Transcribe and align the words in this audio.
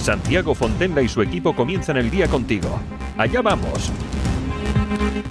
Santiago 0.00 0.54
Fontenla 0.54 1.02
y 1.02 1.08
su 1.08 1.20
equipo 1.20 1.54
comienzan 1.54 1.98
el 1.98 2.10
día 2.10 2.26
contigo. 2.26 2.80
Allá 3.18 3.42
vamos. 3.42 3.92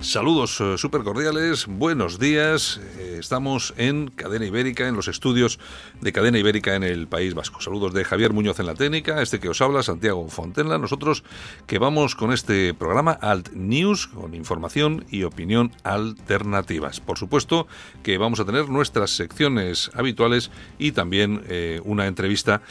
Saludos 0.02 0.62
eh, 0.62 0.78
súper 0.78 1.04
cordiales, 1.04 1.66
buenos 1.68 2.20
días. 2.20 2.80
Eh, 2.98 3.18
estamos 3.20 3.74
en 3.76 4.08
Cadena 4.08 4.46
Ibérica, 4.46 4.88
en 4.88 4.96
los 4.96 5.10
estudios 5.10 5.60
de 6.00 6.14
Cadena 6.14 6.38
Ibérica 6.38 6.76
en 6.76 6.84
el 6.84 7.08
País 7.08 7.34
Vasco. 7.34 7.60
Saludos 7.60 7.94
de 7.94 8.06
Javier 8.06 8.32
Muñoz 8.32 8.60
en 8.62 8.68
la 8.68 8.76
técnica, 8.76 9.22
este 9.22 9.40
que 9.40 9.50
os 9.50 9.60
habla, 9.60 9.84
Santiago 9.84 10.30
Fontenla. 10.30 10.78
Nosotros 10.78 11.24
que 11.68 11.80
vamos 11.80 12.16
con 12.16 12.32
este 12.32 12.74
programa 12.74 13.12
Alt 13.12 13.50
News, 13.54 14.08
con 14.08 14.36
información 14.36 15.04
y 15.10 15.24
opinión 15.24 15.74
alternativas. 15.84 17.02
Por 17.02 17.18
supuesto 17.18 17.68
que 18.04 18.18
vamos 18.18 18.40
a 18.40 18.46
tener 18.46 18.70
nuestras 18.70 19.12
secciones 19.12 19.92
habituales 19.96 20.52
y 20.78 20.94
también 20.94 21.44
eh, 21.48 21.82
una 21.84 22.08
entrevista 22.08 22.62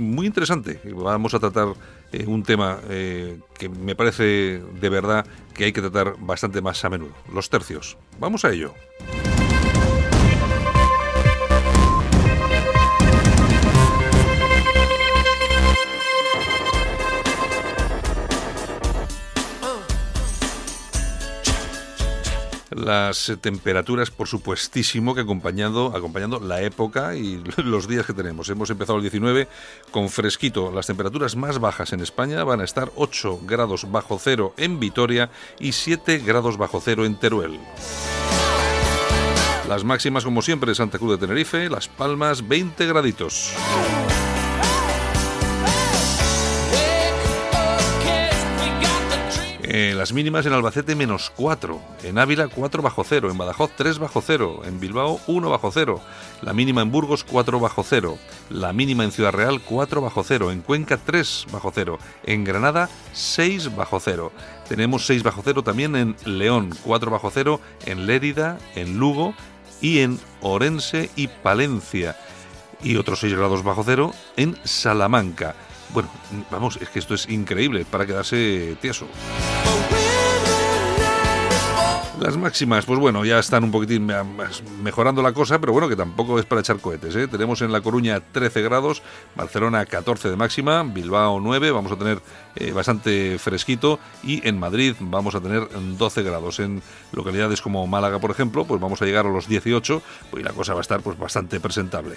muy 0.00 0.26
interesante. 0.26 0.80
Vamos 0.84 1.34
a 1.34 1.38
tratar 1.38 1.68
eh, 2.12 2.24
un 2.26 2.42
tema 2.42 2.78
eh, 2.88 3.38
que 3.58 3.68
me 3.68 3.94
parece 3.94 4.62
de 4.80 4.88
verdad 4.88 5.26
que 5.54 5.64
hay 5.64 5.72
que 5.72 5.80
tratar 5.80 6.16
bastante 6.18 6.60
más 6.60 6.84
a 6.84 6.90
menudo, 6.90 7.12
los 7.32 7.50
tercios. 7.50 7.96
Vamos 8.18 8.44
a 8.44 8.50
ello. 8.50 8.74
Las 22.80 23.32
temperaturas, 23.40 24.10
por 24.10 24.26
supuestísimo, 24.28 25.14
que 25.14 25.20
acompañando, 25.20 25.92
acompañando 25.94 26.40
la 26.40 26.62
época 26.62 27.14
y 27.14 27.42
los 27.56 27.86
días 27.86 28.06
que 28.06 28.12
tenemos. 28.12 28.48
Hemos 28.48 28.70
empezado 28.70 28.96
el 28.96 29.02
19 29.02 29.48
con 29.90 30.08
fresquito. 30.08 30.70
Las 30.72 30.86
temperaturas 30.86 31.36
más 31.36 31.58
bajas 31.58 31.92
en 31.92 32.00
España 32.00 32.42
van 32.44 32.60
a 32.60 32.64
estar 32.64 32.90
8 32.96 33.40
grados 33.44 33.90
bajo 33.90 34.18
cero 34.18 34.54
en 34.56 34.80
Vitoria 34.80 35.30
y 35.58 35.72
7 35.72 36.18
grados 36.18 36.56
bajo 36.56 36.80
cero 36.80 37.04
en 37.04 37.16
Teruel. 37.16 37.60
Las 39.68 39.84
máximas, 39.84 40.24
como 40.24 40.42
siempre, 40.42 40.74
Santa 40.74 40.98
Cruz 40.98 41.12
de 41.12 41.26
Tenerife, 41.26 41.68
Las 41.68 41.86
Palmas, 41.86 42.48
20 42.48 42.86
graditos. 42.86 43.54
Eh, 49.72 49.94
las 49.94 50.12
mínimas 50.12 50.44
en 50.46 50.52
Albacete 50.52 50.96
menos 50.96 51.30
4, 51.36 51.80
en 52.02 52.18
Ávila 52.18 52.48
4 52.48 52.82
bajo 52.82 53.04
0, 53.04 53.30
en 53.30 53.38
Badajoz 53.38 53.70
3 53.76 54.00
bajo 54.00 54.20
0, 54.20 54.62
en 54.64 54.80
Bilbao 54.80 55.20
1 55.28 55.48
bajo 55.48 55.70
0, 55.70 56.00
la 56.42 56.52
mínima 56.52 56.82
en 56.82 56.90
Burgos 56.90 57.22
4 57.22 57.60
bajo 57.60 57.84
0, 57.84 58.18
la 58.48 58.72
mínima 58.72 59.04
en 59.04 59.12
Ciudad 59.12 59.30
Real 59.30 59.60
4 59.60 60.00
bajo 60.00 60.24
0, 60.24 60.50
en 60.50 60.62
Cuenca 60.62 60.96
3 60.96 61.46
bajo 61.52 61.70
0, 61.72 62.00
en 62.24 62.42
Granada 62.42 62.90
6 63.12 63.76
bajo 63.76 64.00
0. 64.00 64.32
Tenemos 64.68 65.06
6 65.06 65.22
bajo 65.22 65.42
0 65.44 65.62
también 65.62 65.94
en 65.94 66.16
León, 66.24 66.70
4 66.82 67.08
bajo 67.12 67.30
0 67.32 67.60
en 67.86 68.08
Lérida, 68.08 68.58
en 68.74 68.98
Lugo 68.98 69.34
y 69.80 70.00
en 70.00 70.18
Orense 70.40 71.10
y 71.14 71.28
Palencia. 71.28 72.16
Y 72.82 72.96
otros 72.96 73.20
6 73.20 73.36
grados 73.36 73.62
bajo 73.62 73.84
0 73.84 74.12
en 74.36 74.56
Salamanca. 74.64 75.54
Bueno, 75.92 76.08
vamos, 76.50 76.78
es 76.80 76.88
que 76.88 76.98
esto 76.98 77.14
es 77.14 77.28
increíble 77.28 77.84
para 77.84 78.06
quedarse 78.06 78.76
tieso. 78.80 79.06
Las 82.20 82.36
máximas, 82.36 82.84
pues 82.84 82.98
bueno, 82.98 83.24
ya 83.24 83.38
están 83.38 83.64
un 83.64 83.70
poquitín 83.70 84.12
mejorando 84.82 85.22
la 85.22 85.32
cosa, 85.32 85.58
pero 85.58 85.72
bueno, 85.72 85.88
que 85.88 85.96
tampoco 85.96 86.38
es 86.38 86.44
para 86.44 86.60
echar 86.60 86.78
cohetes. 86.78 87.16
¿eh? 87.16 87.26
Tenemos 87.28 87.62
en 87.62 87.72
La 87.72 87.80
Coruña 87.80 88.20
13 88.20 88.60
grados, 88.60 89.02
Barcelona 89.34 89.86
14 89.86 90.28
de 90.28 90.36
máxima, 90.36 90.82
Bilbao 90.82 91.40
9, 91.40 91.70
vamos 91.70 91.90
a 91.90 91.96
tener 91.96 92.20
eh, 92.56 92.72
bastante 92.72 93.38
fresquito, 93.38 93.98
y 94.22 94.46
en 94.46 94.58
Madrid 94.58 94.96
vamos 95.00 95.34
a 95.34 95.40
tener 95.40 95.66
12 95.96 96.22
grados. 96.22 96.60
En 96.60 96.82
localidades 97.12 97.62
como 97.62 97.86
Málaga, 97.86 98.18
por 98.18 98.30
ejemplo, 98.30 98.66
pues 98.66 98.82
vamos 98.82 99.00
a 99.00 99.06
llegar 99.06 99.24
a 99.24 99.30
los 99.30 99.48
18, 99.48 100.02
pues 100.30 100.44
la 100.44 100.52
cosa 100.52 100.74
va 100.74 100.80
a 100.80 100.82
estar 100.82 101.00
pues 101.00 101.18
bastante 101.18 101.58
presentable. 101.58 102.16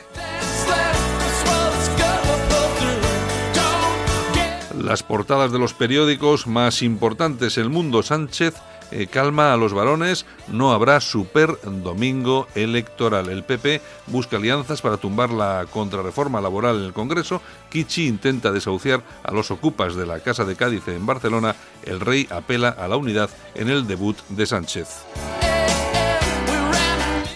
Las 4.77 5.03
portadas 5.03 5.51
de 5.51 5.59
los 5.59 5.73
periódicos 5.73 6.47
más 6.47 6.81
importantes, 6.81 7.57
El 7.57 7.69
Mundo 7.69 8.01
Sánchez 8.01 8.55
eh, 8.91 9.07
calma 9.07 9.53
a 9.53 9.57
los 9.57 9.73
varones, 9.73 10.25
no 10.47 10.71
habrá 10.71 10.99
super 11.01 11.57
domingo 11.63 12.47
electoral. 12.53 13.29
El 13.29 13.43
PP 13.43 13.81
busca 14.07 14.37
alianzas 14.37 14.81
para 14.81 14.97
tumbar 14.97 15.31
la 15.31 15.65
contrarreforma 15.71 16.41
laboral 16.41 16.77
en 16.77 16.83
el 16.83 16.93
Congreso. 16.93 17.41
Kichi 17.71 18.07
intenta 18.07 18.51
desahuciar 18.51 19.01
a 19.23 19.31
los 19.31 19.49
ocupas 19.49 19.95
de 19.95 20.05
la 20.05 20.19
Casa 20.19 20.45
de 20.45 20.55
Cádiz 20.55 20.87
en 20.87 21.05
Barcelona. 21.07 21.55
El 21.83 21.99
rey 21.99 22.27
apela 22.29 22.69
a 22.69 22.87
la 22.87 22.97
unidad 22.97 23.31
en 23.55 23.69
el 23.69 23.87
debut 23.87 24.17
de 24.29 24.45
Sánchez. 24.45 24.89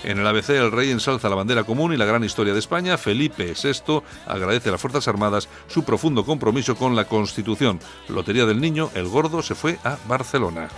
En 0.08 0.20
el 0.20 0.26
ABC 0.26 0.52
el 0.52 0.72
rey 0.72 0.90
ensalza 0.90 1.28
la 1.28 1.36
bandera 1.36 1.66
común 1.66 1.92
y 1.92 1.98
la 1.98 2.06
gran 2.06 2.24
historia 2.24 2.54
de 2.54 2.60
España. 2.60 2.98
Felipe 2.98 3.54
VI 3.62 4.02
agradece 4.26 4.70
a 4.70 4.72
las 4.72 4.80
Fuerzas 4.80 5.06
Armadas 5.10 5.50
su 5.68 5.84
profundo 5.84 6.26
compromiso 6.26 6.78
con 6.78 6.96
la 6.96 7.10
Constitución. 7.10 7.82
Lotería 8.08 8.46
del 8.46 8.62
Niño, 8.62 8.90
el 8.96 9.10
gordo 9.10 9.42
se 9.42 9.54
fue 9.54 9.78
a 9.84 9.98
Barcelona. 10.08 10.70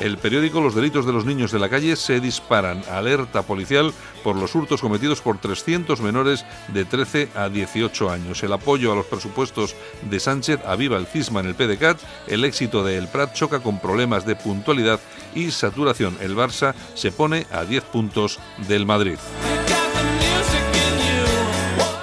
El 0.00 0.18
periódico 0.18 0.60
Los 0.60 0.74
delitos 0.74 1.06
de 1.06 1.12
los 1.12 1.24
niños 1.24 1.52
de 1.52 1.58
la 1.58 1.68
calle 1.68 1.96
se 1.96 2.20
disparan. 2.20 2.82
Alerta 2.90 3.42
policial 3.42 3.92
por 4.22 4.36
los 4.36 4.54
hurtos 4.54 4.80
cometidos 4.80 5.20
por 5.20 5.38
300 5.38 6.00
menores 6.00 6.44
de 6.68 6.84
13 6.84 7.30
a 7.34 7.48
18 7.48 8.10
años. 8.10 8.42
El 8.42 8.52
apoyo 8.52 8.92
a 8.92 8.96
los 8.96 9.06
presupuestos 9.06 9.74
de 10.02 10.20
Sánchez 10.20 10.60
aviva 10.66 10.98
el 10.98 11.06
cisma 11.06 11.40
en 11.40 11.46
el 11.46 11.54
PDCAT. 11.54 11.98
El 12.26 12.44
éxito 12.44 12.84
de 12.84 12.98
El 12.98 13.08
Prat 13.08 13.32
choca 13.32 13.60
con 13.60 13.80
problemas 13.80 14.26
de 14.26 14.36
puntualidad 14.36 15.00
y 15.34 15.50
saturación. 15.50 16.16
El 16.20 16.36
Barça 16.36 16.74
se 16.94 17.10
pone 17.10 17.46
a 17.50 17.64
10 17.64 17.84
puntos 17.84 18.38
del 18.68 18.84
Madrid. 18.84 19.18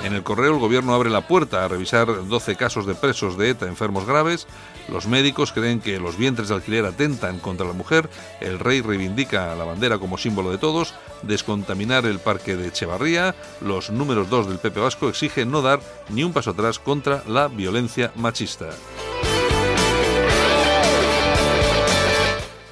En 0.04 0.18
el 0.18 0.24
correo 0.24 0.54
el 0.54 0.60
gobierno 0.60 0.94
abre 0.94 1.10
la 1.10 1.28
puerta 1.28 1.66
a 1.66 1.68
revisar 1.68 2.28
12 2.28 2.56
casos 2.56 2.86
de 2.86 2.94
presos 2.94 3.36
de 3.36 3.50
ETA 3.50 3.66
enfermos 3.66 4.06
graves. 4.06 4.46
Los 4.90 5.08
médicos 5.08 5.52
creen 5.52 5.80
que 5.80 6.00
los 6.00 6.18
vientres 6.18 6.50
de 6.50 6.56
alquiler 6.56 6.86
atentan 6.86 7.40
contra 7.40 7.68
la 7.68 7.74
mujer. 7.74 8.10
El 8.42 8.60
rey 8.60 8.82
reivindica 8.82 9.56
la 9.56 9.64
bandera 9.64 9.98
como 9.98 10.18
símbolo 10.18 10.52
de 10.52 10.58
todos. 10.58 10.94
Descontaminar 11.22 12.06
el 12.06 12.20
parque 12.20 12.56
de 12.56 12.68
Echevarría. 12.68 13.36
Los 13.62 13.90
números 13.90 14.30
2 14.30 14.50
del 14.50 14.60
Pepe 14.60 14.80
Vasco 14.80 15.10
exigen 15.10 15.52
no 15.52 15.62
dar 15.62 15.80
ni 16.10 16.24
un 16.24 16.34
paso 16.34 16.52
atrás 16.52 16.80
contra 16.80 17.24
la 17.28 17.48
violencia 17.48 18.12
machista. 18.16 18.70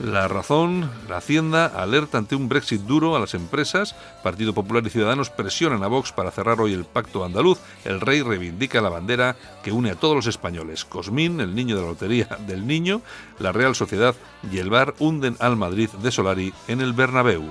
La 0.03 0.27
razón, 0.27 0.89
la 1.07 1.17
Hacienda 1.17 1.67
alerta 1.67 2.17
ante 2.17 2.35
un 2.35 2.49
Brexit 2.49 2.81
duro 2.81 3.15
a 3.15 3.19
las 3.19 3.35
empresas. 3.35 3.95
Partido 4.23 4.51
Popular 4.51 4.83
y 4.85 4.89
Ciudadanos 4.89 5.29
presionan 5.29 5.83
a 5.83 5.87
Vox 5.87 6.11
para 6.11 6.31
cerrar 6.31 6.59
hoy 6.59 6.73
el 6.73 6.85
pacto 6.85 7.23
andaluz. 7.23 7.59
El 7.85 8.01
rey 8.01 8.23
reivindica 8.23 8.81
la 8.81 8.89
bandera 8.89 9.35
que 9.63 9.71
une 9.71 9.91
a 9.91 9.95
todos 9.95 10.15
los 10.15 10.25
españoles. 10.25 10.85
Cosmín, 10.85 11.39
el 11.39 11.53
niño 11.53 11.75
de 11.75 11.83
la 11.83 11.89
lotería 11.89 12.25
del 12.47 12.65
niño, 12.65 13.03
la 13.37 13.51
Real 13.51 13.75
Sociedad 13.75 14.15
y 14.51 14.57
el 14.57 14.71
Bar 14.71 14.95
hunden 14.97 15.35
al 15.39 15.55
Madrid 15.55 15.89
de 16.01 16.11
Solari 16.11 16.51
en 16.67 16.81
el 16.81 16.93
Bernabéu. 16.93 17.43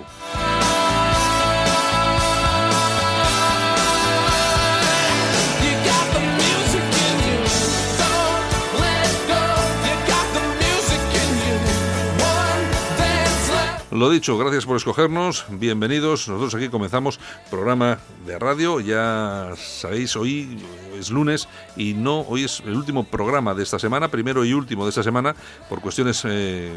Lo 13.91 14.09
dicho, 14.09 14.39
gracias 14.39 14.67
por 14.67 14.77
escogernos, 14.77 15.47
bienvenidos. 15.49 16.29
Nosotros 16.29 16.55
aquí 16.55 16.69
comenzamos 16.69 17.19
programa 17.51 17.99
de 18.25 18.39
radio. 18.39 18.79
Ya 18.79 19.51
sabéis, 19.57 20.15
hoy 20.15 20.63
es 20.97 21.11
lunes 21.11 21.49
y 21.77 21.95
no, 21.95 22.21
hoy 22.21 22.45
es 22.45 22.61
el 22.61 22.77
último 22.77 23.03
programa 23.03 23.53
de 23.53 23.65
esta 23.65 23.81
semana, 23.81 24.07
primero 24.07 24.45
y 24.45 24.53
último 24.53 24.85
de 24.85 24.91
esta 24.91 25.03
semana, 25.03 25.35
por 25.69 25.81
cuestiones 25.81 26.23
eh, 26.25 26.71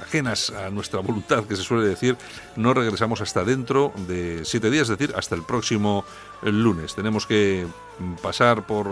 ajenas 0.00 0.50
a 0.50 0.70
nuestra 0.70 1.00
voluntad, 1.00 1.42
que 1.44 1.56
se 1.56 1.64
suele 1.64 1.88
decir, 1.88 2.16
no 2.54 2.72
regresamos 2.72 3.20
hasta 3.20 3.42
dentro 3.42 3.92
de 4.06 4.44
siete 4.44 4.70
días, 4.70 4.88
es 4.88 4.96
decir, 4.96 5.12
hasta 5.16 5.34
el 5.34 5.42
próximo 5.42 6.04
lunes. 6.42 6.94
Tenemos 6.94 7.26
que 7.26 7.66
pasar 8.22 8.66
por, 8.66 8.88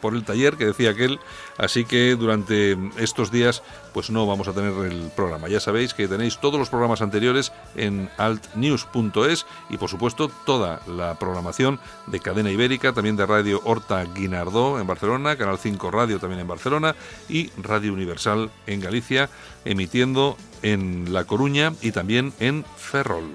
por 0.00 0.14
el 0.14 0.24
taller 0.24 0.56
que 0.56 0.66
decía 0.66 0.90
aquel, 0.90 1.18
así 1.58 1.84
que 1.84 2.14
durante 2.16 2.76
estos 2.98 3.30
días 3.30 3.62
pues 3.92 4.10
no 4.10 4.26
vamos 4.26 4.48
a 4.48 4.52
tener 4.52 4.72
el 4.84 5.10
programa. 5.14 5.48
Ya 5.48 5.60
sabéis 5.60 5.94
que 5.94 6.08
tenéis 6.08 6.38
todos 6.38 6.58
los 6.58 6.68
programas 6.68 7.02
anteriores 7.02 7.52
en 7.76 8.10
altnews.es 8.18 9.46
y 9.70 9.76
por 9.76 9.88
supuesto 9.88 10.30
toda 10.46 10.80
la 10.86 11.18
programación 11.18 11.80
de 12.06 12.20
Cadena 12.20 12.50
Ibérica, 12.50 12.92
también 12.92 13.16
de 13.16 13.26
Radio 13.26 13.60
Horta 13.64 14.04
Guinardó 14.04 14.80
en 14.80 14.86
Barcelona, 14.86 15.36
Canal 15.36 15.58
5 15.58 15.90
Radio 15.90 16.18
también 16.18 16.40
en 16.40 16.48
Barcelona 16.48 16.94
y 17.28 17.50
Radio 17.58 17.92
Universal 17.92 18.50
en 18.66 18.80
Galicia, 18.80 19.28
emitiendo 19.64 20.36
en 20.62 21.12
La 21.12 21.24
Coruña 21.24 21.72
y 21.80 21.92
también 21.92 22.32
en 22.40 22.64
Ferrol. 22.76 23.30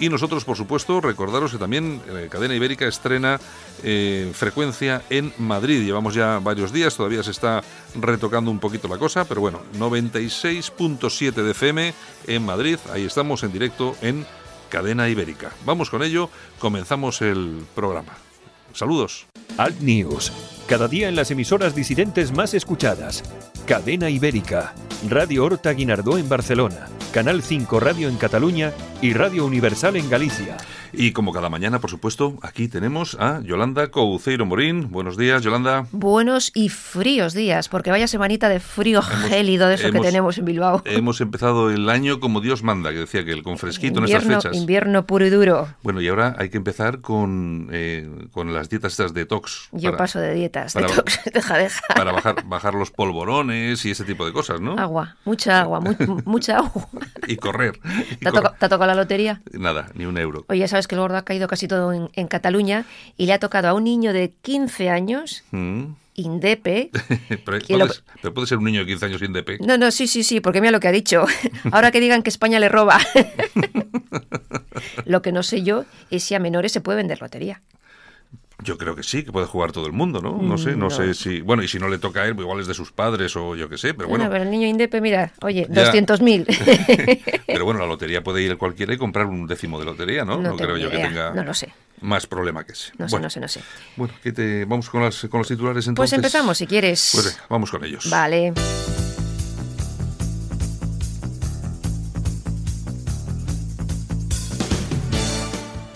Y 0.00 0.08
nosotros, 0.08 0.44
por 0.44 0.56
supuesto, 0.56 1.00
recordaros 1.00 1.52
que 1.52 1.58
también 1.58 2.00
eh, 2.08 2.28
Cadena 2.30 2.54
Ibérica 2.54 2.86
estrena 2.86 3.40
eh, 3.82 4.30
frecuencia 4.32 5.02
en 5.10 5.32
Madrid. 5.38 5.84
Llevamos 5.84 6.14
ya 6.14 6.38
varios 6.38 6.72
días, 6.72 6.96
todavía 6.96 7.22
se 7.22 7.32
está 7.32 7.62
retocando 7.94 8.50
un 8.50 8.60
poquito 8.60 8.86
la 8.88 8.98
cosa, 8.98 9.24
pero 9.24 9.40
bueno, 9.40 9.60
96.7 9.78 11.32
de 11.32 11.50
FM 11.50 11.94
en 12.26 12.44
Madrid. 12.44 12.78
Ahí 12.92 13.04
estamos 13.04 13.42
en 13.42 13.52
directo 13.52 13.96
en 14.00 14.24
Cadena 14.68 15.08
Ibérica. 15.08 15.50
Vamos 15.64 15.90
con 15.90 16.02
ello, 16.02 16.30
comenzamos 16.58 17.20
el 17.22 17.64
programa. 17.74 18.12
Saludos. 18.74 19.26
Alt 19.56 19.80
News, 19.80 20.32
cada 20.68 20.86
día 20.86 21.08
en 21.08 21.16
las 21.16 21.30
emisoras 21.30 21.74
disidentes 21.74 22.32
más 22.32 22.54
escuchadas. 22.54 23.24
Cadena 23.68 24.08
Ibérica, 24.08 24.72
Radio 25.10 25.44
Horta 25.44 25.74
Guinardó 25.74 26.16
en 26.16 26.26
Barcelona. 26.26 26.88
Canal 27.12 27.42
5 27.42 27.80
Radio 27.80 28.08
en 28.08 28.16
Cataluña 28.16 28.72
y 29.02 29.12
Radio 29.12 29.44
Universal 29.44 29.96
en 29.96 30.08
Galicia. 30.08 30.56
Y 30.92 31.12
como 31.12 31.32
cada 31.32 31.50
mañana, 31.50 31.78
por 31.78 31.90
supuesto, 31.90 32.38
aquí 32.42 32.68
tenemos 32.68 33.16
a 33.20 33.42
Yolanda 33.42 33.90
Couceiro 33.90 34.46
Morín. 34.46 34.90
Buenos 34.90 35.18
días, 35.18 35.42
Yolanda. 35.42 35.86
Buenos 35.92 36.50
y 36.54 36.70
fríos 36.70 37.34
días, 37.34 37.68
porque 37.68 37.90
vaya 37.90 38.08
semanita 38.08 38.48
de 38.48 38.58
frío 38.58 39.02
gélido 39.02 39.68
de 39.68 39.74
eso 39.74 39.92
que 39.92 40.00
tenemos 40.00 40.38
en 40.38 40.46
Bilbao. 40.46 40.82
Hemos 40.86 41.20
empezado 41.20 41.70
el 41.70 41.90
año 41.90 42.20
como 42.20 42.40
Dios 42.40 42.62
manda, 42.62 42.90
que 42.90 43.00
decía 43.00 43.24
que 43.24 43.32
el 43.32 43.42
con 43.42 43.58
fresquito 43.58 43.98
en 43.98 44.06
estas 44.06 44.24
fechas. 44.24 44.56
Invierno 44.56 45.04
puro 45.06 45.26
y 45.26 45.30
duro. 45.30 45.68
Bueno, 45.82 46.00
y 46.00 46.08
ahora 46.08 46.34
hay 46.38 46.48
que 46.48 46.56
empezar 46.56 47.00
con, 47.00 47.68
eh, 47.72 48.08
con 48.32 48.54
las 48.54 48.70
dietas 48.70 48.92
estas 48.92 49.12
detox. 49.12 49.68
Yo 49.72 49.96
paso 49.96 50.20
de 50.20 50.32
dietas, 50.34 50.72
detox, 50.74 51.20
deja, 51.32 51.58
deja. 51.58 51.82
Para 51.94 52.12
bajar, 52.12 52.44
bajar 52.46 52.74
los 52.74 52.90
polvorones 52.90 53.57
y 53.84 53.90
ese 53.90 54.04
tipo 54.04 54.24
de 54.26 54.32
cosas, 54.32 54.60
¿no? 54.60 54.78
Agua, 54.78 55.16
mucha 55.24 55.60
agua, 55.60 55.80
mucha 56.24 56.58
agua. 56.58 56.88
y 57.26 57.36
correr. 57.36 57.78
¿Te, 58.20 58.28
ha 58.28 58.68
tocado 58.68 58.86
la 58.86 58.94
lotería? 58.94 59.42
Nada, 59.52 59.90
ni 59.94 60.06
un 60.06 60.18
euro. 60.18 60.44
Oye, 60.48 60.66
sabes 60.68 60.86
que 60.86 60.94
el 60.94 61.00
gordo 61.00 61.16
ha 61.16 61.24
caído 61.24 61.48
casi 61.48 61.68
todo 61.68 61.92
en, 61.92 62.28
Cataluña 62.28 62.84
y 63.16 63.26
le 63.26 63.32
ha 63.32 63.38
tocado 63.38 63.68
a 63.68 63.74
un 63.74 63.84
niño 63.84 64.12
de 64.12 64.32
15 64.42 64.90
años. 64.90 65.44
Mm. 65.50 65.86
Indepe. 66.14 66.90
pero, 67.44 68.34
puede 68.34 68.46
ser 68.46 68.58
un 68.58 68.64
niño 68.64 68.80
de 68.80 68.86
15 68.86 69.06
años 69.06 69.22
Indepe. 69.22 69.58
No, 69.60 69.78
no, 69.78 69.90
sí, 69.90 70.08
sí, 70.08 70.24
sí, 70.24 70.40
porque 70.40 70.60
mira 70.60 70.72
lo 70.72 70.80
que 70.80 70.88
ha 70.88 70.92
dicho. 70.92 71.24
Ahora 71.72 71.90
que 71.90 72.00
digan 72.00 72.22
que 72.22 72.30
España 72.30 72.58
le 72.58 72.68
roba. 72.68 72.98
lo 75.04 75.22
que 75.22 75.32
no 75.32 75.42
sé 75.42 75.62
yo 75.62 75.84
es 76.10 76.24
si 76.24 76.34
a 76.34 76.40
menores 76.40 76.72
se 76.72 76.80
puede 76.80 76.96
vender 76.96 77.20
lotería. 77.20 77.62
Yo 78.60 78.76
creo 78.76 78.96
que 78.96 79.04
sí, 79.04 79.22
que 79.22 79.30
puede 79.30 79.46
jugar 79.46 79.70
todo 79.70 79.86
el 79.86 79.92
mundo, 79.92 80.20
¿no? 80.20 80.42
No 80.42 80.58
sé, 80.58 80.74
no, 80.74 80.90
sé 80.90 81.14
si... 81.14 81.40
Bueno, 81.40 81.62
y 81.62 81.68
si 81.68 81.78
no 81.78 81.88
le 81.88 81.98
toca 81.98 82.22
a 82.22 82.26
él, 82.26 82.34
pues 82.34 82.44
igual 82.44 82.60
es 82.60 82.66
de 82.66 82.74
sus 82.74 82.90
padres 82.90 83.36
o 83.36 83.54
yo 83.54 83.68
qué 83.68 83.78
sé, 83.78 83.94
pero 83.94 84.08
bueno... 84.08 84.28
pero 84.28 84.42
el 84.42 84.50
niño 84.50 84.66
Indepe, 84.66 85.00
mira, 85.00 85.32
oye, 85.42 85.68
200.000. 85.68 87.44
pero 87.46 87.64
bueno, 87.64 87.78
la 87.78 87.86
lotería 87.86 88.22
puede 88.22 88.42
ir 88.42 88.56
cualquiera 88.56 88.92
y 88.92 88.98
comprar 88.98 89.26
un 89.26 89.46
décimo 89.46 89.78
de 89.78 89.84
lotería, 89.84 90.24
¿no? 90.24 90.38
No, 90.42 90.56
creo 90.56 90.76
yo 90.76 90.90
que 90.90 90.98
tenga... 90.98 91.32
No 91.32 91.44
lo 91.44 91.54
sé. 91.54 91.72
Más 92.00 92.26
problema 92.26 92.64
que 92.64 92.72
ese. 92.72 92.92
No 92.98 93.08
sé, 93.08 93.20
no 93.20 93.30
sé, 93.30 93.40
no 93.40 93.48
sé. 93.48 93.60
Bueno, 93.96 94.14
¿qué 94.22 94.32
te... 94.32 94.64
vamos 94.64 94.90
con, 94.90 95.02
las, 95.02 95.20
con 95.30 95.38
los 95.38 95.48
titulares 95.48 95.84
pues 95.84 95.88
entonces. 95.88 96.10
Pues 96.10 96.12
empezamos, 96.12 96.58
si 96.58 96.66
quieres. 96.66 97.10
Pues 97.12 97.26
venga, 97.26 97.44
vamos 97.48 97.70
con 97.70 97.84
ellos. 97.84 98.08
Vale. 98.10 98.54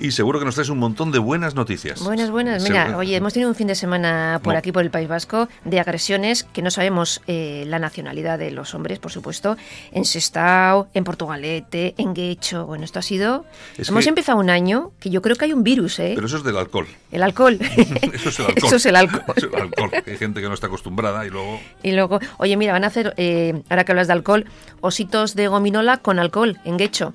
y 0.00 0.10
seguro 0.12 0.38
que 0.38 0.44
nos 0.44 0.54
traes 0.54 0.70
un 0.70 0.78
montón 0.78 1.12
de 1.12 1.18
buenas 1.18 1.54
noticias. 1.54 2.02
Buenas, 2.02 2.30
buenas. 2.30 2.62
Mira, 2.62 2.96
oye, 2.96 3.16
hemos 3.16 3.32
tenido 3.32 3.50
un 3.50 3.54
fin 3.54 3.66
de 3.66 3.74
semana 3.74 4.40
por 4.42 4.56
aquí, 4.56 4.72
por 4.72 4.82
el 4.82 4.90
País 4.90 5.08
Vasco, 5.08 5.48
de 5.64 5.78
agresiones 5.78 6.44
que 6.44 6.62
no 6.62 6.70
sabemos 6.70 7.20
eh, 7.26 7.64
la 7.66 7.78
nacionalidad 7.78 8.38
de 8.38 8.50
los 8.50 8.74
hombres, 8.74 8.98
por 8.98 9.12
supuesto, 9.12 9.56
en 9.92 10.04
Sestao, 10.04 10.88
en 10.94 11.04
Portugalete, 11.04 11.94
en 11.98 12.14
Guecho. 12.14 12.66
Bueno, 12.66 12.84
esto 12.84 12.98
ha 12.98 13.02
sido... 13.02 13.44
hemos 13.76 14.06
empezado 14.06 14.38
un 14.38 14.50
año 14.50 14.92
que 15.00 15.10
yo 15.10 15.20
creo 15.22 15.36
que 15.36 15.44
hay 15.44 15.52
un 15.52 15.62
virus, 15.62 15.98
¿eh? 15.98 16.12
Pero 16.14 16.26
eso 16.26 16.38
es 16.38 16.44
del 16.44 16.56
alcohol. 16.56 16.86
El 17.12 17.22
alcohol. 17.22 17.58
eso 18.12 18.30
es 18.30 18.38
el 18.38 18.46
alcohol. 18.46 18.64
eso 18.64 18.76
es 18.76 18.86
el 18.86 18.96
alcohol. 18.96 19.24
es 19.36 19.42
el 19.44 19.54
alcohol. 19.54 19.90
Hay 20.06 20.16
gente 20.16 20.40
que 20.40 20.48
no 20.48 20.54
está 20.54 20.68
acostumbrada 20.68 21.26
y 21.26 21.30
luego... 21.30 21.60
Y 21.82 21.92
luego, 21.92 22.20
oye, 22.38 22.56
mira, 22.56 22.72
van 22.72 22.84
a 22.84 22.86
hacer, 22.86 23.14
eh, 23.16 23.62
ahora 23.68 23.84
que 23.84 23.92
hablas 23.92 24.06
de 24.06 24.14
alcohol, 24.14 24.46
ositos 24.80 25.34
de 25.34 25.48
gominola 25.48 25.98
con 25.98 26.18
alcohol 26.18 26.58
en 26.64 26.78
Guecho. 26.78 27.12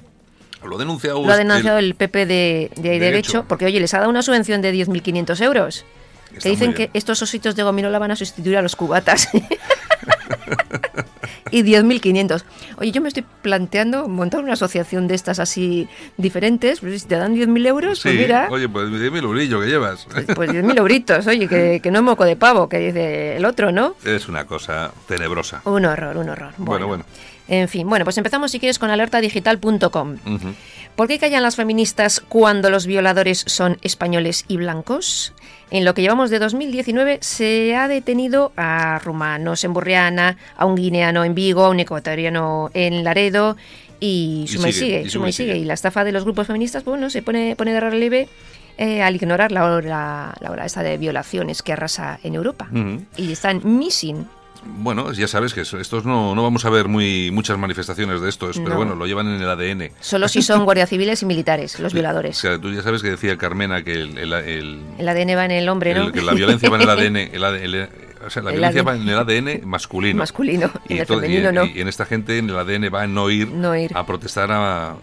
Lo 0.68 0.76
ha 0.76 0.80
denunciado, 0.80 1.24
Lo 1.24 1.32
ha 1.32 1.38
denunciado 1.38 1.78
el, 1.78 1.96
PP 1.96 2.26
de, 2.26 2.72
de, 2.76 3.00
derecho, 3.00 3.46
porque 3.48 3.66
oye, 3.66 3.80
les 3.80 3.94
ha 3.94 4.00
dado 4.00 4.10
una 4.10 4.22
subvención 4.22 4.62
de 4.62 4.74
10.500 4.74 5.42
euros. 5.44 5.86
que 6.42 6.50
dicen 6.50 6.74
que 6.74 6.90
estos 6.94 7.22
ositos 7.22 7.56
de 7.56 7.64
gominola 7.64 8.00
van 8.00 8.12
a 8.12 8.16
sustituir 8.16 8.58
a 8.58 8.62
los 8.62 8.76
cubatas. 8.76 9.30
y 11.52 11.64
10.500. 11.64 12.44
Oye, 12.78 12.92
yo 12.92 13.02
me 13.02 13.08
estoy 13.08 13.24
planteando 13.42 14.08
montar 14.08 14.44
una 14.44 14.54
asociación 14.54 15.08
de 15.08 15.16
estas 15.16 15.40
así 15.40 15.88
diferentes. 16.18 16.80
Pues 16.80 17.02
si 17.02 17.08
te 17.08 17.16
dan 17.16 17.36
10.000 17.36 17.68
euros, 17.68 18.02
pues 18.02 18.16
mira. 18.16 18.48
Oye, 18.52 18.68
pues 18.68 18.90
10.000 18.90 19.24
eurillos 19.24 19.64
que 19.64 19.70
llevas. 19.70 20.08
Pues, 20.12 20.26
pues 20.36 20.50
10.000 20.50 20.78
euritos, 20.78 21.28
oye, 21.28 21.48
que, 21.48 21.80
que, 21.82 21.92
no 21.92 22.00
es 22.00 22.04
moco 22.04 22.26
de 22.26 22.36
pavo, 22.36 22.68
que 22.68 22.80
dice 22.80 23.38
el 23.38 23.46
otro, 23.46 23.72
¿no? 23.72 23.96
Es 24.04 24.28
una 24.28 24.46
cosa 24.46 24.92
tenebrosa. 25.08 25.62
Un 25.66 25.86
horror, 25.86 26.18
un 26.18 26.30
horror. 26.30 26.54
bueno. 26.58 26.88
bueno. 26.88 27.06
En 27.48 27.68
fin, 27.68 27.88
bueno, 27.88 28.06
pues 28.06 28.18
empezamos 28.18 28.52
si 28.52 28.60
quieres 28.60 28.80
con 28.80 28.90
alertadigital.com. 28.90 30.18
¿Por 30.96 31.08
qué 31.08 31.20
callan 31.20 31.44
las 31.44 31.56
feministas 31.56 32.22
cuando 32.22 32.70
los 32.70 32.88
violadores 32.88 33.44
son 33.48 33.78
españoles 33.82 34.46
y 34.48 34.58
blancos? 34.58 35.34
En 35.70 35.84
lo 35.84 35.94
que 35.94 36.02
llevamos 36.02 36.30
de 36.30 36.40
2019 36.40 37.20
se 37.22 37.76
ha 37.76 37.88
detenido 37.88 38.54
a 38.56 39.00
rumanos 39.00 39.64
en 39.64 39.74
Burriana, 39.74 40.38
a 40.56 40.66
un 40.66 40.76
guineano 40.76 41.24
en 41.24 41.36
Vigo, 41.36 41.66
a 41.66 41.70
un 41.70 41.80
ecuatoriano 41.80 42.72
en 42.74 43.04
Laredo 43.04 43.58
y 44.00 44.46
suma 44.48 44.70
y, 44.70 44.74
sigue, 44.74 45.02
y 45.02 45.10
suma 45.10 45.30
y 45.30 45.34
sigue. 45.34 45.58
Y 45.58 45.66
la 45.66 45.74
estafa 45.74 46.04
de 46.04 46.12
los 46.12 46.24
grupos 46.24 46.48
feministas, 46.48 46.84
pues 46.84 46.94
bueno, 46.94 47.10
se 47.10 47.22
pone, 47.22 47.56
pone 47.56 47.74
de 47.74 47.80
relieve 47.80 48.30
eh, 48.78 49.02
al 49.02 49.16
ignorar 49.16 49.52
la 49.52 49.66
hora, 49.66 50.34
la 50.40 50.52
hora 50.52 50.66
esta 50.66 50.84
de 50.84 50.98
violaciones 50.98 51.62
que 51.62 51.74
arrasa 51.74 52.20
en 52.24 52.36
Europa. 52.36 52.70
Y 53.18 53.32
están 53.32 53.62
missing 53.64 54.28
bueno, 54.66 55.12
ya 55.14 55.28
sabes 55.28 55.54
que 55.54 55.62
estos 55.62 56.06
no, 56.06 56.36
no 56.36 56.44
vamos 56.44 56.66
a 56.66 56.70
ver 56.70 56.88
muy 56.88 57.32
muchas 57.32 57.58
manifestaciones 57.58 58.22
de 58.22 58.30
estos, 58.30 58.60
pero 58.60 58.76
bueno, 58.76 58.96
lo 58.96 59.06
llevan 59.06 59.28
en 59.28 59.42
el 59.42 59.50
ADN. 59.50 59.92
Solo 60.00 60.28
si 60.28 60.42
son 60.42 60.66
guardias 60.66 60.90
civiles 60.90 61.22
y 61.22 61.26
militares, 61.26 61.80
los 61.80 61.94
violadores. 61.94 62.38
O 62.38 62.42
sea, 62.42 62.60
tú 62.60 62.72
ya 62.72 62.82
sabes 62.82 63.02
que 63.02 63.10
decía 63.12 63.38
Carmena 63.38 63.84
que 63.84 63.94
el, 63.94 64.18
el, 64.18 64.34
el, 64.34 65.10
ADN 65.10 65.38
va 65.38 65.46
en 65.46 65.52
el 65.52 65.70
hombre, 65.70 65.94
¿no? 65.94 66.12
que 66.12 66.22
la 66.22 66.34
violencia 66.34 66.70
va 66.70 66.78
en 66.78 66.82
el 66.82 66.90
ADN, 66.90 67.16
el, 67.18 67.90
o 68.26 68.30
sea, 68.30 68.42
la 68.44 68.52
violencia 68.52 68.84
va 68.84 68.96
en 68.96 69.08
el 69.08 69.18
ADN 69.18 69.68
masculino. 69.68 70.20
Masculino, 70.20 70.72
y 70.88 70.94
en 70.94 71.00
el 71.00 71.06
femenino 71.06 71.52
no. 71.52 71.66
Y, 71.66 71.82
en 71.82 71.88
esta 71.88 72.06
gente 72.06 72.38
en 72.38 72.50
el 72.50 72.58
ADN 72.58 72.94
va 72.94 73.04
a 73.04 73.08
no 73.08 73.30
ir, 73.30 73.50
a 73.94 74.06
protestar 74.06 74.50
a, 74.52 74.96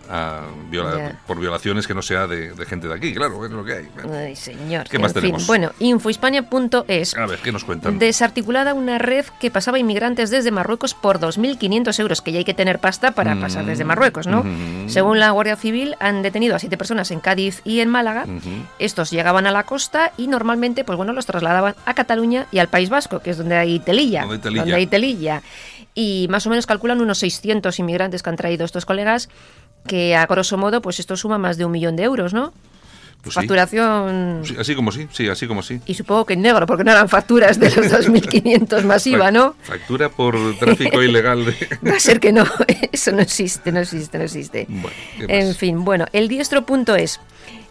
por 1.26 1.38
violaciones 1.38 1.86
que 1.86 1.94
no 1.94 2.02
sea 2.02 2.26
de, 2.26 2.52
gente 2.66 2.88
de 2.88 2.94
aquí, 2.94 3.14
claro, 3.14 3.44
es 3.44 3.50
lo 3.50 3.64
que 3.64 3.72
hay. 3.74 3.88
Ay, 4.12 4.36
señor. 4.36 4.88
¿Qué 4.88 4.98
más 4.98 5.12
tenemos? 5.12 5.46
Bueno, 5.46 5.72
infohispania.es. 5.78 7.16
A 7.16 7.26
ver, 7.26 7.38
¿qué 7.40 7.52
nos 7.52 7.64
cuentan? 7.64 7.98
Desarticulada 7.98 8.74
una 8.74 8.98
red 8.98 9.26
que 9.40 9.50
pasaba 9.50 9.78
inmigrantes 9.78 10.30
desde 10.30 10.50
Marruecos 10.50 10.94
por 10.94 11.20
2.500 11.20 12.00
euros, 12.00 12.20
que 12.22 12.32
ya 12.32 12.38
hay 12.38 12.44
que 12.44 12.54
tener 12.54 12.78
pasta 12.78 13.12
para 13.12 13.38
pasar 13.38 13.64
desde 13.64 13.84
Marruecos, 13.84 14.26
¿no? 14.26 14.44
Según 14.86 15.18
la 15.18 15.30
Guardia 15.30 15.56
Civil, 15.56 15.96
han 16.00 16.22
detenido 16.22 16.56
a 16.56 16.58
siete 16.58 16.76
personas 16.76 17.10
en 17.10 17.20
Cádiz 17.20 17.60
y 17.64 17.80
en 17.80 17.88
Málaga. 17.88 18.26
Estos 18.78 19.10
llegaban 19.10 19.46
a 19.46 19.50
la 19.50 19.64
costa 19.64 20.12
y 20.16 20.26
normalmente, 20.26 20.84
pues 20.84 20.96
bueno, 20.96 21.12
los 21.12 21.26
trasladaban 21.26 21.74
a 21.84 21.94
Cataluña 21.94 22.46
y 22.50 22.58
al 22.58 22.68
País 22.68 22.90
Vasco 22.90 23.11
que 23.20 23.30
es 23.30 23.38
donde 23.38 23.56
hay 23.56 23.78
telilla. 23.78 24.24
Donde 24.24 24.74
hay 24.74 24.86
telilla. 24.86 25.42
Y 25.94 26.26
más 26.30 26.46
o 26.46 26.50
menos 26.50 26.66
calculan 26.66 27.00
unos 27.00 27.18
600 27.18 27.78
inmigrantes 27.78 28.22
que 28.22 28.30
han 28.30 28.36
traído 28.36 28.64
estos 28.64 28.86
colegas, 28.86 29.28
que 29.86 30.16
a 30.16 30.26
grosso 30.26 30.56
modo, 30.56 30.80
pues 30.80 31.00
esto 31.00 31.16
suma 31.16 31.38
más 31.38 31.56
de 31.58 31.64
un 31.64 31.72
millón 31.72 31.96
de 31.96 32.04
euros, 32.04 32.32
¿no? 32.32 32.52
Pues. 33.22 33.36
Facturación. 33.36 34.42
Sí, 34.44 34.56
así 34.58 34.74
como 34.74 34.90
sí, 34.90 35.06
sí, 35.12 35.28
así 35.28 35.46
como 35.46 35.62
sí. 35.62 35.80
Y 35.86 35.94
supongo 35.94 36.26
que 36.26 36.34
en 36.34 36.42
negro, 36.42 36.66
porque 36.66 36.82
no 36.82 36.90
eran 36.90 37.08
facturas 37.08 37.58
de 37.60 37.70
los 37.70 37.86
2.500 37.86 38.82
masiva, 38.82 39.30
¿no? 39.30 39.54
Factura 39.62 40.08
por 40.08 40.36
tráfico 40.58 41.00
ilegal 41.02 41.44
de... 41.44 41.54
Va 41.88 41.96
a 41.96 42.00
ser 42.00 42.18
que 42.18 42.32
no, 42.32 42.44
eso 42.92 43.12
no 43.12 43.20
existe, 43.20 43.70
no 43.70 43.78
existe, 43.80 44.18
no 44.18 44.24
existe. 44.24 44.66
Bueno, 44.68 44.96
¿qué 45.18 45.38
En 45.38 45.54
fin, 45.54 45.84
bueno, 45.84 46.06
el 46.12 46.26
diestro.es. 46.26 47.20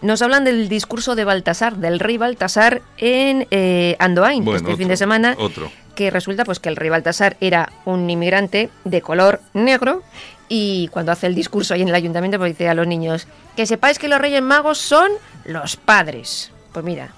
Nos 0.01 0.21
hablan 0.21 0.45
del 0.45 0.69
discurso 0.69 1.15
de 1.15 1.25
Baltasar, 1.25 1.75
del 1.77 1.99
rey 1.99 2.17
Baltasar 2.17 2.81
en 2.97 3.45
eh, 3.51 3.95
Andoain 3.99 4.43
Bueno, 4.43 4.57
este 4.57 4.67
otro, 4.69 4.77
fin 4.77 4.87
de 4.87 4.97
semana. 4.97 5.35
otro. 5.37 5.71
Que 5.95 6.09
resulta 6.09 6.45
pues 6.45 6.59
que 6.59 6.69
el 6.69 6.75
rey 6.77 6.89
Baltasar 6.89 7.35
era 7.41 7.71
un 7.85 8.09
inmigrante 8.09 8.69
de 8.85 9.01
color 9.01 9.41
negro 9.53 10.01
y 10.47 10.87
cuando 10.89 11.11
hace 11.11 11.27
el 11.27 11.35
discurso 11.35 11.73
ahí 11.73 11.81
en 11.81 11.89
el 11.89 11.95
ayuntamiento 11.95 12.37
pues 12.37 12.51
dice 12.53 12.67
a 12.67 12.73
los 12.73 12.87
niños 12.87 13.27
que 13.55 13.65
sepáis 13.65 13.99
que 13.99 14.07
los 14.07 14.19
reyes 14.19 14.41
magos 14.41 14.79
son 14.79 15.09
los 15.45 15.75
padres. 15.75 16.51
Pues 16.71 16.85
mira, 16.85 17.09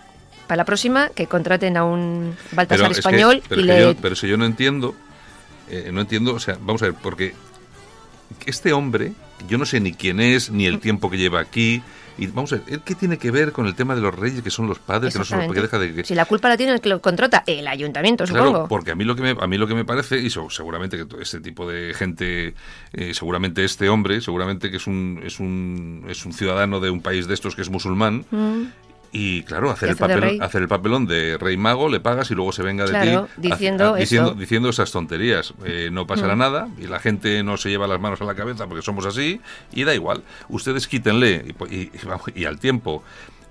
para 0.47 0.57
la 0.57 0.65
próxima 0.65 1.09
que 1.09 1.27
contraten 1.27 1.77
a 1.77 1.83
un 1.85 2.35
Baltasar 2.51 2.91
es 2.91 2.97
que- 2.97 2.99
español 2.99 3.41
pero 3.47 3.61
y 3.61 3.63
es 3.63 3.69
que 3.69 3.73
le... 3.79 3.81
yo, 3.93 3.95
pero 4.01 4.15
si 4.15 4.27
yo 4.27 4.37
no 4.37 4.45
entiendo, 4.45 4.95
eh, 5.69 5.89
no 5.93 6.01
entiendo, 6.01 6.33
o 6.33 6.39
sea, 6.39 6.57
vamos 6.61 6.81
a 6.81 6.85
ver, 6.85 6.95
porque 6.95 7.33
este 8.45 8.73
hombre, 8.73 9.13
yo 9.47 9.57
no 9.57 9.65
sé 9.65 9.79
ni 9.79 9.93
quién 9.93 10.19
es, 10.19 10.49
ni 10.49 10.65
el 10.65 10.79
tiempo 10.79 11.09
que 11.09 11.17
lleva 11.17 11.39
aquí, 11.39 11.81
y 12.17 12.27
vamos 12.27 12.53
a 12.53 12.57
ver, 12.57 12.65
¿él 12.67 12.81
¿qué 12.85 12.95
tiene 12.95 13.17
que 13.17 13.31
ver 13.31 13.51
con 13.51 13.65
el 13.65 13.75
tema 13.75 13.95
de 13.95 14.01
los 14.01 14.13
reyes, 14.13 14.41
que 14.41 14.49
son 14.49 14.67
los 14.67 14.79
padres, 14.79 15.13
que 15.13 15.19
no 15.19 15.25
son 15.25 15.39
los 15.39 15.47
porque 15.47 15.61
deja 15.61 15.79
de 15.79 15.93
que... 15.93 16.03
Si 16.03 16.13
la 16.15 16.25
culpa 16.25 16.49
la 16.49 16.57
tiene 16.57 16.73
el 16.73 16.81
que 16.81 16.89
lo 16.89 17.01
contrata, 17.01 17.43
el 17.47 17.67
ayuntamiento, 17.67 18.23
Claro, 18.25 18.45
supongo. 18.47 18.67
porque 18.67 18.91
a 18.91 18.95
mí 18.95 19.03
lo 19.03 19.15
que 19.15 19.21
me, 19.23 19.35
a 19.39 19.47
mí 19.47 19.57
lo 19.57 19.67
que 19.67 19.75
me 19.75 19.85
parece, 19.85 20.19
y 20.19 20.29
so- 20.29 20.49
seguramente 20.49 20.97
que 20.97 21.05
todo 21.05 21.21
este 21.21 21.39
tipo 21.41 21.69
de 21.69 21.93
gente, 21.93 22.53
eh, 22.93 23.13
seguramente 23.13 23.63
este 23.63 23.89
hombre, 23.89 24.21
seguramente 24.21 24.69
que 24.71 24.77
es 24.77 24.87
un, 24.87 25.21
es 25.23 25.39
un, 25.39 26.05
es 26.09 26.25
un 26.25 26.33
ciudadano 26.33 26.79
de 26.79 26.89
un 26.89 27.01
país 27.01 27.27
de 27.27 27.33
estos 27.33 27.55
que 27.55 27.61
es 27.63 27.69
musulmán, 27.69 28.25
Mm. 28.31 28.63
Y 29.15 29.43
claro, 29.43 29.69
hacer 29.69 29.89
el, 29.89 30.21
rey. 30.21 30.39
hacer 30.41 30.63
el 30.63 30.67
papelón 30.67 31.05
de 31.05 31.37
rey 31.37 31.55
mago, 31.55 31.87
le 31.87 31.99
pagas 31.99 32.31
y 32.31 32.35
luego 32.35 32.51
se 32.51 32.63
venga 32.63 32.83
de 32.85 32.89
Claro, 32.89 33.29
ti 33.39 33.47
diciendo 33.49 33.93
a- 33.93 33.95
a- 33.95 33.99
diciendo, 33.99 34.31
eso. 34.31 34.39
diciendo 34.39 34.69
esas 34.69 34.91
tonterías. 34.91 35.53
Eh, 35.63 35.89
no 35.91 36.07
pasará 36.07 36.35
Mm. 36.35 36.39
nada 36.39 36.67
y 36.79 36.87
la 36.87 36.99
gente 36.99 37.43
no 37.43 37.55
se 37.57 37.69
lleva 37.69 37.85
las 37.87 37.99
manos 38.01 38.19
a 38.21 38.25
la 38.25 38.33
cabeza 38.35 38.65
porque 38.67 38.81
somos 38.81 39.05
así 39.05 39.39
y 39.71 39.83
da 39.83 39.93
igual. 39.93 40.23
Ustedes 40.49 40.87
quítenle 40.87 41.45
y, 41.69 41.75
y- 41.75 41.91
y 42.35 42.45
al 42.45 42.59
tiempo. 42.59 43.03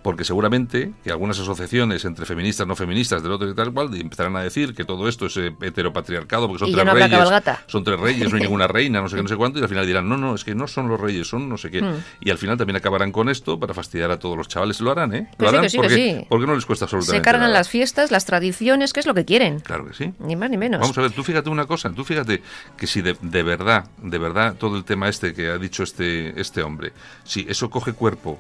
Porque 0.03 0.25
seguramente 0.25 0.93
que 1.05 1.11
algunas 1.11 1.39
asociaciones 1.39 2.05
entre 2.05 2.27
feministas, 2.27 2.67
no 2.67 2.75
feministas, 2.75 3.23
del 3.23 3.33
otro 3.33 3.49
y 3.49 3.55
tal 3.55 3.73
cual, 3.73 3.95
empezarán 3.95 4.37
a 4.37 4.43
decir 4.43 4.75
que 4.75 4.85
todo 4.85 5.09
esto 5.09 5.27
es 5.27 5.37
eh, 5.37 5.55
heteropatriarcado, 5.61 6.49
porque 6.49 6.61
son 6.61 6.69
Y 6.69 6.73
tres 6.73 6.85
no 6.85 6.95
reyes, 6.95 7.29
son 7.67 7.85
tres 7.85 8.01
reyes, 8.01 8.31
no 8.31 8.37
hay 8.37 8.43
ninguna 8.43 8.67
reina, 8.69 9.01
no 9.01 9.09
sé 9.09 9.17
qué, 9.17 9.23
no 9.23 9.29
sé 9.29 9.37
cuánto, 9.37 9.59
y 9.59 9.63
al 9.63 9.69
final 9.69 9.87
dirán, 9.87 10.09
no, 10.09 10.17
no, 10.17 10.35
es 10.35 10.45
que 10.45 10.55
no 10.55 10.67
son 10.67 10.89
los 10.89 11.01
reyes, 11.01 11.29
son 11.29 11.49
no 11.49 11.57
sé 11.57 11.71
qué. 11.71 11.83
Mm. 11.83 12.05
Y 12.21 12.31
al 12.31 12.39
final 12.39 12.57
también 12.57 12.77
acabarán 12.77 13.13
con 13.13 13.29
esto 13.29 13.59
para 13.59 13.75
fastidiar 13.75 14.11
a 14.11 14.19
todos 14.19 14.37
los 14.37 14.49
chavales. 14.49 14.81
Lo 14.81 14.91
harán, 14.91 15.15
¿eh? 15.15 15.29
Que 15.39 15.45
Lo 15.45 15.51
sí, 15.51 15.55
harán 15.55 15.63
que 15.63 15.71
sí, 15.71 15.77
que 15.77 15.83
porque, 15.83 15.95
sí. 15.95 16.27
porque 16.29 16.47
no 16.47 16.55
les 16.55 16.67
cuesta 16.67 16.85
absolutamente 16.87 17.19
Se 17.19 17.23
cargan 17.23 17.43
nada. 17.43 17.53
las 17.55 17.69
fiestas, 17.69 18.11
las 18.11 18.25
tradiciones, 18.25 18.93
que 18.93 19.01
es 19.01 19.07
lo 19.07 19.15
que 19.15 19.25
quieren. 19.25 19.61
Claro 19.61 19.87
que 19.87 19.95
sí. 19.95 20.13
Ni 20.19 20.37
más 20.37 20.51
ni 20.51 20.57
menos. 20.57 20.81
Vamos 20.81 20.99
a 20.99 21.03
ver, 21.03 21.13
tú 21.13 21.23
fíjate 21.23 21.49
una 21.51 21.67
cosa, 21.67 21.91
tú 21.93 22.05
fíjate 22.05 22.43
que 22.77 22.87
si 22.87 23.03
de, 23.03 23.17
de 23.21 23.43
verdad, 23.43 23.87
de 24.03 24.19
verdad, 24.19 24.57
todo 24.59 24.77
el 24.77 24.85
tema 24.85 25.09
este 25.09 25.33
que 25.35 25.49
ha 25.49 25.59
dicho 25.59 25.83
este, 25.83 26.41
este 26.41 26.63
hombre, 26.63 26.93
si 27.25 27.47
eso 27.49 27.71
coge 27.71 27.93
cuerpo 27.93 28.39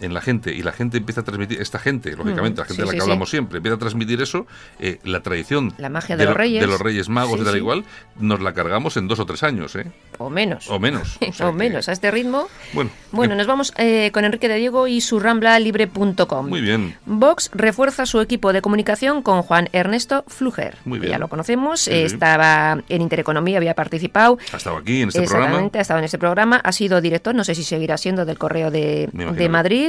en 0.00 0.14
la 0.14 0.20
gente 0.20 0.52
y 0.52 0.62
la 0.62 0.72
gente 0.72 0.98
empieza 0.98 1.20
a 1.20 1.24
transmitir, 1.24 1.60
esta 1.60 1.78
gente, 1.78 2.10
lógicamente, 2.16 2.60
la 2.60 2.66
gente 2.66 2.72
Mm, 2.74 2.76
sí, 2.76 2.80
de 2.82 2.86
la 2.86 2.90
que 2.92 2.96
sí, 2.96 2.96
sí. 2.96 3.02
hablamos 3.02 3.30
siempre, 3.30 3.56
empieza 3.58 3.76
a 3.76 3.78
transmitir 3.78 4.20
eso, 4.22 4.46
eh, 4.78 4.98
la 5.04 5.20
tradición 5.20 5.72
La 5.78 5.88
magia 5.88 6.16
de 6.16 6.24
los 6.24 6.32
lo- 6.34 6.38
reyes. 6.38 6.60
de 6.60 6.66
los 6.66 6.80
reyes 6.80 7.08
magos 7.08 7.40
y 7.40 7.44
tal 7.44 7.56
igual, 7.56 7.84
nos 8.18 8.40
la 8.40 8.52
cargamos 8.54 8.96
en 8.96 9.08
dos 9.08 9.18
o 9.20 9.26
tres 9.26 9.42
años, 9.42 9.74
¿eh? 9.76 9.86
O 10.18 10.30
menos. 10.30 10.68
O 10.68 10.78
menos. 10.78 11.18
O, 11.20 11.32
sea 11.32 11.48
O 11.48 11.52
que- 11.52 11.56
menos, 11.58 11.88
a 11.88 11.92
este 11.92 12.10
ritmo. 12.10 12.48
Bueno, 12.72 12.90
Bueno, 13.12 13.34
eh, 13.34 13.36
nos 13.36 13.46
vamos 13.46 13.72
eh, 13.76 14.10
con 14.12 14.24
Enrique 14.24 14.48
de 14.48 14.56
Diego 14.56 14.86
y 14.86 15.00
su 15.00 15.18
ramblalibre.com. 15.20 16.48
muy 16.48 16.60
bien. 16.60 16.96
Vox 17.06 17.50
refuerza 17.54 18.06
su 18.06 18.20
equipo 18.20 18.52
de 18.52 18.62
comunicación 18.62 19.22
con 19.22 19.42
Juan 19.42 19.68
Ernesto 19.72 20.24
Fluger. 20.28 20.76
Muy 20.84 20.98
bien. 20.98 21.12
Ya 21.12 21.18
lo 21.18 21.28
conocemos, 21.28 21.88
estaba 21.88 22.82
en 22.88 23.02
Intereconomía, 23.02 23.58
había 23.58 23.74
participado. 23.74 24.38
Ha 24.52 24.56
estado 24.56 24.76
aquí 24.78 25.02
en 25.02 25.08
este 25.08 25.22
Exactamente, 25.22 25.50
programa. 25.56 25.70
ha 25.74 25.80
estado 25.80 25.98
en 25.98 26.04
este 26.04 26.18
programa, 26.18 26.56
ha 26.62 26.72
sido 26.72 27.00
director, 27.00 27.34
no 27.34 27.44
sé 27.44 27.54
si 27.54 27.64
seguirá 27.64 27.96
siendo 27.96 28.24
del 28.24 28.38
Correo 28.38 28.70
de, 28.70 29.08
de 29.12 29.24
que- 29.26 29.32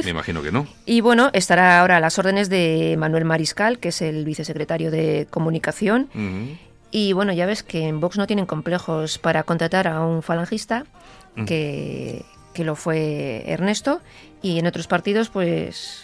Madrid. 0.02 0.12
me 0.12 0.18
imagino 0.18 0.42
que 0.42 0.52
no. 0.52 0.66
Y 0.86 1.00
bueno, 1.00 1.30
estará 1.32 1.80
ahora 1.80 1.96
a 1.96 2.00
las 2.00 2.18
órdenes 2.18 2.48
de 2.48 2.96
Manuel 2.98 3.24
Mariscal, 3.24 3.78
que 3.78 3.88
es 3.88 4.02
el 4.02 4.24
vicesecretario 4.24 4.90
de 4.90 5.26
Comunicación. 5.30 6.08
Y 6.90 7.12
bueno, 7.14 7.32
ya 7.32 7.46
ves 7.46 7.62
que 7.62 7.86
en 7.88 8.00
Vox 8.00 8.18
no 8.18 8.26
tienen 8.26 8.46
complejos 8.46 9.18
para 9.18 9.44
contratar 9.44 9.88
a 9.88 10.04
un 10.04 10.22
falangista, 10.22 10.84
que, 11.46 12.24
que 12.52 12.64
lo 12.64 12.76
fue 12.76 13.44
Ernesto, 13.46 14.00
y 14.42 14.58
en 14.58 14.66
otros 14.66 14.86
partidos, 14.86 15.30
pues, 15.30 16.01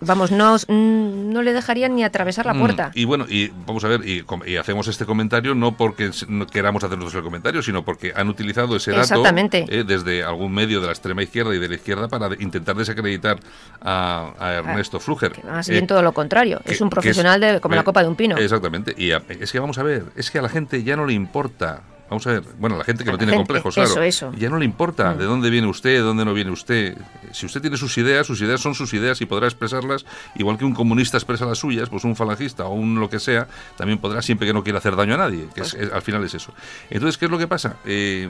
Vamos, 0.00 0.30
no, 0.30 0.56
no 0.68 1.42
le 1.42 1.52
dejarían 1.52 1.94
ni 1.96 2.04
atravesar 2.04 2.46
la 2.46 2.54
Mm, 2.54 2.60
puerta. 2.60 2.90
Y 2.94 3.04
bueno, 3.04 3.26
y 3.28 3.48
vamos 3.66 3.82
a 3.84 3.88
ver, 3.88 4.00
y, 4.06 4.24
hacemos 4.56 4.86
este 4.88 5.04
comentario 5.06 5.54
no 5.54 5.76
porque 5.76 6.10
no 6.28 6.46
queramos 6.46 6.84
hacer 6.84 6.96
nosotros 6.96 7.16
el 7.20 7.24
comentario, 7.24 7.62
sino 7.62 7.84
porque 7.84 8.12
han 8.14 8.28
utilizado 8.28 8.76
ese 8.76 8.92
dato 8.92 9.24
eh, 9.68 9.84
desde 9.86 10.22
algún 10.22 10.52
medio 10.52 10.80
de 10.80 10.86
la 10.86 10.92
extrema 10.92 11.22
izquierda 11.22 11.54
y 11.54 11.58
de 11.58 11.68
la 11.68 11.74
izquierda 11.74 12.06
para 12.08 12.28
de- 12.28 12.36
intentar 12.42 12.76
desacreditar 12.76 13.38
a, 13.80 14.30
a 14.38 14.52
Ernesto 14.54 15.00
Fluger. 15.00 15.32
Que 15.32 15.42
más 15.42 15.68
Eh, 15.68 15.72
bien 15.72 15.86
todo 15.86 16.02
lo 16.02 16.12
contrario, 16.12 16.60
que- 16.64 16.72
es 16.72 16.80
un 16.80 16.88
profesional 16.90 17.40
de, 17.40 17.60
como 17.60 17.74
eh, 17.74 17.78
la 17.78 17.82
copa 17.84 18.02
de 18.02 18.08
un 18.08 18.14
pino. 18.16 18.36
Exactamente. 18.36 18.94
Y 18.96 19.10
a- 19.12 19.22
es 19.28 19.50
que 19.50 19.58
vamos 19.58 19.78
a 19.78 19.82
ver, 19.82 20.04
es 20.14 20.30
que 20.30 20.38
a 20.38 20.42
la 20.42 20.48
gente 20.48 20.82
ya 20.84 20.96
no 20.96 21.06
le 21.06 21.12
importa. 21.14 21.82
Vamos 22.08 22.24
a 22.28 22.32
ver, 22.32 22.42
bueno, 22.58 22.76
la 22.78 22.84
gente 22.84 23.02
que 23.02 23.10
A 23.10 23.12
no 23.12 23.18
tiene 23.18 23.32
gente, 23.32 23.44
complejos, 23.46 23.74
claro. 23.74 23.90
eso, 23.90 24.02
eso. 24.02 24.32
Ya 24.38 24.48
no 24.48 24.58
le 24.58 24.64
importa 24.64 25.14
Mm. 25.14 25.18
de 25.18 25.24
dónde 25.24 25.50
viene 25.50 25.66
usted, 25.66 25.90
de 25.90 25.98
dónde 26.00 26.24
no 26.24 26.34
viene 26.34 26.52
usted. 26.52 26.96
Si 27.32 27.46
usted 27.46 27.60
tiene 27.60 27.76
sus 27.76 27.98
ideas, 27.98 28.26
sus 28.26 28.40
ideas 28.40 28.60
son 28.60 28.74
sus 28.76 28.94
ideas 28.94 29.20
y 29.20 29.26
podrá 29.26 29.46
expresarlas, 29.46 30.06
igual 30.36 30.56
que 30.56 30.64
un 30.64 30.72
comunista 30.74 31.16
expresa 31.16 31.46
las 31.46 31.58
suyas, 31.58 31.88
pues 31.88 32.04
un 32.04 32.14
falangista 32.14 32.66
o 32.66 32.74
un 32.74 33.00
lo 33.00 33.10
que 33.10 33.18
sea, 33.18 33.48
también 33.76 33.98
podrá 33.98 34.22
siempre 34.22 34.46
que 34.46 34.52
no 34.54 34.62
quiera 34.62 34.78
hacer 34.78 34.94
daño 34.94 35.14
a 35.14 35.18
nadie, 35.18 35.48
que 35.54 35.62
es- 35.62 35.72
Pues 35.74 35.86
es- 35.88 35.92
al 35.92 36.02
final 36.02 36.22
es 36.22 36.34
eso. 36.34 36.52
Entonces, 36.90 37.18
¿qué 37.18 37.24
es 37.24 37.30
lo 37.30 37.38
que 37.38 37.48
pasa? 37.48 37.76
Eh, 37.84 38.28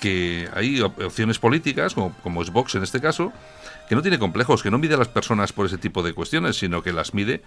que 0.00 0.48
hay 0.54 0.80
op- 0.80 0.98
opciones 1.00 1.38
políticas, 1.38 1.94
como, 1.94 2.14
como 2.22 2.42
es 2.42 2.50
Vox 2.50 2.74
en 2.74 2.82
este 2.82 3.00
caso, 3.00 3.32
que 3.88 3.94
no 3.94 4.02
tiene 4.02 4.18
complejos, 4.18 4.62
que 4.62 4.70
no 4.70 4.78
mide 4.78 4.94
a 4.94 4.98
las 4.98 5.08
personas 5.08 5.52
por 5.52 5.66
ese 5.66 5.78
tipo 5.78 6.02
de 6.02 6.12
cuestiones, 6.14 6.56
sino 6.58 6.82
que 6.82 6.92
las 6.92 7.12
mide 7.14 7.42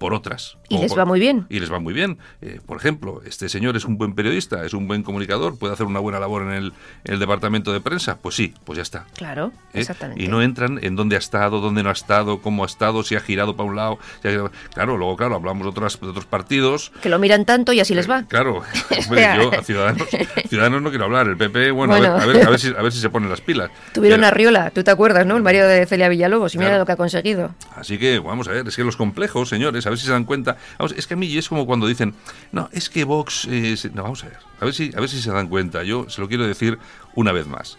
por 0.00 0.14
otras. 0.14 0.56
Y 0.68 0.78
les 0.78 0.90
por- 0.90 1.00
va 1.00 1.04
muy 1.04 1.20
bien. 1.20 1.46
Y 1.50 1.60
les 1.60 1.70
va 1.70 1.78
muy 1.78 1.92
bien. 1.94 2.18
Eh, 2.40 2.58
por 2.66 2.78
ejemplo, 2.78 3.20
este 3.26 3.48
señor 3.48 3.76
es 3.76 3.84
un 3.84 3.98
buen 3.98 4.14
periodista, 4.14 4.64
es 4.64 4.72
un 4.72 4.88
buen 4.88 5.02
comunicador, 5.04 5.58
puede 5.58 5.74
hacer 5.74 5.86
una 5.86 6.00
buena 6.00 6.18
labor 6.18 6.42
en 6.42 6.50
el, 6.52 6.72
en 7.04 7.14
el 7.14 7.18
departamento 7.20 7.72
de 7.72 7.80
prensa. 7.80 8.16
Pues 8.20 8.34
sí, 8.34 8.54
pues 8.64 8.78
ya 8.78 8.82
está. 8.82 9.04
Claro, 9.14 9.52
¿eh? 9.74 9.80
exactamente. 9.80 10.22
Y 10.24 10.28
no 10.28 10.40
entran 10.42 10.78
en 10.82 10.96
dónde 10.96 11.16
ha 11.16 11.18
estado, 11.18 11.60
dónde 11.60 11.82
no 11.82 11.90
ha 11.90 11.92
estado, 11.92 12.40
cómo 12.40 12.62
ha 12.64 12.66
estado, 12.66 13.02
si 13.02 13.14
ha 13.14 13.20
girado 13.20 13.56
para 13.56 13.68
un 13.68 13.76
lado. 13.76 13.98
si 14.22 14.28
ha 14.28 14.30
girado- 14.32 14.50
Claro, 14.74 14.96
luego, 14.96 15.16
claro, 15.16 15.34
hablamos 15.36 15.62
de, 15.64 15.68
otras, 15.68 16.00
de 16.00 16.08
otros 16.08 16.24
partidos. 16.24 16.90
Que 17.02 17.08
lo 17.10 17.18
miran 17.18 17.44
tanto 17.44 17.72
y 17.74 17.80
así 17.80 17.94
les 17.94 18.08
va. 18.10 18.20
Eh, 18.20 18.24
Claro, 18.28 18.62
Hombre, 19.06 19.28
yo 19.36 19.52
a 19.52 19.62
Ciudadanos, 19.62 20.08
Ciudadanos 20.48 20.82
no 20.82 20.88
quiero 20.90 21.04
hablar. 21.04 21.26
El 21.28 21.36
PP, 21.36 21.70
bueno, 21.72 21.92
Bueno. 21.96 22.14
A, 22.14 22.24
ver, 22.24 22.36
a, 22.36 22.38
ver, 22.38 22.46
a, 22.46 22.50
ver 22.50 22.58
si, 22.60 22.68
a 22.68 22.80
ver 22.82 22.90
si 22.92 23.00
se 23.00 23.10
ponen 23.10 23.28
las 23.28 23.42
pilas. 23.42 23.70
Tuvieron 23.92 24.20
Pero- 24.20 24.28
a 24.28 24.30
Riola, 24.30 24.70
tú 24.70 24.82
te 24.82 24.90
acuerdas, 24.90 25.26
¿no? 25.26 25.36
El 25.36 25.42
marido 25.42 25.68
de 25.68 25.84
Celia 25.86 26.08
Villalobos, 26.08 26.54
y 26.54 26.58
mira 26.58 26.78
lo 26.78 26.86
que 26.86 26.92
ha 26.92 26.96
conseguido. 26.96 27.54
Así 27.76 27.98
que 27.98 28.18
vamos 28.18 28.48
a 28.48 28.52
ver, 28.52 28.66
es 28.66 28.76
que 28.76 28.84
los 28.84 28.96
complejos, 28.96 29.48
señores, 29.48 29.86
a 29.90 29.92
ver 29.92 29.98
si 29.98 30.06
se 30.06 30.12
dan 30.12 30.24
cuenta. 30.24 30.56
Vamos, 30.78 30.92
es 30.96 31.06
que 31.06 31.14
a 31.14 31.16
mí 31.16 31.36
es 31.36 31.48
como 31.48 31.66
cuando 31.66 31.86
dicen, 31.86 32.14
no, 32.52 32.68
es 32.72 32.88
que 32.88 33.04
Vox. 33.04 33.46
eh, 33.50 33.76
se-". 33.76 33.90
no, 33.90 34.02
vamos 34.04 34.22
a 34.24 34.28
ver, 34.28 34.38
a 34.60 34.64
ver, 34.64 34.74
si, 34.74 34.90
a 34.96 35.00
ver 35.00 35.08
si 35.08 35.20
se 35.20 35.30
dan 35.30 35.48
cuenta. 35.48 35.82
Yo 35.82 36.08
se 36.08 36.20
lo 36.20 36.28
quiero 36.28 36.46
decir 36.46 36.78
una 37.14 37.32
vez 37.32 37.46
más. 37.46 37.76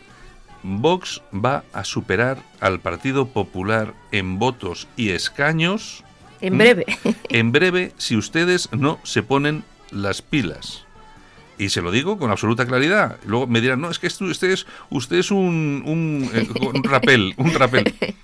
Vox 0.64 1.22
va 1.34 1.64
a 1.74 1.84
superar 1.84 2.38
al 2.60 2.80
Partido 2.80 3.28
Popular 3.28 3.94
en 4.12 4.38
votos 4.38 4.88
y 4.96 5.10
escaños 5.10 6.04
En 6.40 6.54
¿Mm? 6.54 6.58
breve. 6.58 6.86
en 7.30 7.52
breve 7.52 7.94
si 7.98 8.16
ustedes 8.16 8.70
no 8.72 9.00
se 9.04 9.24
ponen 9.24 9.64
las 9.92 10.22
pilas. 10.22 10.86
Y 11.58 11.70
se 11.70 11.82
lo 11.82 11.92
digo 11.92 12.18
con 12.18 12.32
absoluta 12.32 12.66
claridad. 12.66 13.18
Luego 13.26 13.46
me 13.48 13.62
dirán, 13.62 13.82
no, 13.82 13.90
es 13.92 14.00
que 14.00 14.08
esto- 14.08 14.26
usted 14.26 14.50
es, 14.52 14.66
usted 14.90 15.18
es 15.18 15.30
un, 15.32 15.84
un, 15.86 16.30
eh, 16.34 16.48
un 16.74 16.84
rapel, 16.84 17.34
un 17.38 17.54
rapel. 17.54 17.94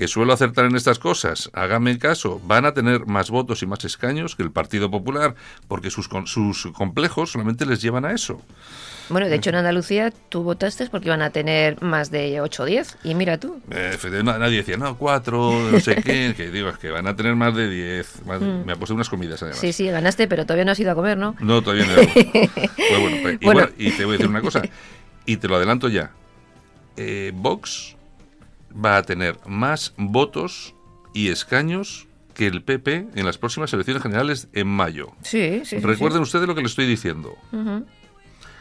Que 0.00 0.08
suelo 0.08 0.32
acertar 0.32 0.64
en 0.64 0.76
estas 0.76 0.98
cosas. 0.98 1.50
Hágame 1.52 1.98
caso, 1.98 2.40
van 2.46 2.64
a 2.64 2.72
tener 2.72 3.04
más 3.04 3.28
votos 3.28 3.62
y 3.62 3.66
más 3.66 3.84
escaños 3.84 4.34
que 4.34 4.42
el 4.42 4.50
Partido 4.50 4.90
Popular, 4.90 5.34
porque 5.68 5.90
sus, 5.90 6.08
sus 6.24 6.68
complejos 6.72 7.32
solamente 7.32 7.66
les 7.66 7.82
llevan 7.82 8.06
a 8.06 8.12
eso. 8.12 8.40
Bueno, 9.10 9.28
de 9.28 9.34
hecho 9.36 9.50
en 9.50 9.56
Andalucía 9.56 10.10
tú 10.30 10.42
votaste 10.42 10.88
porque 10.88 11.08
iban 11.08 11.20
a 11.20 11.28
tener 11.28 11.82
más 11.82 12.10
de 12.10 12.40
8 12.40 12.62
o 12.62 12.64
10. 12.64 12.96
Y 13.04 13.14
mira 13.14 13.36
tú. 13.36 13.60
Eh, 13.70 13.98
nadie 14.24 14.56
decía, 14.56 14.78
no, 14.78 14.96
cuatro, 14.96 15.52
no 15.70 15.78
sé 15.80 15.96
qué, 15.96 16.32
que 16.36 16.50
digo, 16.50 16.70
es 16.70 16.78
que 16.78 16.88
van 16.90 17.06
a 17.06 17.14
tener 17.14 17.36
más 17.36 17.54
de 17.54 17.68
diez. 17.68 18.24
más- 18.24 18.40
Me 18.40 18.72
ha 18.72 18.76
puesto 18.76 18.94
unas 18.94 19.10
comidas 19.10 19.42
además. 19.42 19.58
Mm. 19.58 19.60
Sí, 19.60 19.72
sí, 19.74 19.86
ganaste, 19.88 20.28
pero 20.28 20.44
todavía 20.46 20.64
no 20.64 20.72
has 20.72 20.80
ido 20.80 20.92
a 20.92 20.94
comer, 20.94 21.18
¿no? 21.18 21.36
No, 21.40 21.60
todavía 21.60 21.84
no. 21.84 21.96
Pues 22.14 23.00
bueno, 23.02 23.16
pues- 23.20 23.40
Bueno. 23.40 23.60
bueno, 23.60 23.68
y 23.76 23.90
te 23.90 24.06
voy 24.06 24.14
a 24.14 24.16
decir 24.16 24.30
una 24.30 24.40
cosa, 24.40 24.62
y 25.26 25.36
te 25.36 25.46
lo 25.46 25.56
adelanto 25.56 25.90
ya. 25.90 26.10
Eh, 26.96 27.32
Vox 27.34 27.96
va 28.72 28.96
a 28.96 29.02
tener 29.02 29.38
más 29.46 29.94
votos 29.96 30.74
y 31.12 31.28
escaños 31.28 32.06
que 32.34 32.46
el 32.46 32.62
PP 32.62 33.08
en 33.14 33.26
las 33.26 33.38
próximas 33.38 33.72
elecciones 33.72 34.02
generales 34.02 34.48
en 34.52 34.66
mayo. 34.68 35.12
Sí, 35.22 35.62
sí. 35.64 35.76
sí, 35.76 35.78
Recuerden 35.78 36.22
ustedes 36.22 36.46
lo 36.46 36.54
que 36.54 36.62
les 36.62 36.72
estoy 36.72 36.86
diciendo. 36.86 37.36
Ujú. 37.52 37.84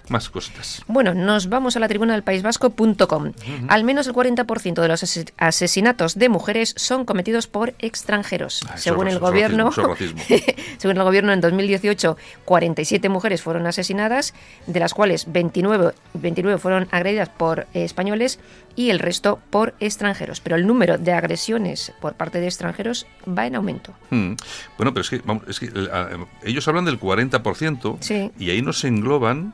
Más 0.08 0.30
cositas. 0.30 0.82
Bueno, 0.88 1.14
nos 1.14 1.50
vamos 1.50 1.76
a 1.76 1.80
la 1.80 1.88
tribuna 1.88 2.14
del 2.14 2.24
País 2.24 2.42
Vasco.com. 2.42 3.34
Al 3.68 3.84
menos 3.84 4.08
el 4.08 4.14
40% 4.14 4.82
de 4.82 4.88
los 4.88 5.04
asesinatos 5.38 6.16
de 6.18 6.30
mujeres 6.30 6.74
son 6.78 7.06
cometidos 7.06 7.48
por 7.48 7.74
extranjeros. 7.80 8.62
Ah, 8.70 8.78
según 8.78 9.08
el 9.08 9.20
gobierno, 9.20 9.70
racismo. 9.70 10.22
según 10.78 10.98
el 10.98 11.04
gobierno 11.04 11.34
en 11.34 11.42
2018, 11.42 12.18
47 12.46 13.10
mujeres 13.10 13.42
fueron 13.42 13.68
asesinadas, 13.68 14.34
de 14.68 14.80
las 14.80 14.94
cuales 14.94 15.32
29, 15.32 15.94
29 16.14 16.58
fueron 16.60 16.88
agredidas 16.92 17.30
por 17.30 17.68
eh, 17.74 17.84
españoles 17.84 18.40
y 18.76 18.90
el 18.90 19.00
resto 19.00 19.40
por 19.50 19.76
extranjeros. 19.80 20.40
Pero 20.42 20.56
el 20.56 20.66
número 20.66 20.98
de 20.98 21.12
agresiones 21.14 21.92
por 22.02 22.14
parte 22.14 22.40
de 22.40 22.48
extranjeros 22.48 23.06
va 23.28 23.46
en 23.46 23.56
aumento. 23.56 23.94
Mm. 24.10 24.34
Bueno, 24.78 24.94
pero 24.94 25.02
es 25.02 25.10
que, 25.10 25.20
vamos, 25.26 25.44
es 25.48 25.60
que 25.60 25.68
eh, 25.68 26.18
ellos 26.44 26.68
hablan 26.68 26.86
del 26.86 27.00
40% 27.00 27.98
Sí. 28.00 28.32
y 28.40 28.50
ahí 28.52 28.62
no 28.62 28.74
se 28.74 28.88
engloban 28.88 29.54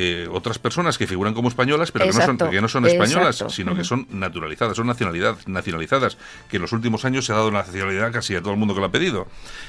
eh, 0.00 0.28
otras 0.30 0.58
personas 0.60 0.96
que 0.96 1.06
figuran 1.08 1.34
como 1.34 1.48
españolas, 1.48 1.90
pero 1.90 2.04
que 2.04 2.12
no, 2.12 2.24
son, 2.24 2.38
que 2.50 2.60
no 2.60 2.68
son 2.68 2.86
españolas, 2.86 3.34
exacto. 3.36 3.52
sino 3.52 3.74
que 3.74 3.82
son 3.82 4.06
naturalizadas, 4.10 4.76
son 4.76 4.86
nacionalidad, 4.86 5.36
nacionalizadas, 5.46 6.16
que 6.48 6.56
en 6.56 6.62
los 6.62 6.72
últimos 6.72 7.04
años 7.04 7.26
se 7.26 7.32
ha 7.32 7.36
dado 7.36 7.50
nacionalidad 7.50 8.12
casi 8.12 8.36
a 8.36 8.40
todo 8.40 8.52
el 8.52 8.58
mundo 8.58 8.74
que 8.74 8.80
lo 8.80 8.86
ha 8.86 8.92
pedido. 8.92 9.26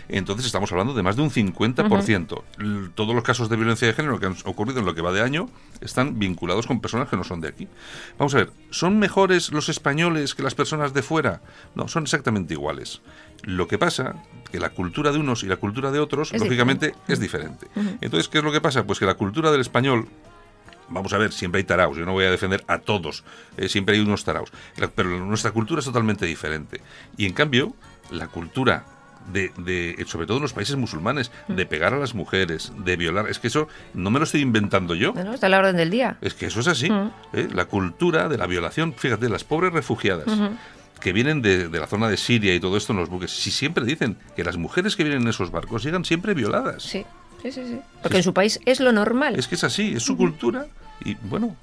Entonces 0.07 0.45
estamos 0.45 0.71
hablando 0.71 0.93
de 0.93 1.01
más 1.01 1.15
de 1.15 1.23
un 1.23 1.31
50%. 1.31 2.43
L- 2.59 2.89
Todos 2.93 3.15
los 3.15 3.23
casos 3.23 3.49
de 3.49 3.55
violencia 3.55 3.87
de 3.87 3.93
género 3.95 4.19
que 4.19 4.27
han 4.27 4.35
ocurrido 4.45 4.79
en 4.79 4.85
lo 4.85 4.93
que 4.93 5.01
va 5.01 5.11
de 5.11 5.21
año 5.21 5.49
están 5.81 6.19
vinculados 6.19 6.67
con 6.67 6.79
personas 6.79 7.09
que 7.09 7.17
no 7.17 7.23
son 7.23 7.41
de 7.41 7.47
aquí. 7.47 7.67
Vamos 8.17 8.35
a 8.35 8.37
ver, 8.37 8.51
¿son 8.69 8.99
mejores 8.99 9.51
los 9.51 9.67
españoles 9.69 10.35
que 10.35 10.43
las 10.43 10.53
personas 10.53 10.93
de 10.93 11.01
fuera? 11.01 11.41
No, 11.75 11.87
son 11.87 12.03
exactamente 12.03 12.53
iguales. 12.53 13.01
Lo 13.43 13.67
que 13.67 13.77
pasa 13.77 14.15
que 14.51 14.59
la 14.59 14.69
cultura 14.69 15.11
de 15.11 15.19
unos 15.19 15.43
y 15.43 15.47
la 15.47 15.57
cultura 15.57 15.91
de 15.91 15.99
otros, 15.99 16.33
Es 16.33 16.41
lógicamente, 16.41 16.95
es 17.07 17.19
diferente. 17.19 17.67
Entonces, 18.01 18.27
¿qué 18.27 18.39
es 18.39 18.43
lo 18.43 18.51
que 18.51 18.61
pasa? 18.61 18.85
Pues 18.85 18.99
que 18.99 19.05
la 19.05 19.15
cultura 19.15 19.51
del 19.51 19.61
español 19.61 20.07
Vamos 20.89 21.13
a 21.13 21.17
ver, 21.17 21.31
siempre 21.31 21.59
hay 21.59 21.63
taraos, 21.63 21.95
yo 21.97 22.05
no 22.05 22.13
voy 22.13 22.25
a 22.25 22.31
defender 22.31 22.63
a 22.67 22.79
todos, 22.79 23.23
eh, 23.57 23.69
siempre 23.69 23.95
hay 23.95 24.01
unos 24.01 24.23
taraos, 24.23 24.51
pero 24.95 25.23
nuestra 25.23 25.51
cultura 25.51 25.79
es 25.79 25.85
totalmente 25.85 26.25
diferente. 26.25 26.81
Y 27.15 27.25
en 27.25 27.33
cambio, 27.33 27.75
la 28.09 28.27
cultura 28.27 28.85
de, 29.31 29.51
de, 29.57 30.03
sobre 30.07 30.25
todo 30.25 30.37
en 30.37 30.43
los 30.43 30.53
países 30.53 30.75
musulmanes, 30.75 31.31
de 31.47 31.65
pegar 31.65 31.93
a 31.93 31.99
las 31.99 32.15
mujeres, 32.15 32.73
de 32.77 32.95
violar, 32.95 33.29
es 33.29 33.37
que 33.37 33.47
eso 33.47 33.67
no 33.93 34.09
me 34.09 34.19
lo 34.19 34.25
estoy 34.25 34.41
inventando 34.41 34.95
yo. 34.95 35.13
Está 35.15 35.45
a 35.45 35.49
la 35.49 35.59
orden 35.59 35.77
del 35.77 35.91
día. 35.91 36.17
Es 36.21 36.33
que 36.33 36.47
eso 36.47 36.59
es 36.59 36.67
así. 36.67 36.89
¿eh? 37.33 37.47
La 37.53 37.65
cultura 37.65 38.27
de 38.27 38.37
la 38.37 38.47
violación, 38.47 38.93
fíjate, 38.93 39.29
las 39.29 39.43
pobres 39.43 39.73
refugiadas 39.73 40.25
que 40.99 41.13
vienen 41.13 41.41
de, 41.41 41.69
de 41.69 41.79
la 41.79 41.87
zona 41.87 42.09
de 42.09 42.17
Siria 42.17 42.53
y 42.55 42.59
todo 42.59 42.77
esto 42.77 42.93
en 42.93 42.99
los 42.99 43.09
buques, 43.09 43.31
si 43.31 43.51
siempre 43.51 43.85
dicen 43.85 44.17
que 44.35 44.43
las 44.43 44.57
mujeres 44.57 44.95
que 44.95 45.03
vienen 45.03 45.23
en 45.23 45.27
esos 45.29 45.51
barcos 45.51 45.83
llegan 45.83 46.05
siempre 46.05 46.33
violadas. 46.33 46.83
Sí, 46.83 47.05
sí, 47.41 47.51
sí. 47.51 47.61
sí. 47.65 47.79
Porque 48.01 48.17
en 48.17 48.23
su 48.23 48.33
país 48.33 48.59
es 48.65 48.79
lo 48.79 48.91
normal. 48.91 49.37
Es 49.37 49.47
que 49.47 49.55
es 49.55 49.63
así, 49.63 49.93
es 49.95 50.03
su 50.03 50.17
cultura 50.17 50.67
y 51.03 51.15
bueno. 51.15 51.55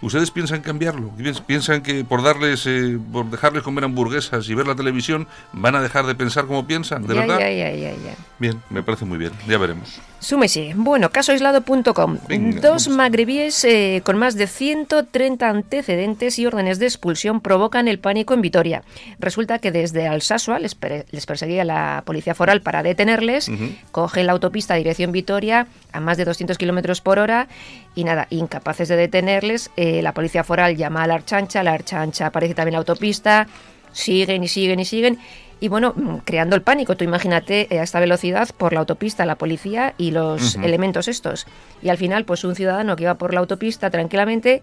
¿Ustedes 0.00 0.30
piensan 0.30 0.60
cambiarlo? 0.60 1.10
Piens- 1.16 1.40
¿Piensan 1.40 1.82
que 1.82 2.04
por 2.04 2.22
darles, 2.22 2.66
eh, 2.66 2.98
por 3.12 3.26
dejarles 3.26 3.62
comer 3.62 3.84
hamburguesas 3.84 4.48
y 4.48 4.54
ver 4.54 4.66
la 4.66 4.74
televisión, 4.76 5.26
van 5.52 5.74
a 5.74 5.82
dejar 5.82 6.06
de 6.06 6.14
pensar 6.14 6.46
como 6.46 6.66
piensan? 6.66 7.06
¿De 7.06 7.14
ya, 7.14 7.20
verdad? 7.20 7.38
ya, 7.40 7.50
ya, 7.50 7.70
ya, 7.72 7.90
ya. 7.90 8.14
Bien, 8.38 8.60
me 8.70 8.82
parece 8.82 9.04
muy 9.04 9.18
bien. 9.18 9.32
Ya 9.48 9.58
veremos. 9.58 10.00
Súmese. 10.20 10.72
Bueno, 10.76 11.10
casoaislado.com. 11.10 12.18
Dos 12.60 12.88
magrebíes 12.88 13.64
eh, 13.64 14.02
con 14.04 14.16
más 14.18 14.34
de 14.36 14.46
130 14.46 15.48
antecedentes 15.48 16.38
y 16.38 16.46
órdenes 16.46 16.78
de 16.78 16.86
expulsión 16.86 17.40
provocan 17.40 17.88
el 17.88 17.98
pánico 17.98 18.34
en 18.34 18.40
Vitoria. 18.42 18.82
Resulta 19.18 19.58
que 19.58 19.70
desde 19.72 20.06
Alsasua 20.06 20.58
les, 20.58 20.76
les 21.10 21.26
perseguía 21.26 21.64
la 21.64 22.02
policía 22.04 22.34
foral 22.34 22.62
para 22.62 22.82
detenerles, 22.82 23.48
Ujú. 23.48 23.70
coge 23.92 24.22
la 24.24 24.32
autopista 24.32 24.74
dirección 24.74 25.12
Vitoria 25.12 25.66
a 25.92 26.00
más 26.00 26.16
de 26.16 26.24
200 26.24 26.58
kilómetros 26.58 27.00
por 27.00 27.18
hora 27.18 27.48
y 27.94 28.04
nada, 28.04 28.26
incapaces 28.30 28.88
de 28.88 28.96
detenerles, 28.96 29.70
eh, 29.76 29.87
la 30.02 30.12
policía 30.12 30.44
foral 30.44 30.76
llama 30.76 31.02
a 31.02 31.06
la 31.06 31.14
archancha, 31.14 31.62
la 31.62 31.72
archancha 31.72 32.26
aparece 32.26 32.54
también 32.54 32.74
en 32.74 32.74
la 32.74 32.78
autopista, 32.78 33.46
siguen 33.92 34.44
y 34.44 34.48
siguen 34.48 34.80
y 34.80 34.84
siguen. 34.84 35.18
Y 35.60 35.68
bueno, 35.68 35.92
mm, 35.96 36.18
creando 36.18 36.54
el 36.54 36.62
pánico, 36.62 36.96
tú 36.96 37.04
imagínate 37.04 37.66
eh, 37.74 37.80
a 37.80 37.82
esta 37.82 38.00
velocidad 38.00 38.48
por 38.56 38.72
la 38.72 38.80
autopista, 38.80 39.26
la 39.26 39.36
policía 39.36 39.94
y 39.98 40.12
los 40.12 40.54
elementos 40.56 41.08
estos. 41.08 41.46
Y 41.82 41.88
al 41.88 41.96
final, 41.96 42.24
pues 42.24 42.44
un 42.44 42.54
ciudadano 42.54 42.94
que 42.96 43.04
iba 43.04 43.14
por 43.14 43.34
la 43.34 43.40
autopista 43.40 43.90
tranquilamente 43.90 44.62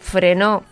frenó 0.00 0.64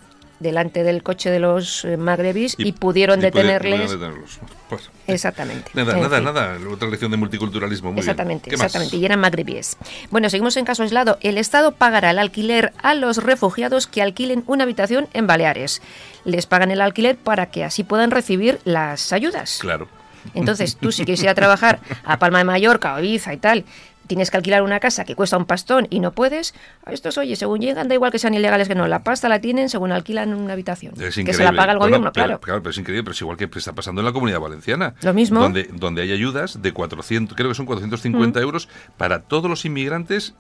delante 0.43 0.83
del 0.85 1.03
coche 1.03 1.31
de 1.31 1.39
los 1.39 1.85
eh, 1.85 1.97
magrebís 1.97 2.55
y, 2.59 2.73
pudieron 2.73 3.21
y 3.21 3.23
detenerles. 3.23 3.75
pudieron 3.75 4.01
detenerlos. 4.01 4.41
Pues, 4.69 4.91
Exactamente. 5.07 5.71
nada, 5.75 5.95
nada, 5.95 6.17
fin. 6.17 6.25
nada. 6.25 6.59
Otra 6.71 6.89
lección 6.89 7.11
de 7.11 7.17
multiculturalismo. 7.17 7.89
Muy 7.91 7.97
bien. 7.97 8.01
Exactamente, 8.01 8.51
exactamente. 8.51 8.97
Y 8.97 9.05
eran 9.05 9.21
magrebíes. 9.21 9.77
Bueno, 10.11 10.29
seguimos 10.29 10.57
en 10.57 10.65
caso 10.65 10.83
aislado. 10.83 11.19
El 11.21 11.39
Estado 11.39 11.73
pagará 11.73 12.11
el 12.11 12.19
alquiler 12.19 12.73
a 12.83 12.95
los 12.95 13.23
refugiados 13.23 13.87
que 13.87 14.03
alquilen 14.03 14.45
una 14.47 14.65
habitación 14.65 15.09
en 15.13 15.27
Baleares. 15.27 15.83
Les 16.25 16.47
pagan 16.47 16.71
el 16.71 16.81
alquiler 16.81 17.17
para 17.17 17.47
que 17.47 17.65
así 17.65 17.85
puedan 17.85 18.11
recibir 18.11 18.61
las 18.65 19.13
ayudas. 19.13 19.59
Claro. 19.61 19.89
Entonces, 20.35 20.77
tú 20.77 20.93
si 20.93 21.05
quieres 21.05 21.23
ir 21.23 21.29
a 21.29 21.35
trabajar 21.43 21.81
a 22.05 22.19
Palma 22.19 22.39
de 22.39 22.45
Mallorca 22.45 22.95
o 22.95 23.01
Ibiza 23.01 23.35
y 23.35 23.39
tal, 23.39 23.65
tienes 24.13 24.31
que 24.31 24.37
alquilar 24.37 24.63
una 24.63 24.79
casa 24.79 25.07
que 25.07 25.17
cuesta 25.17 25.39
un 25.39 25.47
pastón 25.47 25.87
y 25.89 26.01
no 26.01 26.13
puedes, 26.13 26.55
a 26.85 26.93
estos, 26.93 27.17
oye, 27.17 27.35
según 27.35 27.63
llegan, 27.63 27.89
da 27.89 27.95
igual 27.95 28.13
que 28.13 28.19
sean 28.19 28.35
ilegales 28.35 28.69
que 28.69 28.75
no, 28.75 28.87
la 28.87 29.03
pasta 29.03 29.27
la 29.27 29.41
tienen 29.41 29.71
según 29.71 29.91
alquilan 29.91 30.35
una 30.35 30.53
habitación. 30.53 30.93
Es 31.01 31.15
que 31.15 31.33
se 31.33 31.43
la 31.43 31.53
paga 31.53 31.73
el 31.73 31.79
Bueno, 31.79 31.97
gobierno, 31.97 32.13
pero, 32.13 32.39
claro. 32.41 32.63
pero 32.63 32.71
es 32.71 32.77
increíble, 32.77 33.05
pero 33.05 33.13
es 33.13 33.21
igual 33.23 33.39
que 33.39 33.49
está 33.57 33.73
pasando 33.73 34.03
en 34.03 34.05
la 34.05 34.13
comunidad 34.13 34.41
valenciana. 34.41 34.95
Lo 35.01 35.15
mismo. 35.15 35.41
Mm. 35.41 35.43
Donde, 35.43 35.63
donde 35.73 36.03
hay 36.03 36.13
ayudas 36.13 36.61
de 36.61 36.73
400, 36.73 37.35
creo 37.35 37.49
que 37.49 37.55
son 37.55 37.65
450 37.65 38.39
euros 38.41 38.69
para 38.99 39.23
todos 39.23 39.49
los 39.49 39.65
inmigrantes 39.65 40.35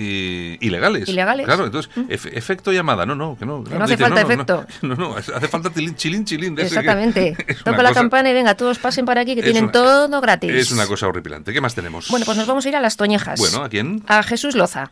eh, 0.00 0.56
ilegales. 0.60 1.08
Ilegales. 1.08 1.44
Mm. 1.44 1.48
Claro, 1.48 1.64
entonces, 1.66 1.90
efe- 2.08 2.30
efecto 2.32 2.70
llamada. 2.72 3.04
No, 3.04 3.14
no, 3.16 3.36
que 3.36 3.44
no. 3.44 3.62
no 3.62 3.84
hace 3.84 3.96
falta 3.96 4.20
efecto. 4.20 4.64
No, 4.82 4.94
no, 4.94 5.16
hace 5.16 5.48
falta 5.48 5.70
tilín, 5.70 5.96
chilín, 5.96 6.24
chilín. 6.24 6.54
de 6.54 6.62
ese 6.62 6.74
que- 6.74 6.80
Exactamente. 6.80 7.36
Toca 7.64 7.82
la 7.82 7.88
cosa- 7.90 7.94
campana 8.00 8.30
y 8.30 8.34
venga, 8.34 8.54
todos 8.54 8.78
pasen 8.78 9.04
para 9.04 9.22
aquí 9.22 9.34
que 9.34 9.42
tienen 9.42 9.64
una- 9.64 9.72
todo 9.72 10.20
gratis. 10.20 10.52
Es 10.52 10.70
una 10.70 10.86
cosa 10.86 11.08
horripilante. 11.08 11.52
¿Qué 11.52 11.60
más 11.60 11.74
tenemos? 11.74 12.08
Bueno, 12.08 12.24
pues 12.24 12.38
nos 12.38 12.46
vamos 12.46 12.64
a 12.64 12.68
ir 12.68 12.76
a 12.76 12.80
las 12.80 12.96
Toñejas. 12.96 13.38
Bueno, 13.40 13.64
¿a 13.64 13.68
quién? 13.68 14.02
A 14.06 14.22
Jesús 14.22 14.54
Loza. 14.54 14.90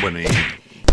Bueno, 0.00 0.20
y... 0.20 0.24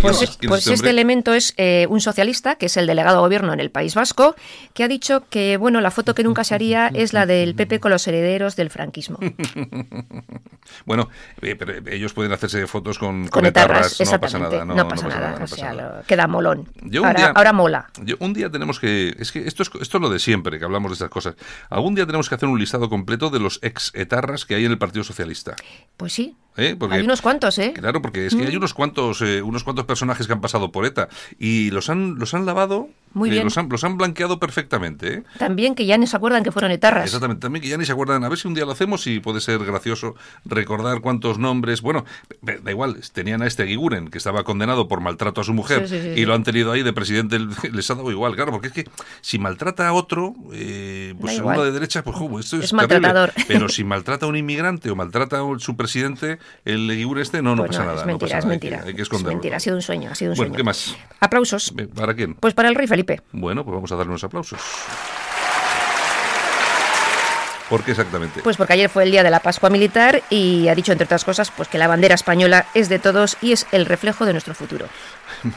Pues, 0.06 0.18
¿quién 0.18 0.30
es- 0.30 0.38
quién 0.38 0.48
es 0.48 0.50
pues 0.50 0.68
este 0.68 0.90
elemento 0.90 1.34
es 1.34 1.54
eh, 1.58 1.88
un 1.90 2.00
socialista, 2.02 2.56
que 2.56 2.68
es 2.68 2.78
el 2.78 2.88
delegado 2.88 3.18
de 3.18 3.22
gobierno 3.22 3.54
en 3.54 3.60
el 3.60 3.72
País 3.72 3.96
Vasco, 3.96 4.36
que 4.74 4.84
ha 4.84 4.88
dicho 4.88 5.24
que 5.30 5.58
bueno 5.58 5.82
la 5.82 5.92
foto 5.92 6.16
que 6.16 6.24
nunca 6.24 6.44
se 6.44 6.56
haría 6.56 6.90
es 6.94 7.14
la 7.14 7.26
del 7.26 7.56
PP 7.56 7.80
con 7.80 7.92
los 7.92 8.08
herederos 8.08 8.56
del 8.56 8.70
franquismo. 8.70 9.20
Bueno, 10.86 11.10
eh, 11.42 11.56
pero 11.56 11.74
ellos 11.90 12.14
pueden 12.14 12.32
hacerse 12.32 12.66
fotos 12.68 12.98
con, 12.98 13.24
Con 13.24 13.30
con 13.30 13.46
etarras, 13.46 13.94
etarras, 14.00 14.12
no 14.14 14.20
pasa 14.20 14.40
nada. 14.40 14.66
No, 14.66 14.88
pasa 14.88 15.08
nada. 15.08 15.30
no 15.32 15.36
o 15.36 15.40
pasa 15.40 15.56
sea, 15.56 15.74
nada. 15.74 15.98
lo- 16.00 16.04
queda 16.08 16.28
molón. 16.28 16.70
Yo 16.82 17.06
ahora, 17.06 17.20
día- 17.20 17.34
ahora 17.36 17.54
mola. 17.54 17.90
Yo, 18.04 18.16
un 18.20 18.34
día 18.34 18.50
tenemos 18.50 18.80
que. 18.80 19.16
Es 19.20 19.32
que 19.32 19.48
esto 19.48 19.62
es, 19.64 19.70
esto 19.80 19.98
es 19.98 20.02
lo 20.02 20.10
de 20.10 20.20
siempre, 20.20 20.58
que 20.60 20.66
hablamos 20.66 20.90
de 20.92 20.94
estas 20.94 21.10
cosas. 21.10 21.36
Algún 21.70 21.94
día 21.96 22.06
tenemos 22.06 22.30
que 22.30 22.36
hacer 22.36 22.50
un 22.50 22.60
listado 22.60 22.90
completo 22.90 23.30
de 23.30 23.40
los 23.40 23.60
ex 23.62 23.92
etarras 23.94 24.46
que 24.46 24.56
hay 24.56 24.66
en 24.66 24.72
el 24.72 24.78
Partido 24.78 25.04
Socialista. 25.04 25.56
Pues 25.98 26.14
sí. 26.14 26.36
¿eh? 26.58 26.76
Porque, 26.78 26.96
Hay 26.96 27.02
unos 27.04 27.22
cuantos, 27.22 27.58
¿eh? 27.60 27.74
Claro, 27.74 28.02
porque 28.02 28.26
es 28.28 28.36
que 28.36 28.46
hay 28.48 28.56
unos 28.56 28.74
cuantos, 28.74 29.22
eh, 29.22 29.42
unos 29.42 29.64
cuantos 29.64 29.86
personajes 29.86 29.95
que 30.28 30.34
han 30.34 30.42
pasado 30.42 30.72
por 30.72 30.86
ETA 30.86 31.10
y 31.40 31.72
los 31.72 31.90
han, 31.90 32.16
los 32.16 32.34
han 32.34 32.46
lavado, 32.46 32.90
Muy 33.16 33.30
eh, 33.30 33.32
bien. 33.32 33.46
los, 33.46 33.58
han, 33.58 33.70
los 33.70 33.82
han 33.86 33.98
blanqueado 33.98 34.40
perfectamente. 34.40 35.14
¿eh? 35.14 35.24
También 35.40 35.74
que 35.74 35.86
ya 35.86 35.98
ni 35.98 36.06
se 36.06 36.18
acuerdan 36.18 36.44
que 36.44 36.52
fueron 36.52 36.70
etarras. 36.72 37.06
Exactamente, 37.06 37.40
también 37.42 37.64
que 37.64 37.70
ya 37.70 37.78
ni 37.78 37.86
se 37.86 37.94
acuerdan. 37.94 38.24
A 38.26 38.30
ver 38.30 38.38
si 38.38 38.48
un 38.50 38.54
día 38.54 38.66
lo 38.66 38.72
hacemos 38.74 39.08
y 39.08 39.22
puede 39.22 39.40
ser 39.40 39.64
gracioso 39.64 40.16
recordar 40.44 41.00
cuántos 41.00 41.40
nombres. 41.40 41.82
Bueno, 41.82 42.04
da 42.42 42.70
igual, 42.72 42.98
tenían 43.14 43.42
a 43.42 43.48
este 43.48 43.64
Guiguren, 43.64 44.10
que 44.10 44.18
estaba 44.18 44.44
condenado 44.44 44.90
por 44.90 45.00
maltrato 45.00 45.40
a 45.40 45.44
su 45.46 45.54
mujer, 45.54 45.88
Sí, 45.88 45.96
sí, 45.98 46.14
sí, 46.14 46.20
y 46.22 46.26
lo 46.26 46.34
han 46.34 46.44
tenido 46.44 46.74
ahí 46.74 46.84
de 46.84 46.92
presidente, 46.92 47.40
les 47.72 47.90
ha 47.90 47.96
dado 47.96 48.12
igual, 48.12 48.36
claro, 48.36 48.52
porque 48.52 48.68
es 48.68 48.74
que 48.74 48.86
si 49.22 49.40
maltrata 49.40 49.88
a 49.88 49.94
otro, 49.94 50.36
eh, 50.52 51.14
pues 51.20 51.40
uno 51.40 51.64
de 51.64 51.72
derecha, 51.72 52.04
pues 52.04 52.18
¿cómo? 52.18 52.40
esto 52.40 52.58
es, 52.58 52.66
Es 52.66 52.74
maltratador. 52.74 53.32
Pero 53.48 53.70
si 53.70 53.86
maltrata 53.86 54.26
a 54.26 54.30
un 54.30 54.36
inmigrante 54.36 54.90
o 54.90 54.96
maltrata 54.96 55.38
a 55.40 55.60
su 55.60 55.78
presidente, 55.78 56.38
el 56.66 56.90
Guiguren 56.94 57.22
este, 57.22 57.42
no, 57.42 57.56
no 57.56 57.64
Pues 57.64 57.78
pasa 57.78 57.86
nada. 57.86 57.96
Es 57.96 58.02
no 58.02 58.08
mentira, 58.08 58.28
pasa 58.28 58.40
es 58.40 58.44
nada, 58.46 58.54
hay 58.56 58.60
que- 58.60 58.70
mentira. 58.70 58.88
Hay 58.90 58.94
que, 58.96 59.02
es 59.04 59.24
mentira, 59.24 59.58
ha 59.58 59.60
sido 59.62 59.78
un 59.78 59.82
sueño, 59.82 60.10
ha 60.12 60.16
sido 60.16 60.32
un 60.32 60.38
Bueno, 60.38 60.50
sueño. 60.50 60.58
¿qué 60.58 60.64
más? 60.64 60.98
Aplausos. 61.22 61.74
¿Para 61.96 62.14
quién? 62.14 62.34
Pues 62.36 62.54
para 62.54 62.68
el 62.68 62.76
rey 62.76 62.88
Felipe. 62.88 63.05
Bueno, 63.32 63.64
pues 63.64 63.76
vamos 63.76 63.92
a 63.92 63.96
darle 63.96 64.12
unos 64.12 64.24
aplausos. 64.24 64.60
¿Por 67.70 67.84
qué 67.84 67.92
exactamente? 67.92 68.42
Pues 68.44 68.58
porque 68.58 68.74
ayer 68.74 68.90
fue 68.90 69.04
el 69.04 69.12
día 69.12 69.24
de 69.24 69.32
la 69.32 69.40
Pascua 69.40 69.70
Militar 69.70 70.22
y 70.30 70.68
ha 70.68 70.76
dicho, 70.76 70.92
entre 70.92 71.06
otras 71.06 71.26
cosas, 71.26 71.52
pues 71.52 71.68
que 71.68 71.80
la 71.80 71.88
bandera 71.88 72.14
española 72.14 72.68
es 72.76 72.90
de 72.90 73.00
todos 73.00 73.38
y 73.42 73.54
es 73.54 73.66
el 73.72 73.88
reflejo 73.88 74.26
de 74.26 74.34
nuestro 74.34 74.54
futuro. 74.54 74.86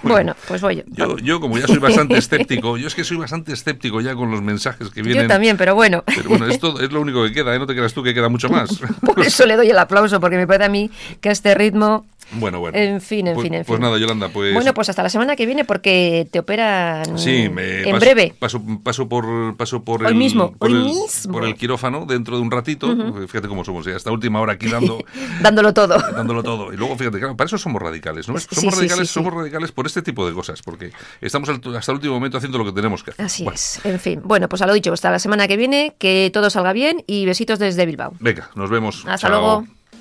Bueno, 0.02 0.34
pues 0.46 0.60
voy 0.62 0.76
yo. 0.76 0.82
Yo, 0.86 1.18
yo, 1.18 1.40
como 1.40 1.58
ya 1.58 1.66
soy 1.66 1.78
bastante 1.78 2.16
escéptico, 2.18 2.78
yo 2.78 2.86
es 2.86 2.94
que 2.94 3.04
soy 3.04 3.18
bastante 3.18 3.52
escéptico 3.52 4.00
ya 4.00 4.14
con 4.14 4.30
los 4.30 4.40
mensajes 4.40 4.88
que 4.90 5.02
vienen. 5.02 5.24
Yo 5.24 5.28
también, 5.28 5.56
pero 5.56 5.74
bueno. 5.74 6.02
Pero 6.06 6.30
bueno, 6.30 6.46
esto 6.46 6.80
es 6.80 6.90
lo 6.90 7.00
único 7.00 7.24
que 7.24 7.32
queda, 7.32 7.54
¿eh? 7.54 7.58
No 7.58 7.66
te 7.66 7.74
creas 7.74 7.92
tú 7.92 8.02
que 8.02 8.14
queda 8.14 8.28
mucho 8.28 8.48
más. 8.48 8.70
Por 9.04 9.20
eso 9.20 9.46
le 9.46 9.56
doy 9.56 9.68
el 9.68 9.78
aplauso, 9.78 10.18
porque 10.18 10.36
me 10.36 10.46
parece 10.46 10.64
a 10.64 10.68
mí 10.68 10.90
que 11.20 11.28
a 11.28 11.32
este 11.32 11.54
ritmo 11.54 12.06
Bueno, 12.32 12.60
bueno. 12.60 12.76
En 12.78 13.00
fin, 13.00 13.26
en 13.26 13.34
Pues- 13.34 13.44
fin, 13.44 13.54
en 13.54 13.64
Pues 13.64 13.76
fin. 13.78 13.82
nada, 13.82 13.98
Yolanda, 13.98 14.28
pues... 14.28 14.52
Bueno, 14.54 14.74
pues 14.74 14.88
hasta 14.88 15.02
la 15.02 15.08
semana 15.08 15.34
que 15.36 15.46
viene 15.46 15.64
porque 15.64 16.28
te 16.30 16.38
operan 16.38 17.18
Sí, 17.18 17.48
me 17.48 17.80
en 17.80 17.92
paso, 17.92 18.00
breve. 18.00 18.34
Paso, 18.38 18.62
paso 18.82 19.08
por, 19.08 19.56
paso 19.56 19.82
por 19.82 20.02
Hoy 20.02 20.08
el, 20.08 20.14
mismo, 20.14 20.52
por 20.52 20.70
hoy 20.70 20.76
el, 20.76 20.84
mismo. 20.84 21.32
por 21.32 21.44
el 21.44 21.54
quirófano 21.54 22.04
dentro 22.06 22.36
de 22.36 22.42
un 22.42 22.50
ratito. 22.50 22.94
Fíjate 23.28 23.48
cómo 23.48 23.64
somos, 23.64 23.86
¿eh? 23.86 23.94
hasta 23.94 24.10
última 24.12 24.40
hora 24.40 24.52
aquí 24.54 24.68
dando, 24.68 24.98
Dándolo 25.42 25.72
todo. 25.74 25.98
dándolo 26.14 26.42
todo. 26.42 26.72
Y 26.72 26.76
luego, 26.76 26.96
fíjate, 26.96 27.18
claro, 27.18 27.36
para 27.36 27.46
eso 27.46 27.58
somos 27.58 27.80
radicales, 27.80 28.28
¿no? 28.28 28.38
Sí, 28.38 28.46
Somos 28.50 28.74
sí, 28.74 28.80
radicales, 28.80 29.08
sí, 29.08 29.14
somos 29.14 29.32
radicales 29.32 29.72
por 29.72 29.86
este 29.86 30.02
tipo 30.02 30.26
de 30.28 30.34
cosas, 30.34 30.60
porque 30.62 30.90
estamos 31.20 31.48
hasta 31.48 31.92
el 31.92 31.96
último 31.96 32.14
momento 32.14 32.36
haciendo 32.38 32.58
lo 32.58 32.64
que 32.64 32.72
tenemos 32.72 33.02
que 33.02 33.12
hacer. 33.12 33.24
Así 33.24 33.44
Bueno, 33.44 33.54
es. 33.54 33.80
En 33.84 33.98
fin. 34.00 34.20
Bueno, 34.24 34.48
pues 34.48 34.62
a 34.62 34.66
lo 34.66 34.72
dicho, 34.74 34.92
hasta 34.92 35.10
la 35.10 35.18
semana 35.18 35.48
que 35.48 35.56
viene, 35.56 35.94
que 35.98 36.30
todo 36.32 36.50
salga 36.50 36.72
bien 36.72 37.02
y 37.06 37.24
besitos 37.26 37.58
desde 37.58 37.86
Bilbao. 37.86 38.12
Venga, 38.20 38.50
nos 38.54 38.70
vemos. 38.70 39.04
Hasta 39.06 39.28
Chao. 39.28 39.30
luego. 39.30 39.77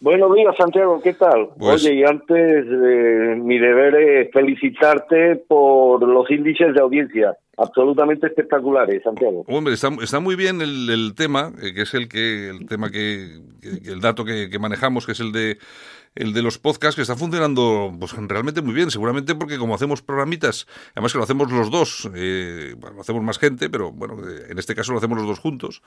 Buenos 0.00 0.34
días, 0.34 0.54
Santiago, 0.58 1.00
¿qué 1.02 1.14
tal? 1.14 1.48
Pues- 1.58 1.84
Oye, 1.84 1.94
y 1.94 2.04
antes, 2.04 2.66
eh, 2.66 3.34
mi 3.42 3.58
deber 3.58 3.94
es 3.94 4.30
felicitarte 4.32 5.36
por 5.48 6.06
los 6.06 6.30
índices 6.30 6.74
de 6.74 6.80
audiencia, 6.80 7.34
absolutamente 7.56 8.26
espectaculares, 8.26 9.02
Santiago. 9.02 9.44
Hombre, 9.48 9.72
está, 9.72 9.88
está 10.02 10.20
muy 10.20 10.36
bien 10.36 10.60
el, 10.60 10.90
el 10.90 11.14
tema, 11.14 11.50
eh, 11.62 11.72
que 11.72 11.82
es 11.82 11.94
el 11.94 12.08
que 12.08 12.50
el 12.50 12.66
tema 12.66 12.90
que, 12.90 13.40
el 13.62 14.00
dato 14.02 14.24
que, 14.26 14.50
que 14.50 14.58
manejamos, 14.58 15.06
que 15.06 15.12
es 15.12 15.20
el 15.20 15.32
de 15.32 15.56
el 16.14 16.32
de 16.32 16.40
los 16.42 16.58
podcasts, 16.58 16.96
que 16.96 17.02
está 17.02 17.14
funcionando 17.14 17.92
pues, 18.00 18.14
realmente 18.16 18.62
muy 18.62 18.72
bien, 18.72 18.90
seguramente 18.90 19.34
porque 19.34 19.58
como 19.58 19.74
hacemos 19.74 20.00
programitas, 20.00 20.66
además 20.94 21.12
que 21.12 21.18
lo 21.18 21.24
hacemos 21.24 21.52
los 21.52 21.70
dos, 21.70 22.10
eh, 22.14 22.74
bueno, 22.78 22.96
lo 22.96 23.02
hacemos 23.02 23.22
más 23.22 23.38
gente, 23.38 23.68
pero 23.68 23.92
bueno, 23.92 24.16
eh, 24.26 24.46
en 24.48 24.58
este 24.58 24.74
caso 24.74 24.92
lo 24.92 24.98
hacemos 24.98 25.18
los 25.18 25.26
dos 25.26 25.38
juntos, 25.38 25.82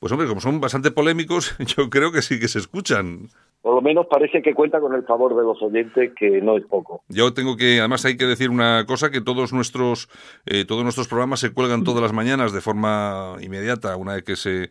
pues 0.00 0.10
hombre, 0.10 0.26
como 0.26 0.40
son 0.40 0.58
bastante 0.58 0.90
polémicos, 0.90 1.54
yo 1.76 1.90
creo 1.90 2.12
que 2.12 2.22
sí 2.22 2.40
que 2.40 2.48
se 2.48 2.60
escuchan. 2.60 3.28
Por 3.64 3.74
lo 3.74 3.80
menos 3.80 4.04
parece 4.10 4.42
que 4.42 4.52
cuenta 4.52 4.78
con 4.78 4.94
el 4.94 5.04
favor 5.04 5.34
de 5.34 5.42
los 5.42 5.62
oyentes, 5.62 6.12
que 6.18 6.42
no 6.42 6.58
es 6.58 6.66
poco. 6.66 7.02
Yo 7.08 7.32
tengo 7.32 7.56
que, 7.56 7.78
además 7.78 8.04
hay 8.04 8.18
que 8.18 8.26
decir 8.26 8.50
una 8.50 8.84
cosa, 8.84 9.10
que 9.10 9.22
todos 9.22 9.54
nuestros, 9.54 10.10
eh, 10.44 10.66
todos 10.66 10.82
nuestros 10.82 11.08
programas 11.08 11.40
se 11.40 11.50
cuelgan 11.50 11.82
todas 11.82 12.02
las 12.02 12.12
mañanas 12.12 12.52
de 12.52 12.60
forma 12.60 13.36
inmediata, 13.40 13.96
una 13.96 14.16
vez 14.16 14.22
que 14.22 14.36
se 14.36 14.68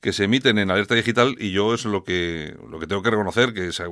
que 0.00 0.12
se 0.12 0.24
emiten 0.24 0.58
en 0.58 0.70
alerta 0.70 0.94
digital 0.94 1.36
y 1.38 1.52
yo 1.52 1.74
es 1.74 1.84
lo 1.84 2.04
que 2.04 2.56
lo 2.68 2.78
que 2.78 2.86
tengo 2.86 3.02
que 3.02 3.10
reconocer 3.10 3.52
que 3.52 3.68
es, 3.68 3.82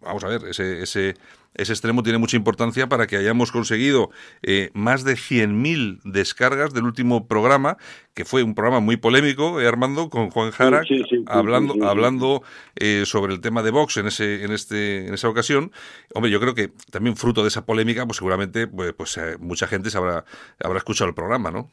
vamos 0.00 0.24
a 0.24 0.28
ver 0.28 0.44
ese 0.48 0.82
ese 0.82 1.14
ese 1.56 1.72
extremo 1.72 2.02
tiene 2.02 2.18
mucha 2.18 2.36
importancia 2.36 2.88
para 2.88 3.06
que 3.06 3.16
hayamos 3.16 3.50
conseguido 3.50 4.10
eh, 4.42 4.70
más 4.74 5.04
de 5.04 5.14
100.000 5.14 6.00
descargas 6.04 6.74
del 6.74 6.84
último 6.84 7.26
programa, 7.26 7.78
que 8.14 8.24
fue 8.24 8.42
un 8.42 8.54
programa 8.54 8.80
muy 8.80 8.96
polémico, 8.96 9.60
eh, 9.60 9.66
Armando, 9.66 10.10
con 10.10 10.30
Juan 10.30 10.50
Jara, 10.50 10.82
Sí, 10.82 10.98
sí, 10.98 11.04
sí, 11.08 11.16
sí, 11.16 11.24
hablando, 11.26 11.74
hablando 11.88 12.42
eh, 12.76 13.04
sobre 13.06 13.32
el 13.32 13.40
tema 13.40 13.62
de 13.62 13.70
Vox 13.70 13.96
en 13.96 14.06
ese, 14.06 14.44
en 14.44 14.52
este, 14.52 15.06
en 15.06 15.14
esa 15.14 15.28
ocasión. 15.28 15.72
Hombre, 16.14 16.30
yo 16.30 16.40
creo 16.40 16.54
que 16.54 16.72
también 16.90 17.16
fruto 17.16 17.42
de 17.42 17.48
esa 17.48 17.64
polémica, 17.64 18.04
pues 18.06 18.18
seguramente, 18.18 18.66
pues, 18.66 18.92
pues 18.92 19.16
eh, 19.16 19.36
mucha 19.40 19.66
gente 19.66 19.90
se 19.90 19.96
habrá, 19.98 20.24
habrá 20.62 20.78
escuchado 20.78 21.08
el 21.08 21.14
programa, 21.14 21.50
¿no? 21.50 21.70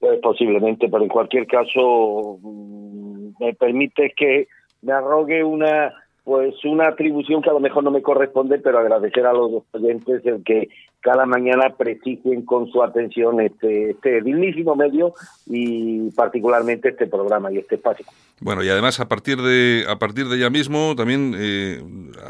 Pues 0.00 0.18
posiblemente, 0.20 0.88
pero 0.88 1.02
en 1.02 1.08
cualquier 1.08 1.46
caso 1.46 2.38
mm, 2.42 3.32
me 3.38 3.54
permite 3.54 4.12
que 4.16 4.48
me 4.82 4.92
arrogue 4.92 5.44
una 5.44 5.94
pues 6.24 6.64
una 6.64 6.88
atribución 6.88 7.42
que 7.42 7.50
a 7.50 7.54
lo 7.54 7.60
mejor 7.60 7.82
no 7.82 7.90
me 7.90 8.02
corresponde, 8.02 8.58
pero 8.58 8.78
agradecer 8.78 9.26
a 9.26 9.32
los 9.32 9.62
oyentes 9.72 10.24
el 10.24 10.44
que 10.44 10.68
cada 11.00 11.26
mañana 11.26 11.74
prestigien 11.76 12.44
con 12.44 12.70
su 12.70 12.82
atención 12.82 13.40
este, 13.40 13.90
este 13.90 14.20
dignísimo 14.22 14.76
medio 14.76 15.14
y 15.46 16.10
particularmente 16.10 16.90
este 16.90 17.06
programa 17.06 17.50
y 17.52 17.58
este 17.58 17.76
espacio. 17.76 18.06
Bueno, 18.40 18.62
y 18.62 18.68
además 18.70 19.00
a 19.00 19.08
partir 19.08 19.36
de 19.42 19.84
a 19.86 19.98
partir 19.98 20.28
de 20.28 20.38
ya 20.38 20.48
mismo 20.48 20.94
también 20.96 21.34
eh, 21.36 21.82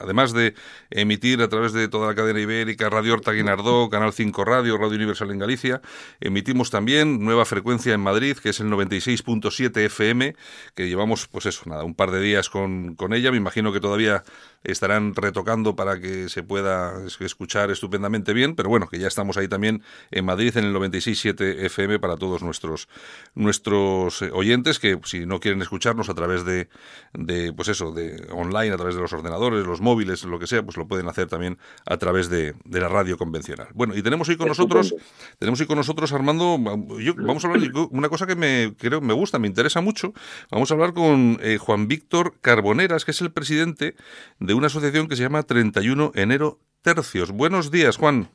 además 0.03 0.33
de 0.33 0.55
emitir 0.91 1.41
a 1.41 1.49
través 1.49 1.73
de 1.73 1.89
toda 1.89 2.09
la 2.09 2.15
cadena 2.15 2.41
ibérica, 2.41 2.91
Radio 2.91 3.15
Horta 3.15 3.33
Guinardó, 3.33 3.89
Canal 3.91 4.13
5 4.13 4.45
Radio, 4.45 4.77
Radio 4.77 4.97
Universal 4.97 5.31
en 5.31 5.39
Galicia, 5.39 5.81
emitimos 6.21 6.71
también 6.71 7.25
nueva 7.25 7.45
frecuencia 7.45 7.95
en 7.95 8.01
Madrid, 8.01 8.37
que 8.43 8.49
es 8.49 8.59
el 8.59 8.69
96.7 8.69 9.85
FM, 9.85 10.35
que 10.75 10.89
llevamos 10.89 11.29
pues 11.29 11.47
eso, 11.47 11.63
nada, 11.67 11.85
un 11.85 11.95
par 11.95 12.11
de 12.11 12.21
días 12.21 12.51
con, 12.51 12.97
con 12.97 13.13
ella, 13.15 13.31
me 13.31 13.37
imagino 13.37 13.73
que 13.73 13.81
todavía 13.81 14.25
estarán 14.65 15.15
retocando 15.15 15.75
para 15.77 16.01
que 16.01 16.29
se 16.29 16.43
pueda 16.43 17.05
es- 17.07 17.21
escuchar 17.21 17.71
estupendamente 17.71 18.33
bien, 18.33 18.55
pero 18.55 18.69
bueno, 18.69 18.89
que 18.89 18.99
ya 18.99 19.09
estamos 19.09 19.37
ahí 19.37 19.49
también 19.49 19.83
en 20.11 20.25
Madrid 20.25 20.57
en 20.57 20.65
el 20.65 20.73
96.7 20.75 21.65
FM 21.67 21.99
para 21.99 22.17
todos 22.17 22.43
nuestros 22.43 22.89
nuestros 23.35 24.23
eh, 24.23 24.31
oyentes 24.33 24.79
que 24.79 24.99
si 25.05 25.27
no 25.27 25.41
quieren 25.41 25.63
escucharnos 25.63 26.09
a 26.09 26.15
través 26.15 26.45
de, 26.45 26.69
de 27.15 27.53
pues 27.53 27.69
eso, 27.69 27.93
de 27.93 28.27
online, 28.33 28.73
a 28.73 28.77
través 28.77 28.95
de 28.95 29.01
los 29.01 29.13
ordenadores, 29.13 29.67
los 29.67 29.81
móviles, 29.81 30.25
lo 30.25 30.39
que 30.39 30.47
sea, 30.47 30.63
pues 30.63 30.77
lo 30.77 30.87
pueden 30.87 31.09
hacer 31.09 31.27
también 31.29 31.59
a 31.87 31.97
través 31.97 32.29
de, 32.29 32.55
de 32.65 32.81
la 32.81 32.89
radio 32.89 33.17
convencional. 33.17 33.69
Bueno, 33.75 33.97
y 33.97 34.03
tenemos 34.03 34.29
hoy 34.29 34.37
con 34.37 34.49
nosotros, 34.49 34.95
tenemos 35.39 35.61
hoy 35.61 35.67
con 35.67 35.77
nosotros 35.77 36.13
Armando, 36.13 36.59
yo- 36.99 37.15
vamos 37.17 37.45
a 37.45 37.49
hablar 37.49 37.63
de 37.63 37.71
una 37.91 38.09
cosa 38.09 38.27
que 38.27 38.37
me 38.37 38.75
creo 38.79 39.01
me 39.01 39.15
gusta, 39.15 39.39
me 39.39 39.47
interesa 39.49 39.81
mucho. 39.81 40.13
Vamos 40.51 40.71
a 40.71 40.75
hablar 40.75 40.93
con 40.93 41.39
eh, 41.43 41.59
Juan 41.59 41.89
Víctor 41.89 42.35
Carboneras, 42.41 43.05
que 43.05 43.13
es 43.13 43.21
el 43.21 43.31
presidente 43.33 43.95
de 44.39 44.50
una 44.55 44.67
asociación 44.69 45.09
que 45.09 45.17
se 45.17 45.23
llama 45.23 45.43
31 45.43 46.13
Enero 46.15 46.59
Tercios. 46.83 47.31
Buenos 47.31 47.71
días, 47.71 47.97
Juan. 47.97 48.29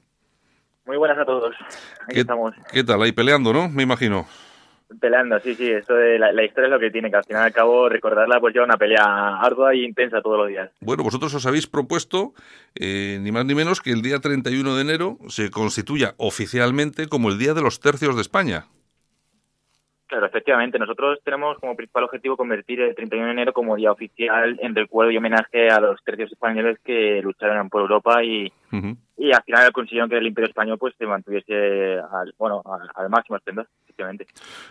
Muy 0.86 0.98
buenas 0.98 1.18
a 1.18 1.26
todos. 1.26 1.56
Aquí 2.04 2.14
¿Qué, 2.16 2.20
estamos 2.22 2.54
qué 2.72 2.84
tal? 2.84 3.02
Ahí 3.02 3.12
peleando, 3.12 3.52
¿no? 3.52 3.70
Me 3.70 3.84
imagino. 3.84 4.28
peleando, 5.02 5.40
sí, 5.40 5.56
sí. 5.56 5.70
Esto 5.72 5.96
de 5.96 6.20
la, 6.20 6.32
la 6.32 6.44
historia 6.44 6.68
es 6.68 6.72
lo 6.72 6.80
que 6.80 6.92
tiene, 6.92 7.10
que 7.10 7.18
al 7.18 7.24
final 7.24 7.44
y 7.44 7.46
al 7.48 7.54
cabo 7.54 7.90
recordarla 7.90 8.40
pues 8.40 8.54
lleva 8.54 8.66
una 8.66 8.78
pelea 8.78 9.40
ardua 9.40 9.74
y 9.74 9.84
intensa 9.84 10.22
todos 10.22 10.38
los 10.38 10.48
días. 10.48 10.70
Bueno, 10.82 11.04
vosotros 11.04 11.34
os 11.34 11.46
habéis 11.48 11.66
propuesto, 11.66 12.34
eh, 12.76 13.18
ni 13.22 13.32
más 13.32 13.46
ni 13.46 13.56
menos, 13.56 13.82
que 13.82 13.92
el 13.92 14.04
día 14.04 14.20
31 14.20 14.76
de 14.76 14.82
enero 14.82 15.18
se 15.28 15.50
constituya 15.50 16.14
oficialmente 16.18 17.08
como 17.08 17.30
el 17.30 17.40
Día 17.40 17.56
de 17.56 17.62
los 17.62 17.80
Tercios 17.80 18.16
de 18.16 18.22
España. 18.22 18.66
Claro, 20.08 20.28
efectivamente. 20.28 20.78
Nosotros 20.78 21.20
tenemos 21.24 21.58
como 21.60 21.76
principal 21.76 22.04
objetivo 22.04 22.38
convertir 22.38 22.80
el 22.82 22.96
31 22.96 23.26
de 23.28 23.32
enero 23.32 23.54
como 23.54 23.76
día 23.76 23.92
oficial 23.92 24.58
en 24.62 24.76
recuerdo 24.76 25.12
y 25.12 25.18
homenaje 25.18 25.70
a 25.70 25.80
los 25.80 26.04
tercios 26.04 26.32
españoles 26.32 26.78
que 26.84 27.22
lucharon 27.24 27.70
por 27.70 27.82
Europa 27.82 28.24
y. 28.24 28.52
y 29.18 29.32
al 29.32 29.44
final 29.44 29.72
consiguieron 29.72 30.10
que 30.10 30.18
el 30.18 30.28
Imperio 30.28 30.50
Español 30.50 30.78
pues 30.78 30.94
se 30.98 31.06
mantuviese 31.06 32.00
al, 32.00 32.34
bueno, 32.38 32.62
al, 32.66 32.90
al 32.96 33.10
máximo 33.10 33.38
esplendor, 33.38 33.68
efectivamente. 33.84 34.28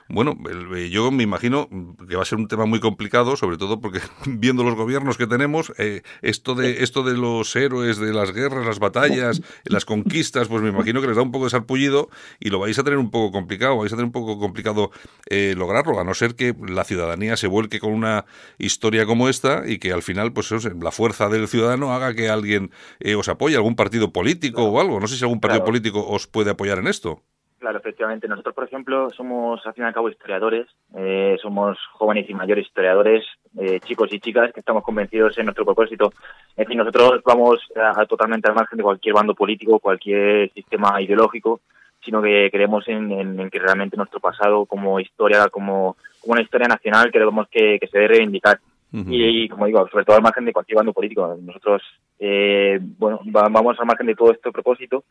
Bueno, 0.09 0.35
eh, 0.77 0.91
yo 0.91 1.11
me 1.11 1.23
imagino 1.23 1.69
que 2.07 2.17
va 2.17 2.23
a 2.23 2.27
ser 2.27 2.39
un 2.39 2.49
tema 2.49 2.67
muy 2.67 2.79
complicado, 2.79 3.37
sobre 3.37 3.57
todo 3.57 3.81
porque 3.81 4.01
viendo 4.27 4.63
los 4.63 4.75
gobiernos 4.75 5.17
que 5.17 5.27
tenemos, 5.27 5.73
eh, 5.79 6.03
esto 6.21 6.55
de 6.55 6.83
esto 6.83 7.03
de 7.03 7.17
los 7.17 7.57
héroes, 7.57 7.99
de 7.99 8.13
las 8.13 8.33
guerras, 8.33 8.67
las 8.67 8.81
batallas, 8.81 9.41
las 9.65 9.87
conquistas, 9.87 10.49
pues 10.49 10.63
me 10.63 10.69
imagino 10.69 11.01
que 11.01 11.07
les 11.07 11.17
da 11.17 11.23
un 11.23 11.33
poco 11.33 11.45
de 11.45 11.51
sarpullido 11.51 12.11
y 12.39 12.51
lo 12.51 12.59
vais 12.59 12.79
a 12.79 12.85
tener 12.85 12.99
un 12.99 13.11
poco 13.11 13.33
complicado, 13.33 13.79
vais 13.79 13.93
a 13.93 13.97
tener 13.97 14.07
un 14.07 14.13
poco 14.13 14.39
complicado 14.39 14.91
eh, 15.31 15.55
lograrlo, 15.57 15.99
a 15.99 16.05
no 16.05 16.13
ser 16.13 16.35
que 16.35 16.55
la 16.69 16.85
ciudadanía 16.85 17.39
se 17.39 17.47
vuelque 17.47 17.81
con 17.81 17.93
una 17.93 18.27
historia 18.59 19.07
como 19.07 19.31
esta 19.31 19.63
y 19.67 19.79
que 19.79 19.93
al 19.93 20.03
final, 20.03 20.35
pues 20.35 20.53
la 20.53 20.91
fuerza 20.91 21.31
del 21.31 21.49
ciudadano 21.49 21.95
haga 21.95 22.15
que 22.15 22.29
alguien 22.29 22.71
eh, 23.01 23.15
os 23.15 23.29
apoye, 23.29 23.57
algún 23.57 23.75
partido 23.75 24.13
político 24.13 24.34
o 24.57 24.81
algo. 24.81 25.01
No 25.01 25.07
sé 25.07 25.17
si 25.17 25.25
algún 25.25 25.41
partido 25.41 25.61
Claro. 25.61 25.71
político 25.73 26.07
os 26.09 26.27
puede 26.27 26.51
apoyar 26.51 26.79
en 26.79 26.87
esto. 26.89 27.21
Claro, 27.59 27.79
efectivamente. 27.79 28.29
Nosotros, 28.29 28.55
por 28.55 28.65
ejemplo, 28.65 29.09
somos, 29.11 29.65
al 29.67 29.73
fin 29.73 29.85
y 29.85 29.87
al 29.87 29.95
cabo, 29.95 30.09
historiadores. 30.11 30.67
eh, 30.97 31.37
somos 31.43 31.77
jóvenes 31.95 32.29
y 32.29 32.35
mayores 32.35 32.67
historiadores, 32.67 33.25
eh, 33.59 33.81
chicos 33.81 34.13
y 34.13 34.21
chicas, 34.21 34.53
que 34.53 34.61
estamos 34.61 34.85
convencidos 34.85 35.37
en 35.39 35.47
nuestro 35.47 35.65
propósito. 35.65 36.13
En 36.57 36.67
fin, 36.67 36.77
nosotros 36.79 37.21
vamos 37.25 37.59
a- 37.75 38.01
a 38.01 38.07
totalmente 38.07 38.49
al 38.49 38.55
margen 38.55 38.77
de 38.77 38.83
cualquier 38.85 39.15
bando 39.15 39.35
político, 39.35 39.79
cualquier 39.81 40.51
sistema 40.53 41.01
ideológico, 41.03 41.61
sino 42.05 42.21
que 42.23 42.49
creemos 42.53 42.87
en, 42.89 43.11
en- 43.13 43.41
en 43.41 43.51
que 43.51 43.59
realmente 43.59 43.97
nuestro 43.97 44.21
pasado 44.21 44.67
como 44.67 45.01
historia, 45.01 45.49
como, 45.49 45.97
como 46.21 46.33
una 46.35 46.43
historia 46.43 46.69
nacional, 46.69 47.11
queremos 47.11 47.49
que, 47.49 47.79
que 47.81 47.87
se 47.89 47.99
debe 47.99 48.09
reivindicar. 48.17 48.61
Y, 48.95 49.49
como 49.49 49.67
digo, 49.67 49.89
sobre 49.89 50.05
todo 50.05 50.17
al 50.17 50.23
margen 50.23 50.45
de 50.45 50.53
cualquier 50.53 50.77
bando 50.77 50.93
político. 50.93 51.37
Nosotros, 51.41 51.83
eh, 52.21 52.79
bueno, 52.81 53.21
vamos 53.25 53.77
al 53.79 53.87
margen 53.87 54.07
de 54.07 54.15
todo 54.15 54.31
este 54.33 54.53
propósito 54.53 55.05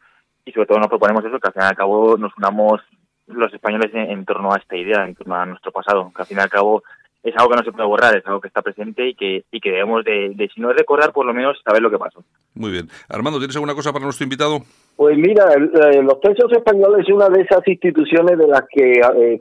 y 0.45 0.51
sobre 0.51 0.67
todo 0.67 0.79
nos 0.79 0.87
proponemos 0.87 1.23
eso, 1.25 1.39
que 1.39 1.47
al 1.47 1.53
fin 1.53 1.63
y 1.63 1.65
al 1.65 1.75
cabo 1.75 2.17
nos 2.17 2.31
unamos 2.37 2.81
los 3.27 3.53
españoles 3.53 3.91
en, 3.93 4.25
torno 4.25 4.53
a 4.53 4.57
esta 4.57 4.77
idea, 4.77 5.05
en 5.05 5.15
torno 5.15 5.35
a 5.35 5.45
nuestro 5.45 5.71
pasado, 5.71 6.11
que 6.15 6.21
al 6.21 6.27
fin 6.27 6.37
y 6.37 6.41
al 6.41 6.49
cabo 6.49 6.83
es 7.23 7.33
algo 7.37 7.51
que 7.51 7.57
no 7.57 7.63
se 7.63 7.71
puede 7.71 7.87
borrar, 7.87 8.17
es 8.17 8.25
algo 8.25 8.41
que 8.41 8.49
está 8.49 8.61
presente 8.61 9.07
y 9.07 9.15
que, 9.15 9.45
y 9.49 9.61
que 9.61 9.71
debemos 9.71 10.03
de, 10.03 10.49
si 10.53 10.59
no 10.59 10.73
recordar, 10.73 11.13
por 11.13 11.25
lo 11.25 11.33
menos 11.33 11.57
saber 11.63 11.81
lo 11.81 11.89
que 11.89 11.97
pasó. 11.97 12.23
Muy 12.53 12.71
bien. 12.71 12.89
Armando, 13.07 13.39
¿tienes 13.39 13.55
alguna 13.55 13.75
cosa 13.75 13.93
para 13.93 14.03
nuestro 14.03 14.25
invitado? 14.25 14.59
Pues 14.97 15.17
mira, 15.17 15.45
eh, 15.53 16.03
los 16.03 16.19
tercios 16.19 16.51
españoles 16.51 17.05
es 17.07 17.13
una 17.13 17.29
de 17.29 17.41
esas 17.41 17.65
instituciones 17.65 18.37
de 18.37 18.47
las 18.47 18.63
que 18.69 18.99
eh, 18.99 19.39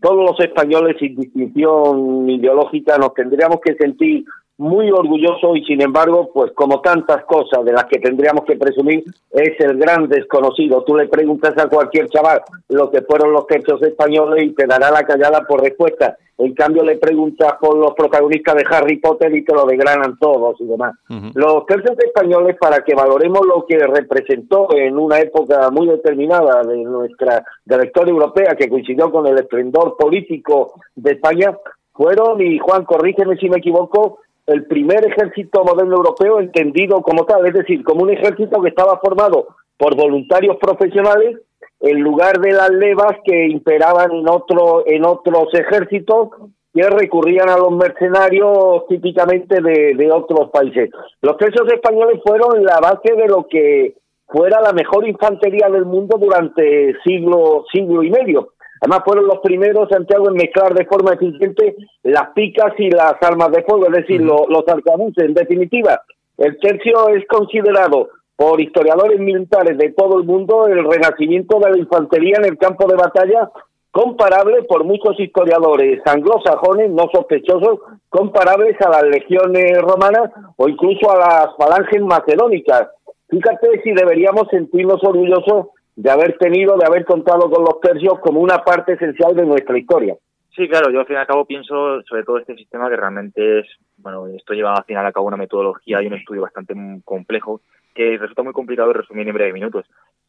todos 0.00 0.30
los 0.30 0.40
españoles 0.40 0.96
sin 0.98 1.14
distinción 1.14 2.28
ideológica 2.30 2.96
nos 2.98 3.12
tendríamos 3.14 3.60
que 3.60 3.74
sentir 3.74 4.24
muy 4.56 4.90
orgulloso 4.90 5.56
y 5.56 5.64
sin 5.64 5.82
embargo, 5.82 6.30
pues 6.32 6.52
como 6.52 6.80
tantas 6.80 7.24
cosas 7.24 7.64
de 7.64 7.72
las 7.72 7.84
que 7.86 7.98
tendríamos 7.98 8.44
que 8.44 8.56
presumir, 8.56 9.02
es 9.32 9.58
el 9.60 9.76
gran 9.78 10.08
desconocido. 10.08 10.84
Tú 10.84 10.96
le 10.96 11.08
preguntas 11.08 11.54
a 11.58 11.68
cualquier 11.68 12.08
chaval 12.08 12.40
lo 12.68 12.90
que 12.90 13.02
fueron 13.02 13.32
los 13.32 13.46
tercios 13.46 13.82
españoles 13.82 14.44
y 14.44 14.54
te 14.54 14.66
dará 14.66 14.90
la 14.90 15.02
callada 15.02 15.42
por 15.42 15.60
respuesta. 15.60 16.16
En 16.36 16.52
cambio, 16.54 16.82
le 16.82 16.96
preguntas 16.96 17.54
por 17.60 17.76
los 17.76 17.94
protagonistas 17.94 18.56
de 18.56 18.64
Harry 18.68 18.96
Potter 18.98 19.34
y 19.36 19.44
te 19.44 19.54
lo 19.54 19.64
degranan 19.66 20.18
todos 20.18 20.60
y 20.60 20.66
demás. 20.66 20.94
Los 21.34 21.64
tercios 21.66 21.96
españoles, 21.98 22.56
para 22.60 22.82
que 22.82 22.94
valoremos 22.94 23.46
lo 23.46 23.64
que 23.66 23.78
representó 23.78 24.68
en 24.74 24.98
una 24.98 25.20
época 25.20 25.70
muy 25.70 25.86
determinada 25.86 26.62
de 26.64 26.78
nuestra 26.78 27.44
de 27.64 27.76
la 27.76 27.86
historia 27.86 28.10
europea, 28.12 28.56
que 28.56 28.68
coincidió 28.68 29.12
con 29.12 29.26
el 29.26 29.38
esplendor 29.38 29.96
político 29.96 30.74
de 30.96 31.12
España, 31.12 31.56
fueron, 31.92 32.40
y 32.40 32.58
Juan, 32.58 32.84
corrígeme 32.84 33.36
si 33.36 33.48
me 33.48 33.58
equivoco, 33.58 34.18
el 34.46 34.66
primer 34.66 35.06
ejército 35.06 35.64
moderno 35.64 35.96
europeo 35.96 36.40
entendido 36.40 37.00
como 37.02 37.24
tal, 37.24 37.46
es 37.46 37.54
decir, 37.54 37.82
como 37.84 38.02
un 38.02 38.10
ejército 38.10 38.60
que 38.60 38.68
estaba 38.68 38.98
formado 38.98 39.46
por 39.76 39.96
voluntarios 39.96 40.56
profesionales 40.56 41.38
en 41.80 42.00
lugar 42.00 42.40
de 42.40 42.52
las 42.52 42.70
levas 42.70 43.16
que 43.24 43.46
imperaban 43.46 44.12
en 44.12 44.28
otro 44.28 44.84
en 44.86 45.04
otros 45.04 45.52
ejércitos 45.52 46.30
que 46.72 46.82
recurrían 46.88 47.48
a 47.48 47.56
los 47.56 47.70
mercenarios 47.72 48.86
típicamente 48.88 49.60
de, 49.60 49.94
de 49.94 50.10
otros 50.10 50.50
países. 50.50 50.90
Los 51.22 51.36
presos 51.36 51.72
españoles 51.72 52.20
fueron 52.24 52.64
la 52.64 52.80
base 52.80 53.14
de 53.14 53.28
lo 53.28 53.46
que 53.48 53.94
fuera 54.26 54.60
la 54.60 54.72
mejor 54.72 55.06
infantería 55.06 55.68
del 55.68 55.84
mundo 55.84 56.18
durante 56.18 56.94
siglo 57.04 57.64
siglo 57.72 58.02
y 58.02 58.10
medio. 58.10 58.48
Además 58.80 59.02
fueron 59.04 59.26
los 59.26 59.38
primeros, 59.38 59.88
Santiago, 59.88 60.28
en 60.28 60.34
mezclar 60.34 60.74
de 60.74 60.84
forma 60.84 61.14
eficiente 61.14 61.76
las 62.02 62.30
picas 62.34 62.74
y 62.78 62.90
las 62.90 63.14
armas 63.22 63.50
de 63.52 63.62
fuego, 63.62 63.86
es 63.86 63.92
decir, 63.92 64.20
los 64.20 64.68
arcabuces. 64.68 65.24
En 65.24 65.32
definitiva, 65.32 66.02
el 66.36 66.58
tercio 66.58 67.08
es 67.08 67.24
considerado 67.26 68.08
por 68.36 68.60
historiadores 68.60 69.20
militares 69.20 69.78
de 69.78 69.92
todo 69.92 70.18
el 70.18 70.24
mundo 70.24 70.66
el 70.66 70.84
renacimiento 70.84 71.58
de 71.60 71.70
la 71.70 71.78
infantería 71.78 72.36
en 72.38 72.46
el 72.46 72.58
campo 72.58 72.86
de 72.88 72.96
batalla 72.96 73.50
comparable 73.94 74.64
por 74.64 74.82
muchos 74.82 75.18
historiadores 75.20 76.02
anglosajones, 76.04 76.90
no 76.90 77.04
sospechosos, 77.12 77.78
comparables 78.08 78.76
a 78.84 78.90
las 78.90 79.04
legiones 79.04 79.80
romanas 79.80 80.32
o 80.56 80.68
incluso 80.68 81.12
a 81.12 81.18
las 81.18 81.56
falanges 81.56 82.02
macedónicas. 82.02 82.88
Fíjate 83.28 83.82
si 83.84 83.92
deberíamos 83.92 84.48
sentirnos 84.50 85.00
orgullosos 85.04 85.68
de 85.94 86.10
haber 86.10 86.36
tenido, 86.38 86.76
de 86.76 86.86
haber 86.86 87.04
contado 87.04 87.48
con 87.48 87.62
los 87.62 87.80
tercios 87.80 88.18
como 88.20 88.40
una 88.40 88.64
parte 88.64 88.94
esencial 88.94 89.36
de 89.36 89.46
nuestra 89.46 89.78
historia. 89.78 90.16
Sí, 90.56 90.68
claro, 90.68 90.90
yo 90.90 91.00
al 91.00 91.06
fin 91.06 91.16
y 91.16 91.18
al 91.18 91.26
cabo 91.26 91.46
pienso 91.46 92.00
sobre 92.02 92.22
todo 92.22 92.38
este 92.38 92.54
sistema 92.54 92.88
que 92.88 92.96
realmente 92.96 93.60
es, 93.60 93.66
bueno, 93.96 94.28
esto 94.28 94.54
lleva 94.54 94.74
al 94.74 94.84
final 94.84 95.04
a 95.04 95.12
cabo 95.12 95.26
una 95.26 95.36
metodología 95.36 96.00
y 96.00 96.06
un 96.06 96.14
estudio 96.14 96.42
bastante 96.42 96.74
complejo 97.04 97.60
que 97.92 98.16
resulta 98.18 98.42
muy 98.44 98.52
complicado 98.52 98.88
de 98.88 99.00
resumir 99.00 99.26
en 99.26 99.34
breve 99.34 99.52
minutos. 99.52 99.86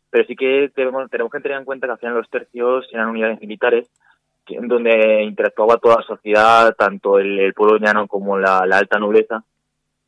Pero 0.09 0.25
sí 0.25 0.35
que 0.35 0.71
tenemos, 0.73 1.09
tenemos 1.11 1.31
que 1.31 1.41
tener 1.41 1.59
en 1.59 1.65
cuenta 1.65 1.85
que 1.85 1.93
al 1.93 1.99
final 1.99 2.15
los 2.15 2.29
tercios 2.29 2.87
eran 2.91 3.09
unidades 3.09 3.39
militares 3.39 3.87
en 4.47 4.67
donde 4.67 5.23
interactuaba 5.23 5.77
toda 5.77 5.97
la 5.97 6.03
sociedad, 6.03 6.75
tanto 6.75 7.19
el, 7.19 7.53
pueblo 7.53 7.77
llano 7.77 8.07
como 8.07 8.37
la 8.37 8.59
alta 8.59 8.99
nobleza, 8.99 9.43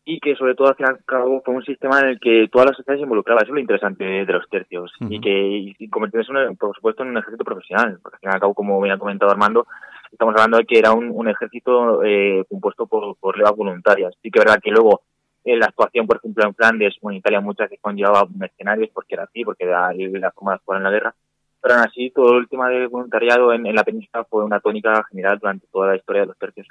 y 0.10 0.22
que 0.22 0.38
sobre 0.38 0.56
todo 0.56 0.70
al 0.70 0.76
fin 0.76 0.86
y 0.88 0.90
al 0.90 1.04
cabo 1.04 1.42
fue 1.44 1.54
un 1.54 1.66
sistema 1.66 2.00
en 2.00 2.08
el 2.08 2.20
que 2.22 2.48
toda 2.50 2.64
la 2.64 2.74
sociedad 2.74 2.98
se 2.98 3.04
involucraba. 3.04 3.42
Eso 3.42 3.50
es 3.50 3.56
lo 3.56 3.60
interesante 3.60 4.06
de 4.06 4.34
los 4.34 4.48
tercios 4.50 4.90
y 5.02 5.20
que 5.20 5.76
y 5.78 5.90
convirtiéndose, 5.90 6.56
por 6.56 6.74
supuesto, 6.74 7.04
en 7.04 7.10
un 7.10 7.18
ejército 7.18 7.44
profesional. 7.44 8.00
Porque 8.02 8.16
al 8.16 8.20
fin 8.22 8.30
y 8.30 8.34
al 8.34 8.40
cabo, 8.40 8.54
como 8.54 8.82
bien 8.82 8.96
ha 8.96 8.98
comentado 8.98 9.30
Armando, 9.30 9.68
estamos 10.10 10.34
hablando 10.36 10.60
de 10.60 10.66
que 10.66 10.80
era 10.80 10.94
un, 10.94 11.28
ejército 11.28 12.06
eh, 12.06 12.46
compuesto 12.50 12.88
por, 12.88 13.18
por 13.18 13.38
levas 13.38 13.54
voluntarias. 13.54 14.14
Sí 14.24 14.32
que 14.32 14.40
es 14.40 14.46
verdad 14.46 14.62
que 14.64 14.72
luego 14.72 15.02
en 15.44 15.60
la 15.60 15.66
actuación, 15.66 16.08
por 16.08 16.16
ejemplo, 16.16 16.46
en 16.46 16.56
Flandes 16.56 16.96
o 17.02 17.12
en 17.12 17.18
Italia 17.18 17.42
muchas 17.42 17.70
veces 17.70 17.82
conllevaba 17.82 18.30
mercenarios 18.34 18.90
porque 18.94 19.16
era 19.16 19.24
así, 19.24 19.44
porque 19.44 19.66
era 19.66 19.92
la 19.92 20.32
forma 20.32 20.52
de 20.52 20.56
actuar 20.56 20.78
en 20.78 20.84
la 20.86 20.92
guerra. 20.92 21.16
Pero 21.60 21.74
aún 21.74 21.84
así, 21.84 22.12
todo 22.12 22.38
el 22.38 22.48
tema 22.48 22.70
del 22.70 22.88
voluntariado 22.88 23.52
en, 23.52 23.66
en 23.66 23.76
la 23.76 23.84
península 23.84 24.24
fue 24.24 24.46
una 24.46 24.62
tónica 24.62 25.04
general 25.10 25.38
durante 25.38 25.68
toda 25.68 25.88
la 25.88 25.98
historia 25.98 26.22
de 26.22 26.28
los 26.28 26.38
tercios. 26.38 26.66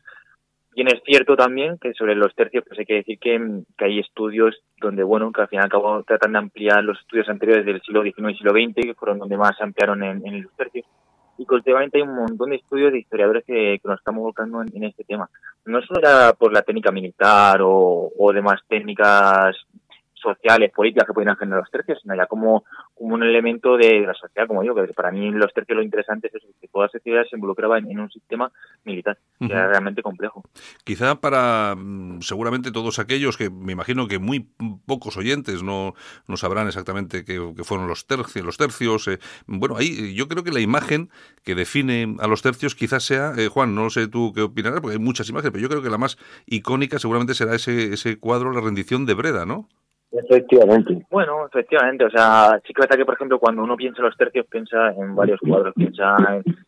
Bien 0.77 0.89
es 0.89 1.03
cierto 1.07 1.37
también 1.37 1.79
que 1.79 1.95
sobre 1.95 2.15
los 2.15 2.35
tercios 2.35 2.63
pues 2.69 2.79
hay 2.79 2.85
que 2.85 2.97
decir 2.97 3.19
que, 3.19 3.63
hay 3.79 3.99
estudios 3.99 4.63
donde, 4.79 5.03
bueno, 5.03 5.33
que 5.33 5.41
al 5.41 5.49
fin 5.49 5.59
y 5.59 5.63
al 5.63 5.71
cabo 5.71 6.03
tratan 6.03 6.33
de 6.33 6.39
ampliar 6.39 6.85
los 6.85 7.01
estudios 7.01 7.31
anteriores 7.31 7.65
del 7.65 7.81
siglo 7.81 8.03
XIX 8.03 8.33
y 8.33 8.37
siglo 8.37 8.53
XX, 8.53 8.75
que 8.75 8.95
fueron 8.95 9.19
donde 9.19 9.39
más 9.39 9.57
se 9.57 9.65
ampliaron 9.65 10.03
en, 10.03 10.43
los 10.43 10.53
tercios. 10.55 10.85
Y 11.39 11.47
que 11.47 11.55
últimamente 11.55 11.97
hay 11.97 12.03
un 12.03 12.15
montón 12.15 12.51
de 12.51 12.57
estudios 12.57 12.93
de 12.93 12.99
historiadores 12.99 13.45
que, 13.47 13.81
nos 13.85 13.99
estamos 13.99 14.23
volcando 14.23 14.61
en, 14.61 14.85
este 14.85 15.05
tema. 15.05 15.31
No 15.65 15.81
solo 15.81 15.99
ya 16.03 16.35
por 16.35 16.53
la 16.53 16.61
técnica 16.61 16.93
militar 16.93 17.63
o, 17.63 18.13
o 18.15 18.33
demás 18.35 18.61
técnicas 18.69 19.57
sociales, 20.21 20.73
políticas 20.75 21.07
que 21.07 21.13
pueden 21.13 21.37
generar 21.37 21.61
los 21.61 21.71
tercios, 21.71 21.99
sino 22.03 22.15
ya 22.15 22.27
como, 22.27 22.65
como 22.95 23.15
un 23.15 23.23
elemento 23.23 23.77
de 23.77 24.01
la 24.01 24.15
sociedad, 24.15 24.47
como 24.47 24.65
yo, 24.65 24.75
que 24.75 24.93
para 24.95 25.11
mí 25.11 25.31
los 25.31 25.53
tercios 25.53 25.77
lo 25.77 25.83
interesante 25.83 26.29
es 26.29 26.35
eso, 26.35 26.49
que 26.61 26.69
toda 26.69 26.87
la 26.87 26.93
sociedad 26.93 27.23
se 27.29 27.37
involucraba 27.37 27.79
en, 27.79 27.99
un 27.99 28.11
sistema 28.11 28.51
militar, 28.85 29.19
que 29.39 29.47
era 29.47 29.69
realmente 29.69 30.03
complejo. 30.03 30.43
Quizá 30.85 31.17
para 31.17 31.75
mm, 31.77 32.21
seguramente 32.23 32.73
todos 32.73 32.99
aquellos 32.99 33.37
que 33.37 33.51
me 33.51 33.73
imagino 33.73 34.09
que 34.09 34.19
muy 34.19 34.49
pocos 34.87 35.17
oyentes 35.17 35.63
no, 35.63 35.95
no 36.27 36.37
sabrán 36.37 36.67
exactamente 36.67 37.25
qué, 37.25 37.41
fueron 37.65 37.89
los 37.89 38.07
tercios, 38.07 38.45
los 38.45 38.57
tercios. 38.57 39.09
Eh, 39.09 39.19
bueno, 39.47 39.77
ahí 39.77 40.15
yo 40.15 40.29
creo 40.29 40.45
que 40.45 40.53
la 40.53 40.61
imagen 40.61 41.11
que 41.45 41.55
define 41.55 42.17
a 42.21 42.27
los 42.27 42.43
tercios 42.43 42.75
quizás 42.75 43.05
sea, 43.05 43.33
eh, 43.37 43.49
Juan, 43.49 43.75
no 43.75 43.91
sé 43.91 44.09
tú 44.09 44.33
qué 44.35 44.43
opinarás, 44.43 44.81
porque 44.81 44.97
hay 44.97 45.03
muchas 45.03 45.29
imágenes, 45.29 45.53
pero 45.53 45.63
yo 45.63 45.69
creo 45.69 45.83
que 45.83 45.91
la 45.91 45.99
más 45.99 46.19
icónica 46.47 46.99
seguramente 46.99 47.35
será 47.35 47.55
ese, 47.55 47.93
ese 47.93 48.19
cuadro, 48.19 48.53
la 48.53 48.61
rendición 48.61 49.07
de 49.07 49.15
Breda, 49.15 49.47
¿no? 49.47 49.69
Efectivamente. 50.19 51.07
Bueno, 51.11 51.47
efectivamente. 51.47 52.05
O 52.05 52.11
sea, 52.11 52.61
sí 52.67 52.73
que 52.73 52.83
es 52.83 52.97
que, 52.97 53.05
por 53.05 53.15
ejemplo, 53.15 53.39
cuando 53.39 53.63
uno 53.63 53.77
piensa 53.77 54.01
en 54.01 54.07
los 54.07 54.17
tercios, 54.17 54.47
piensa 54.47 54.91
en 54.93 55.15
varios 55.15 55.41
cuadros. 55.41 55.75
Piensa, 55.75 56.17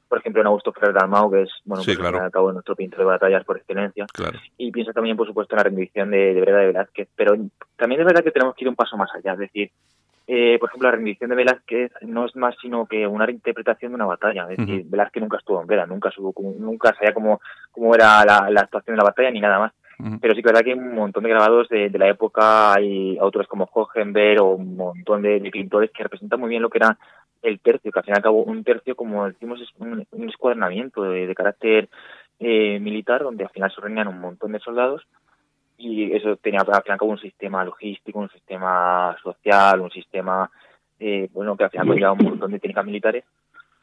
por 0.09 0.19
ejemplo, 0.19 0.41
en 0.41 0.47
Augusto 0.49 0.73
Ferrer 0.73 0.95
Dalmau, 0.95 1.31
que 1.31 1.43
es, 1.43 1.51
bueno, 1.65 1.83
sí, 1.83 1.97
pues, 1.97 2.11
claro. 2.11 2.31
cabo 2.31 2.53
nuestro 2.53 2.77
pintor 2.77 3.01
de 3.01 3.05
batallas 3.05 3.45
por 3.45 3.57
excelencia. 3.57 4.07
Claro. 4.13 4.39
Y 4.57 4.71
piensa 4.71 4.93
también, 4.93 5.17
por 5.17 5.27
supuesto, 5.27 5.55
en 5.55 5.59
la 5.59 5.65
rendición 5.65 6.11
de, 6.11 6.35
de 6.35 6.41
Breda 6.41 6.59
de 6.59 6.67
Velázquez. 6.67 7.09
Pero 7.17 7.37
también 7.77 8.01
es 8.01 8.07
verdad 8.07 8.23
que 8.23 8.33
tenemos 8.33 8.55
que 8.55 8.65
ir 8.65 8.69
un 8.69 8.77
paso 8.77 8.97
más 8.97 9.11
allá. 9.15 9.33
Es 9.33 9.39
decir, 9.39 9.71
eh, 10.27 10.59
por 10.59 10.69
ejemplo, 10.69 10.91
la 10.91 10.97
rendición 10.97 11.31
de 11.31 11.37
Velázquez 11.37 11.93
no 12.03 12.27
es 12.27 12.37
más 12.37 12.55
sino 12.61 12.87
que 12.87 13.07
una 13.07 13.25
reinterpretación 13.25 13.93
de 13.93 13.97
una 13.97 14.07
batalla. 14.07 14.47
Es 14.51 14.59
decir, 14.59 14.85
Velázquez 14.87 15.23
nunca 15.23 15.39
estuvo 15.39 15.61
en 15.61 15.67
Breda, 15.67 15.87
nunca, 15.87 16.11
subo, 16.11 16.35
nunca 16.59 16.95
sabía 16.95 17.15
cómo, 17.15 17.41
cómo 17.73 17.95
era 17.95 18.25
la, 18.25 18.51
la 18.51 18.61
actuación 18.61 18.95
de 18.95 18.99
la 18.99 19.09
batalla 19.09 19.31
ni 19.31 19.41
nada 19.41 19.59
más 19.59 19.73
pero 20.21 20.35
sí 20.35 20.43
que 20.43 20.49
es 20.49 20.53
verdad 20.53 20.63
que 20.63 20.73
hay 20.73 20.79
un 20.79 20.95
montón 20.95 21.25
de 21.25 21.31
grabados 21.31 21.69
de, 21.69 21.91
la 21.91 22.09
época, 22.09 22.75
hay 22.75 23.19
autores 23.19 23.49
como 23.49 23.69
Hohenberg 23.73 24.41
o 24.41 24.55
un 24.55 24.77
montón 24.77 25.23
de, 25.23 25.41
pintores 25.51 25.91
que 25.91 26.05
representan 26.05 26.39
muy 26.39 26.49
bien 26.49 26.63
lo 26.63 26.71
que 26.71 26.79
era 26.79 26.97
el 27.43 27.59
tercio, 27.59 27.91
que 27.91 27.99
al 27.99 28.05
fin 28.05 28.15
y 28.15 28.17
al 28.17 28.23
cabo 28.23 28.45
un 28.45 28.63
tercio, 28.63 28.95
como 28.95 29.27
decimos, 29.27 29.61
es 29.61 29.69
un, 29.79 30.07
un 30.13 30.29
escuadernamiento 30.29 31.03
de, 31.03 31.35
carácter 31.35 31.89
eh, 32.39 32.79
militar, 32.79 33.25
donde 33.25 33.45
al 33.45 33.51
final 33.51 33.73
se 33.75 33.81
reunían 33.81 34.09
un 34.09 34.21
montón 34.21 34.53
de 34.53 34.61
soldados 34.61 35.05
y 35.77 36.13
eso 36.13 36.37
tenía 36.37 36.61
al 36.61 36.67
fin 36.67 36.75
y 36.87 36.93
al 36.93 36.99
cabo 36.99 37.11
un 37.11 37.19
sistema 37.19 37.65
logístico, 37.65 38.21
un 38.21 38.31
sistema 38.31 39.17
social, 39.21 39.81
un 39.81 39.91
sistema, 39.91 40.49
eh, 41.01 41.29
bueno, 41.33 41.57
que 41.57 41.65
al 41.65 41.71
final 41.71 41.89
llevaba 41.89 42.13
un 42.13 42.25
montón 42.25 42.53
de 42.53 42.61
técnicas 42.61 42.85
militares 42.85 43.25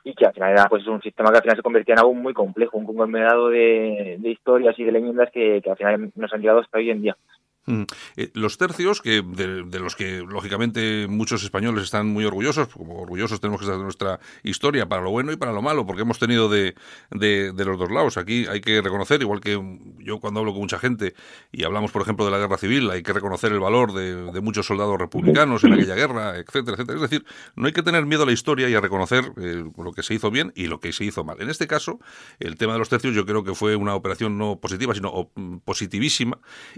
y 0.06 0.14
que 0.14 0.26
al 0.28 0.34
final 0.34 0.52
era 0.52 0.70
pues 0.70 0.86
un 0.86 1.02
sistema 1.02 1.32
que 1.32 1.38
al 1.38 1.42
final 1.42 1.58
se 1.58 1.64
convertía 1.64 1.94
en 1.94 2.00
algo 2.00 2.14
muy 2.14 2.34
complejo, 2.34 2.78
un 2.78 2.86
conglomerado 2.86 3.50
de, 3.50 4.18
de 4.20 4.30
historias 4.30 4.78
y 4.78 4.84
de 4.84 4.92
leyendas 4.92 5.32
que, 5.32 5.62
que, 5.64 5.72
al 5.72 5.78
final 5.78 6.12
nos 6.16 6.32
han 6.32 6.42
llegado 6.42 6.60
hasta 6.60 6.78
hoy 6.78 6.92
en 6.92 7.02
día. 7.02 7.18
Mm. 7.68 7.84
Eh, 8.18 8.32
los 8.34 8.58
tercios, 8.58 9.02
que 9.02 9.24
de, 9.24 9.80
los 9.80 9.96
que 9.96 10.20
lógicamente 10.20 11.08
muchos 11.08 11.44
españoles 11.44 11.84
están 11.86 12.08
muy 12.08 12.24
orgullosos, 12.26 12.68
como 12.68 13.02
orgullosos 13.02 13.40
tenemos 13.40 13.60
que 13.60 13.66
estar 13.66 13.78
de 13.78 13.84
nuestra 13.84 14.20
historia, 14.44 14.88
para 14.88 15.02
lo 15.02 15.10
bueno 15.10 15.32
y 15.32 15.36
para 15.36 15.52
lo 15.52 15.62
malo, 15.62 15.86
porque 15.86 16.04
hemos 16.04 16.20
tenido 16.20 16.48
de, 16.48 16.76
de, 17.12 17.66
los 17.66 17.80
dos 17.80 17.92
lados. 17.92 18.18
Aquí 18.18 18.46
hay 18.48 18.62
que 18.62 18.82
reconocer, 18.82 19.22
igual 19.22 19.42
que 19.42 19.60
yo 20.00 20.20
cuando 20.20 20.42
hablo 20.42 20.52
con 20.52 20.62
mucha 20.62 20.78
gente 20.78 21.16
y 21.52 21.64
hablamos, 21.64 21.92
por 21.92 22.04
ejemplo, 22.04 22.26
de 22.26 22.32
la 22.32 22.38
guerra 22.38 22.58
civil, 22.58 22.90
hay 22.92 23.02
que 23.02 23.14
reconocer 23.14 23.52
el 23.52 23.60
valor 23.60 23.94
de, 23.94 24.42
muchos 24.46 24.68
soldados 24.68 25.00
republicanos 25.00 25.64
en 25.64 25.74
aquella 25.74 25.96
guerra, 25.96 26.38
etcétera, 26.38 26.74
etcétera. 26.74 26.96
Es 26.96 27.02
decir, 27.02 27.26
no 27.56 27.66
hay 27.66 27.74
que 27.74 27.82
tener 27.82 28.06
miedo 28.06 28.24
a 28.24 28.26
la 28.28 28.32
historia 28.32 28.70
y 28.70 28.76
a 28.76 28.82
reconocer 28.82 29.32
eh, 29.38 29.64
lo 29.76 29.92
que 29.92 30.04
se 30.04 30.14
hizo 30.14 30.30
bien 30.30 30.54
y 30.56 30.68
lo 30.68 30.80
que 30.80 30.94
se 30.94 31.04
hizo 31.04 31.24
mal. 31.24 31.42
En 31.42 31.50
este 31.50 31.66
caso, 31.66 32.00
el 32.40 32.58
tema 32.58 32.74
de 32.74 32.80
los 32.80 32.90
tercios 32.90 33.16
yo 33.16 33.26
creo 33.26 33.44
que 33.44 33.56
fue 33.56 33.76
una 33.76 33.96
operación 33.96 34.38
no 34.38 34.60
positiva, 34.60 34.94
sino 34.94 35.32
positivísima 35.66 36.38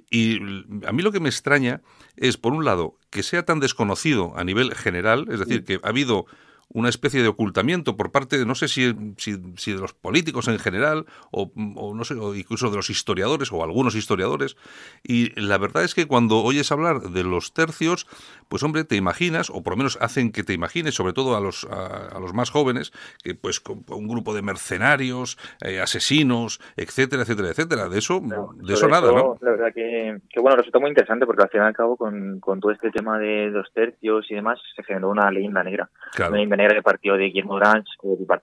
y 0.09 0.39
a 0.85 0.91
mí 0.91 1.01
lo 1.01 1.11
que 1.11 1.19
me 1.19 1.29
extraña 1.29 1.81
es, 2.15 2.37
por 2.37 2.53
un 2.53 2.65
lado, 2.65 2.95
que 3.09 3.23
sea 3.23 3.43
tan 3.45 3.59
desconocido 3.59 4.33
a 4.35 4.43
nivel 4.43 4.75
general, 4.75 5.27
es 5.29 5.39
decir, 5.39 5.63
que 5.63 5.79
ha 5.83 5.89
habido 5.89 6.25
una 6.69 6.89
especie 6.89 7.21
de 7.21 7.27
ocultamiento 7.27 7.95
por 7.95 8.11
parte, 8.11 8.37
de, 8.37 8.45
no 8.45 8.55
sé 8.55 8.67
si, 8.67 8.93
si, 9.17 9.71
de 9.73 9.79
los 9.79 9.93
políticos 9.93 10.47
en 10.47 10.59
general, 10.59 11.05
o, 11.31 11.51
no 11.55 12.03
sé, 12.03 12.15
o 12.15 12.35
incluso 12.35 12.69
de 12.69 12.75
los 12.75 12.89
historiadores, 12.89 13.51
o 13.51 13.63
algunos 13.63 13.95
historiadores. 13.95 14.57
Y 15.03 15.39
la 15.39 15.57
verdad 15.57 15.83
es 15.83 15.95
que 15.95 16.07
cuando 16.07 16.39
oyes 16.39 16.71
hablar 16.71 16.99
de 17.01 17.23
los 17.23 17.53
tercios, 17.53 18.07
pues 18.49 18.63
hombre, 18.63 18.83
te 18.83 18.95
imaginas, 18.95 19.49
o 19.49 19.63
por 19.63 19.73
lo 19.73 19.77
menos 19.77 19.97
hacen 20.01 20.31
que 20.31 20.43
te 20.43 20.53
imagines, 20.53 20.95
sobre 20.95 21.13
todo 21.13 21.37
a 21.37 21.39
los, 21.39 21.65
a, 21.65 22.19
los 22.19 22.33
más 22.33 22.49
jóvenes, 22.49 22.91
que 23.23 23.33
pues 23.33 23.59
con 23.59 23.83
un 23.87 24.07
grupo 24.07 24.33
de 24.33 24.41
mercenarios, 24.41 25.37
eh, 25.61 25.79
asesinos, 25.79 26.59
etcétera, 26.75 27.21
etcétera, 27.21 27.49
etcétera. 27.49 27.89
De 27.89 27.97
eso, 27.97 28.21
de 28.21 28.73
eso 28.73 28.87
nada, 28.87 29.11
¿no? 29.11 29.37
La 29.41 29.51
verdad 29.51 29.73
que, 29.73 30.17
que, 30.29 30.39
bueno, 30.41 30.57
resulta 30.57 30.79
muy 30.79 30.89
interesante 30.89 31.25
porque 31.25 31.43
al 31.43 31.49
fin 31.49 31.61
y 31.61 31.63
al 31.63 31.73
cabo 31.73 31.95
con, 31.95 32.39
con 32.39 32.59
todo 32.59 32.71
este 32.71 32.91
tema 32.91 33.17
de 33.19 33.47
los 33.47 33.71
tercios 33.73 34.29
y 34.29 34.35
demás 34.35 34.59
se 34.75 34.83
generó 34.83 35.09
una 35.09 35.31
leyenda 35.31 35.63
negra. 35.63 35.89
Claro 36.13 36.35
manera 36.57 36.75
que 36.75 36.81
partió 36.81 37.15
de 37.15 37.25
Guillermo 37.25 37.55
Branch, 37.55 37.87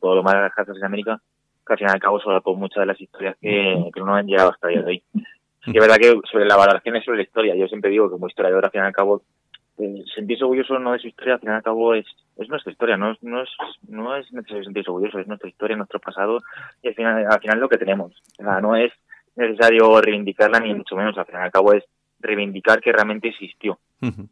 todo 0.00 0.14
lo 0.14 0.22
más 0.22 0.34
de 0.34 0.40
las 0.40 0.54
casas 0.54 0.76
en 0.76 0.84
América, 0.84 1.20
que 1.66 1.72
al 1.72 1.78
fin 1.78 1.88
y 1.88 1.90
al 1.90 2.00
cabo 2.00 2.20
con 2.42 2.58
muchas 2.58 2.82
de 2.82 2.86
las 2.86 3.00
historias 3.00 3.36
que, 3.40 3.90
que 3.92 4.00
no 4.00 4.14
han 4.14 4.26
llegado 4.26 4.50
hasta 4.50 4.68
el 4.68 4.74
día 4.74 4.82
de 4.82 4.88
hoy. 4.88 5.02
Y 5.66 5.70
es 5.70 5.80
verdad 5.80 5.96
que 5.96 6.14
sobre 6.30 6.44
la 6.44 6.56
valoración 6.56 6.96
es 6.96 7.04
sobre 7.04 7.18
la 7.18 7.24
historia. 7.24 7.54
Yo 7.56 7.66
siempre 7.68 7.90
digo 7.90 8.06
que 8.06 8.12
como 8.12 8.28
historiador, 8.28 8.64
al 8.64 8.70
fin 8.70 8.82
y 8.82 8.84
al 8.84 8.92
cabo, 8.92 9.22
eh, 9.78 10.04
sentirse 10.14 10.44
orgulloso 10.44 10.78
no 10.78 10.92
de 10.92 10.98
su 10.98 11.08
historia, 11.08 11.34
al 11.34 11.40
fin 11.40 11.50
y 11.50 11.52
al 11.52 11.62
cabo 11.62 11.94
es, 11.94 12.06
es 12.36 12.48
nuestra 12.48 12.70
historia, 12.70 12.96
no 12.96 13.12
es, 13.12 13.22
no 13.22 13.42
es, 13.42 13.48
no 13.88 14.14
es 14.16 14.30
necesario 14.32 14.64
sentirse 14.64 14.90
orgulloso, 14.90 15.18
es 15.18 15.26
nuestra 15.26 15.48
historia, 15.48 15.76
nuestro 15.76 16.00
pasado, 16.00 16.40
y 16.82 16.88
al 16.88 16.94
final, 16.94 17.26
al 17.28 17.40
final 17.40 17.58
lo 17.58 17.68
que 17.68 17.78
tenemos. 17.78 18.12
O 18.38 18.42
sea, 18.42 18.60
no 18.60 18.76
es 18.76 18.92
necesario 19.36 20.00
reivindicarla 20.00 20.60
ni 20.60 20.74
mucho 20.74 20.96
menos, 20.96 21.16
al 21.16 21.26
fin 21.26 21.36
y 21.36 21.38
al 21.42 21.50
cabo 21.50 21.72
es 21.72 21.84
reivindicar 22.24 22.80
que 22.80 22.92
realmente 22.92 23.28
existió 23.28 23.78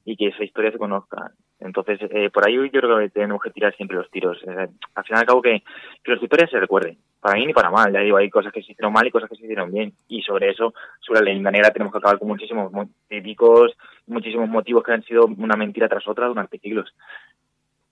y 0.04 0.16
que 0.16 0.28
esa 0.28 0.44
historia 0.44 0.70
se 0.70 0.78
conozca. 0.78 1.32
Entonces, 1.60 1.98
eh, 2.10 2.28
por 2.30 2.46
ahí 2.46 2.54
yo 2.54 2.80
creo 2.80 2.98
que 2.98 3.08
tenemos 3.10 3.40
que 3.40 3.50
tirar 3.50 3.74
siempre 3.76 3.96
los 3.96 4.10
tiros. 4.10 4.36
al 4.46 5.04
final 5.04 5.20
y 5.20 5.20
al 5.20 5.26
cabo 5.26 5.40
que, 5.40 5.62
que 6.02 6.12
las 6.12 6.22
historias 6.22 6.50
se 6.50 6.58
recuerden, 6.58 6.98
para 7.20 7.36
bien 7.36 7.46
ni 7.46 7.54
para 7.54 7.70
mal. 7.70 7.92
Ya 7.92 8.00
digo, 8.00 8.16
hay 8.16 8.28
cosas 8.28 8.52
que 8.52 8.62
se 8.62 8.72
hicieron 8.72 8.92
mal 8.92 9.06
y 9.06 9.10
cosas 9.10 9.30
que 9.30 9.36
se 9.36 9.44
hicieron 9.44 9.72
bien. 9.72 9.92
Y 10.08 10.22
sobre 10.22 10.50
eso, 10.50 10.74
sobre 11.00 11.20
la 11.20 11.26
leyenda 11.26 11.50
negra, 11.50 11.70
tenemos 11.70 11.92
que 11.92 11.98
acabar 11.98 12.18
con 12.18 12.28
muchísimos 12.28 12.72
típicos, 13.08 13.72
muchísimos 14.06 14.48
motivos 14.48 14.82
que 14.82 14.92
han 14.92 15.04
sido 15.04 15.26
una 15.26 15.56
mentira 15.56 15.88
tras 15.88 16.06
otra 16.08 16.26
durante 16.26 16.58
siglos. 16.58 16.92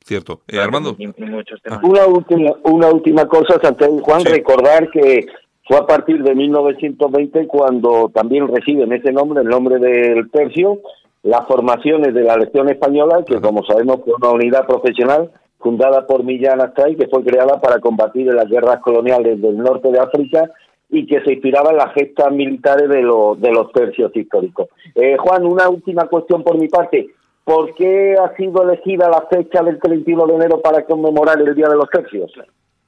Cierto. 0.05 0.43
Eh, 0.49 0.59
Armando. 0.59 0.97
Una, 1.83 2.07
última, 2.07 2.51
una 2.65 2.89
última 2.89 3.27
cosa, 3.27 3.61
Santiago 3.63 3.99
y 3.99 4.03
Juan, 4.03 4.25
recordar 4.25 4.91
que 4.91 5.27
fue 5.71 5.79
a 5.79 5.87
partir 5.87 6.21
de 6.25 6.35
1920 6.35 7.47
cuando 7.47 8.11
también 8.13 8.49
reciben 8.49 8.93
ese 8.93 9.13
nombre, 9.13 9.43
el 9.43 9.47
nombre 9.47 9.79
del 9.79 10.29
tercio, 10.29 10.81
las 11.23 11.47
formaciones 11.47 12.13
de 12.13 12.25
la 12.25 12.37
Legión 12.37 12.69
Española, 12.69 13.23
que 13.25 13.41
como 13.41 13.63
sabemos 13.65 14.01
fue 14.05 14.15
una 14.21 14.31
unidad 14.31 14.67
profesional 14.67 15.31
fundada 15.61 16.09
por 16.09 16.25
Millán 16.25 16.61
Astray, 16.61 16.97
que 16.97 17.07
fue 17.07 17.23
creada 17.23 17.61
para 17.61 17.79
combatir 17.79 18.29
en 18.29 18.35
las 18.35 18.49
guerras 18.49 18.81
coloniales 18.81 19.41
del 19.41 19.59
norte 19.59 19.93
de 19.93 20.01
África 20.01 20.51
y 20.89 21.07
que 21.07 21.21
se 21.21 21.35
inspiraba 21.35 21.71
en 21.71 21.77
las 21.77 21.95
gestas 21.95 22.33
militares 22.33 22.89
de, 22.89 22.97
de 22.97 23.53
los 23.53 23.71
tercios 23.73 24.11
históricos. 24.17 24.67
Eh, 24.97 25.19
Juan, 25.21 25.47
una 25.47 25.69
última 25.69 26.09
cuestión 26.09 26.43
por 26.43 26.59
mi 26.59 26.67
parte. 26.67 27.11
¿Por 27.45 27.75
qué 27.77 28.17
ha 28.21 28.35
sido 28.35 28.65
elegida 28.65 29.09
la 29.09 29.23
fecha 29.31 29.63
del 29.63 29.79
31 29.79 30.27
de 30.27 30.35
enero 30.35 30.61
para 30.61 30.85
conmemorar 30.85 31.41
el 31.41 31.55
Día 31.55 31.69
de 31.69 31.77
los 31.77 31.89
Tercios? 31.91 32.33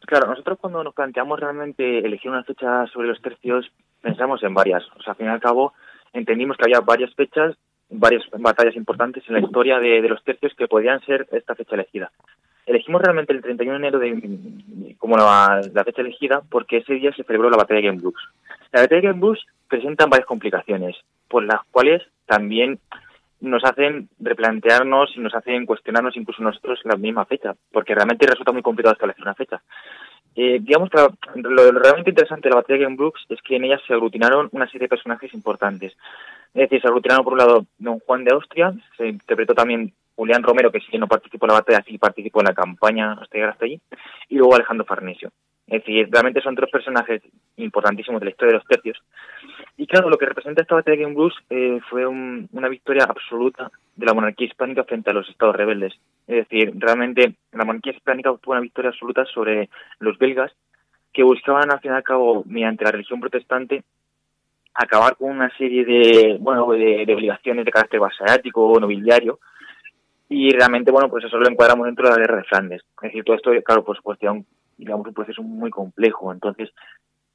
Claro, 0.06 0.26
nosotros 0.28 0.58
cuando 0.60 0.82
nos 0.82 0.94
planteamos 0.94 1.38
realmente 1.38 1.98
elegir 1.98 2.30
una 2.30 2.44
fecha 2.44 2.86
sobre 2.88 3.08
los 3.08 3.20
tercios, 3.22 3.70
pensamos 4.00 4.42
en 4.42 4.54
varias. 4.54 4.84
O 4.98 5.02
sea, 5.02 5.12
al 5.12 5.16
fin 5.16 5.26
y 5.26 5.30
al 5.30 5.40
cabo, 5.40 5.72
entendimos 6.12 6.56
que 6.56 6.64
había 6.64 6.80
varias 6.80 7.14
fechas, 7.14 7.56
varias 7.88 8.22
batallas 8.38 8.76
importantes 8.76 9.24
en 9.28 9.34
la 9.34 9.40
historia 9.40 9.78
de, 9.78 10.00
los 10.08 10.22
tercios 10.24 10.52
que 10.56 10.68
podían 10.68 11.00
ser 11.06 11.26
esta 11.32 11.54
fecha 11.54 11.74
elegida. 11.74 12.10
Elegimos 12.66 13.02
realmente 13.02 13.32
el 13.32 13.42
31 13.42 13.72
de 13.72 13.78
enero 13.78 13.98
de, 13.98 14.94
como 14.98 15.16
la, 15.16 15.60
fecha 15.84 16.02
elegida 16.02 16.42
porque 16.48 16.78
ese 16.78 16.94
día 16.94 17.12
se 17.12 17.24
celebró 17.24 17.50
la 17.50 17.56
batalla 17.56 17.80
de 17.80 17.88
Gembloux. 17.88 18.16
La 18.72 18.82
batalla 18.82 19.00
de 19.00 19.08
Gembloux 19.08 19.38
presenta 19.68 20.06
varias 20.06 20.26
complicaciones, 20.26 20.96
por 21.28 21.44
las 21.44 21.60
cuales 21.70 22.02
también 22.26 22.78
nos 23.42 23.64
hacen 23.64 24.08
replantearnos 24.20 25.12
y 25.16 25.20
nos 25.20 25.34
hacen 25.34 25.66
cuestionarnos 25.66 26.16
incluso 26.16 26.42
nosotros 26.42 26.80
la 26.84 26.96
misma 26.96 27.24
fecha, 27.24 27.54
porque 27.72 27.94
realmente 27.94 28.26
resulta 28.26 28.52
muy 28.52 28.62
complicado 28.62 28.94
establecer 28.94 29.22
una 29.22 29.34
fecha. 29.34 29.60
Eh, 30.34 30.60
digamos 30.62 30.88
que 30.88 30.98
lo, 31.34 31.72
realmente 31.72 32.10
interesante 32.10 32.48
de 32.48 32.54
la 32.54 32.60
batalla 32.60 32.78
de 32.78 32.84
Game 32.84 32.96
Brooks 32.96 33.26
es 33.28 33.42
que 33.42 33.56
en 33.56 33.64
ella 33.64 33.78
se 33.86 33.92
aglutinaron 33.92 34.48
una 34.52 34.66
serie 34.66 34.86
de 34.86 34.88
personajes 34.88 35.34
importantes. 35.34 35.92
Es 36.54 36.62
decir, 36.62 36.80
se 36.80 36.88
aglutinaron 36.88 37.24
por 37.24 37.34
un 37.34 37.40
lado 37.40 37.66
don 37.78 37.98
Juan 37.98 38.24
de 38.24 38.32
Austria, 38.32 38.72
se 38.96 39.08
interpretó 39.08 39.54
también 39.54 39.92
Julián 40.14 40.42
Romero, 40.42 40.70
que 40.70 40.80
sí 40.80 40.96
no 40.96 41.08
participó 41.08 41.46
en 41.46 41.48
la 41.48 41.58
batalla, 41.60 41.84
sí 41.86 41.98
participó 41.98 42.40
en 42.40 42.46
la 42.46 42.54
campaña 42.54 43.12
hasta 43.12 43.34
llegar 43.34 43.50
hasta 43.50 43.64
allí, 43.64 43.80
y 44.28 44.36
luego 44.36 44.54
Alejandro 44.54 44.86
Farnesio. 44.86 45.30
Es 45.66 45.80
decir, 45.80 46.08
realmente 46.10 46.40
son 46.42 46.54
tres 46.54 46.70
personajes 46.70 47.22
importantísimos 47.56 48.20
de 48.20 48.26
la 48.26 48.30
historia 48.30 48.52
de 48.52 48.58
los 48.58 48.66
tercios. 48.66 48.98
Y 49.82 49.86
claro, 49.88 50.08
lo 50.08 50.16
que 50.16 50.26
representa 50.26 50.62
esta 50.62 50.76
batalla 50.76 50.96
de 50.96 51.02
Game 51.02 51.16
Blues 51.16 51.34
eh, 51.50 51.80
fue 51.90 52.06
una 52.06 52.68
victoria 52.68 53.02
absoluta 53.02 53.68
de 53.96 54.06
la 54.06 54.14
monarquía 54.14 54.46
hispánica 54.46 54.84
frente 54.84 55.10
a 55.10 55.12
los 55.12 55.28
estados 55.28 55.56
rebeldes. 55.56 55.92
Es 56.28 56.48
decir, 56.48 56.72
realmente 56.76 57.34
la 57.50 57.64
monarquía 57.64 57.92
hispánica 57.92 58.30
obtuvo 58.30 58.52
una 58.52 58.60
victoria 58.60 58.90
absoluta 58.90 59.24
sobre 59.24 59.70
los 59.98 60.16
belgas 60.18 60.52
que 61.12 61.24
buscaban, 61.24 61.72
al 61.72 61.80
fin 61.80 61.90
y 61.90 61.94
al 61.94 62.04
cabo, 62.04 62.44
mediante 62.46 62.84
la 62.84 62.92
religión 62.92 63.18
protestante, 63.18 63.82
acabar 64.72 65.16
con 65.16 65.30
una 65.32 65.50
serie 65.58 65.84
de, 65.84 66.36
bueno, 66.38 66.70
de, 66.70 67.02
obligaciones 67.12 67.64
de 67.64 67.72
carácter 67.72 67.98
vasallático 67.98 68.64
o 68.64 68.78
nobiliario, 68.78 69.40
y 70.28 70.50
realmente, 70.50 70.92
bueno, 70.92 71.08
pues 71.08 71.24
eso 71.24 71.38
lo 71.38 71.50
encuadramos 71.50 71.86
dentro 71.86 72.04
de 72.04 72.10
la 72.12 72.20
guerra 72.20 72.36
de 72.36 72.44
Flandes. 72.44 72.82
Es 72.98 73.08
decir, 73.08 73.24
todo 73.24 73.34
esto, 73.34 73.50
claro, 73.64 73.82
por 73.82 73.96
supuesto, 73.96 74.32
digamos, 74.78 75.08
un 75.08 75.12
proceso 75.12 75.42
muy 75.42 75.70
complejo. 75.70 76.32
Entonces, 76.32 76.70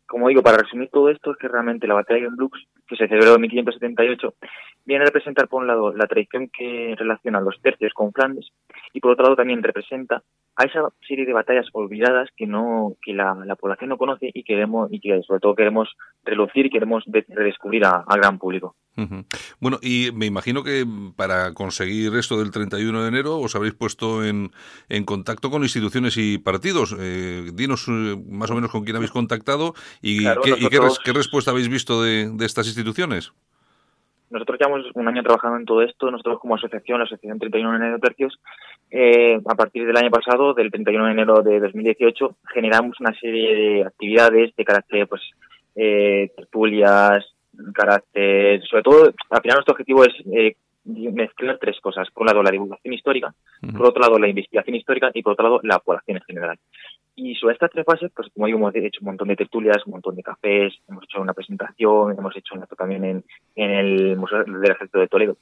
como 0.08 0.30
digo, 0.30 0.42
para 0.42 0.58
resumir 0.58 0.90
todo 0.90 1.10
esto, 1.10 1.32
es 1.32 1.38
que 1.38 1.48
realmente 1.48 1.88
la 1.88 1.94
batalla 1.94 2.22
de 2.22 2.30
Blux, 2.30 2.60
que 2.88 2.96
se 2.96 3.08
celebró 3.08 3.36
en 3.36 3.42
1578, 3.42 4.34
viene 4.86 5.04
a 5.04 5.06
representar, 5.08 5.48
por 5.48 5.62
un 5.62 5.68
lado, 5.68 5.94
la 5.94 6.08
tradición 6.08 6.50
que 6.50 6.96
relaciona 6.98 7.42
los 7.42 7.60
tercios 7.62 7.94
con 7.94 8.14
Flandes, 8.14 8.50
y 8.94 9.00
por 9.00 9.12
otro 9.12 9.24
lado 9.24 9.36
también 9.36 9.62
representa 9.62 10.24
a 10.56 10.64
esa 10.64 10.90
serie 11.08 11.26
de 11.26 11.34
batallas 11.34 11.68
olvidadas 11.72 12.30
que 12.36 12.48
no 12.48 12.96
que 13.04 13.14
la, 13.14 13.36
población 13.60 13.90
no 13.90 13.98
conoce 13.98 14.32
y 14.34 14.44
queremos 14.44 14.92
y 14.92 15.00
que 15.00 15.22
sobre 15.22 15.40
todo 15.40 15.56
queremos 15.56 15.96
relucir 16.24 16.66
y 16.66 16.70
queremos 16.72 17.04
redescubrir 17.28 17.86
al 17.86 18.18
gran 18.18 18.40
público. 18.40 18.76
Bueno, 19.60 19.78
y 19.84 20.10
me 20.16 20.26
imagino 20.26 20.64
que 20.64 20.84
para 21.16 21.54
conseguir 21.54 22.16
esto 22.16 22.40
del 22.40 22.50
31 22.50 23.04
de 23.04 23.08
enero 23.08 23.38
os 23.38 23.56
habréis 23.56 23.76
puesto 23.76 24.26
en, 24.26 24.52
en 24.90 25.04
contacto 25.06 25.52
con 25.52 25.62
instituciones 25.62 26.18
y 26.18 26.40
partidos. 26.40 26.96
Eh, 27.00 27.52
dinos 27.54 27.86
eh, 27.88 28.18
más 28.28 28.50
o 28.50 28.56
menos 28.56 28.72
con 28.72 28.84
quién 28.84 28.96
habéis 28.96 29.12
contactado 29.12 29.76
y, 30.02 30.24
qué, 30.24 31.14
respuesta 31.14 31.52
habéis 31.52 31.70
visto 31.70 32.02
de, 32.02 32.32
de 32.34 32.46
estas 32.48 32.66
instituciones. 32.66 32.77
Nosotros 34.30 34.60
llevamos 34.60 34.86
un 34.94 35.08
año 35.08 35.24
trabajando 35.24 35.58
en 35.58 35.66
todo 35.66 35.82
esto. 35.82 36.12
Nosotros 36.12 36.40
como 36.40 36.56
asociación, 36.56 37.00
la 37.00 37.06
Asociación 37.06 37.40
31 37.40 37.72
de 37.72 37.78
enero 37.78 37.94
de 37.94 38.02
Tercios, 38.02 38.40
eh, 38.92 39.40
a 39.46 39.56
partir 39.56 39.86
del 39.86 39.96
año 39.96 40.10
pasado, 40.10 40.54
del 40.54 40.70
31 40.70 41.06
de 41.06 41.12
enero 41.12 41.42
de 41.42 41.60
2018, 41.60 42.36
generamos 42.54 43.00
una 43.00 43.14
serie 43.20 43.56
de 43.56 43.86
actividades 43.86 44.54
de 44.56 44.66
carácter, 44.66 45.08
pues, 45.08 45.22
eh, 45.76 46.32
tertulias, 46.36 47.26
carácter, 47.74 48.62
sobre 48.68 48.84
todo, 48.84 49.14
al 49.30 49.42
final 49.42 49.56
nuestro 49.56 49.74
objetivo 49.74 50.04
es 50.04 50.14
eh, 50.34 50.56
mezclar 50.86 51.58
tres 51.60 51.80
cosas. 51.82 52.10
Por 52.12 52.22
un 52.22 52.28
lado, 52.28 52.44
la 52.44 52.52
divulgación 52.52 52.94
histórica, 52.94 53.34
por 53.76 53.88
otro 53.88 54.02
lado, 54.02 54.20
la 54.20 54.28
investigación 54.28 54.76
histórica 54.76 55.12
y 55.14 55.22
por 55.22 55.34
otro 55.34 55.44
lado, 55.44 55.60
la 55.64 55.80
población 55.80 56.18
en 56.18 56.24
general. 56.24 56.60
Y 57.20 57.34
sobre 57.34 57.56
estas 57.56 57.72
tres 57.72 57.84
fases, 57.84 58.12
pues 58.16 58.30
como 58.32 58.46
digo, 58.46 58.60
hemos 58.60 58.76
hecho 58.76 59.00
un 59.02 59.08
montón 59.08 59.30
de 59.30 59.36
tertulias, 59.36 59.84
un 59.88 59.94
montón 59.94 60.16
de 60.16 60.22
cafés, 60.22 60.76
hemos 60.88 61.04
hecho 61.04 61.20
una 61.20 61.34
presentación, 61.34 62.16
hemos 62.16 62.38
hecho 62.38 62.54
un 62.54 62.62
acto 62.62 62.76
también 62.76 63.04
en, 63.04 63.24
en 63.56 63.72
el 63.72 64.16
Museo 64.16 64.44
del 64.44 64.64
Ejército 64.64 65.00
de 65.00 65.08
Toledo. 65.08 65.36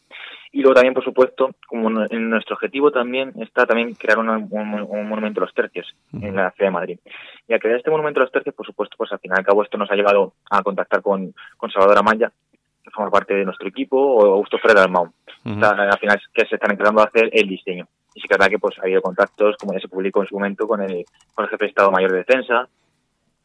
Y 0.54 0.62
luego 0.62 0.76
también, 0.76 0.94
por 0.94 1.04
supuesto, 1.04 1.50
como 1.68 1.90
en 2.10 2.30
nuestro 2.30 2.56
objetivo 2.56 2.92
también 2.92 3.34
está 3.42 3.66
también 3.66 3.94
crear 3.96 4.18
un, 4.20 4.48
monumento 4.48 5.42
a 5.42 5.46
los 5.46 5.54
tercios 5.54 5.94
en 6.14 6.38
la 6.38 6.52
ciudad 6.52 6.70
de 6.70 6.72
Madrid. 6.72 7.00
Y 7.46 7.54
al 7.54 7.60
crear 7.60 7.76
este 7.76 7.92
monumento 7.92 8.22
a 8.22 8.24
los 8.24 8.32
tercios, 8.32 8.56
por 8.56 8.66
supuesto, 8.66 8.96
pues 8.98 9.12
al 9.12 9.20
final 9.20 9.40
y 9.40 9.42
al 9.42 9.46
cabo 9.46 9.62
esto 9.62 9.78
nos 9.78 9.92
ha 9.92 9.96
llevado 9.96 10.32
a 10.50 10.64
contactar 10.64 11.02
con, 11.02 11.36
con 11.58 11.70
Salvador 11.72 11.98
Amaya, 11.98 12.32
que 12.86 12.90
forma 12.92 13.12
parte 13.12 13.34
de 13.34 13.44
nuestro 13.44 13.68
equipo, 13.68 13.98
o 13.98 14.36
Augusto 14.36 14.58
Ferrer 14.60 14.78
Almau. 14.78 15.12
al 15.44 16.00
final 16.00 16.22
que 16.34 16.46
se 16.46 16.56
están 16.56 16.72
empezando 16.72 17.02
a 17.02 17.06
hacer 17.08 17.30
el 17.34 17.50
diseño. 17.50 17.86
Y 18.16 18.22
sí 18.22 18.28
que 18.28 18.34
es 18.34 18.40
verdad 18.40 18.50
que 18.50 18.60
pues, 18.60 18.80
ha 18.80 18.84
habido 18.84 19.02
contactos, 19.02 19.56
como 19.58 19.74
ya 19.74 19.80
se 19.80 19.88
publicó 19.88 20.22
en 20.22 20.28
su 20.28 20.36
momento, 20.36 20.68
con 20.68 20.82
el, 20.82 21.06
con 21.36 21.46
el 21.46 21.52
jefe 21.52 21.66
de 21.66 21.70
Estado 21.70 21.92
Mayor 21.92 22.12
de 22.12 22.18
Defensa, 22.20 22.68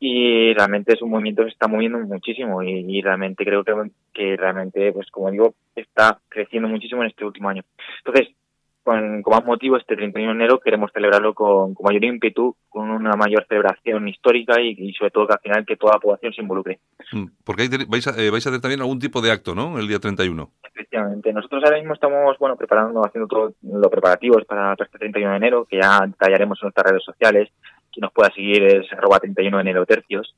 y 0.02 0.54
realmente 0.54 0.94
es 0.94 1.02
un 1.02 1.10
movimiento 1.10 1.42
que 1.42 1.50
se 1.50 1.52
está 1.52 1.68
moviendo 1.68 1.98
muchísimo 1.98 2.62
y, 2.62 3.02
realmente 3.02 3.44
creo 3.44 3.62
que, 3.62 3.74
que 4.14 4.34
realmente, 4.36 4.92
pues 4.92 5.10
como 5.10 5.30
digo, 5.30 5.54
está 5.76 6.18
creciendo 6.28 6.68
muchísimo 6.68 7.02
en 7.02 7.08
este 7.08 7.24
último 7.24 7.50
año. 7.50 7.62
Entonces, 7.98 8.34
con, 8.82 9.22
más 9.22 9.44
motivo, 9.44 9.76
este 9.76 9.96
31 9.96 10.32
de 10.32 10.36
enero 10.36 10.60
queremos 10.60 10.90
celebrarlo 10.92 11.34
con, 11.34 11.74
mayor 11.82 12.04
ímpetu, 12.04 12.56
con 12.68 12.90
una 12.90 13.16
mayor 13.16 13.46
celebración 13.48 14.08
histórica 14.08 14.60
y, 14.60 14.92
sobre 14.94 15.10
todo 15.10 15.26
que 15.26 15.34
al 15.34 15.40
final 15.40 15.66
que 15.66 15.76
toda 15.76 15.94
la 15.94 16.00
población 16.00 16.32
se 16.32 16.42
involucre. 16.42 16.80
Mm, 17.12 17.26
porque 17.44 17.68
vais, 17.88 18.06
a, 18.06 18.20
eh, 18.20 18.30
vais 18.30 18.46
a 18.46 18.50
hacer 18.50 18.60
también 18.60 18.80
algún 18.80 18.98
tipo 18.98 19.20
de 19.20 19.30
acto, 19.30 19.54
¿no? 19.54 19.78
El 19.78 19.88
día 19.88 19.98
31. 19.98 20.50
Efectivamente. 20.62 21.32
Nosotros 21.32 21.62
ahora 21.64 21.78
mismo 21.78 21.94
estamos, 21.94 22.38
bueno, 22.38 22.56
preparando, 22.56 23.04
haciendo 23.04 23.28
todo 23.28 23.54
lo 23.62 23.90
preparativos 23.90 24.44
para, 24.44 24.72
este 24.72 24.98
31 24.98 25.30
de 25.30 25.36
enero, 25.36 25.64
que 25.64 25.78
ya 25.80 26.00
detallaremos 26.06 26.58
en 26.62 26.66
nuestras 26.66 26.90
redes 26.90 27.04
sociales. 27.04 27.50
Quien 27.92 28.02
nos 28.02 28.12
pueda 28.12 28.30
seguir 28.32 28.62
es 28.62 28.92
arroba 28.92 29.18
31 29.18 29.56
de 29.56 29.60
enero 29.62 29.84
tercios. 29.84 30.34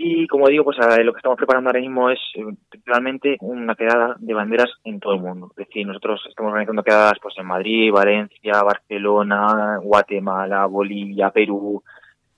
Y 0.00 0.28
como 0.28 0.46
digo, 0.46 0.62
pues 0.62 0.76
lo 0.78 1.12
que 1.12 1.18
estamos 1.18 1.36
preparando 1.36 1.70
ahora 1.70 1.80
mismo 1.80 2.08
es 2.08 2.20
eh, 2.36 2.44
realmente 2.84 3.36
una 3.40 3.74
quedada 3.74 4.14
de 4.20 4.32
banderas 4.32 4.70
en 4.84 5.00
todo 5.00 5.14
el 5.14 5.20
mundo. 5.20 5.50
Es 5.50 5.66
decir, 5.66 5.84
nosotros 5.84 6.24
estamos 6.28 6.50
organizando 6.50 6.84
quedadas 6.84 7.18
pues 7.20 7.34
en 7.36 7.44
Madrid, 7.44 7.90
Valencia, 7.90 8.62
Barcelona, 8.62 9.78
Guatemala, 9.82 10.66
Bolivia, 10.66 11.30
Perú, 11.30 11.82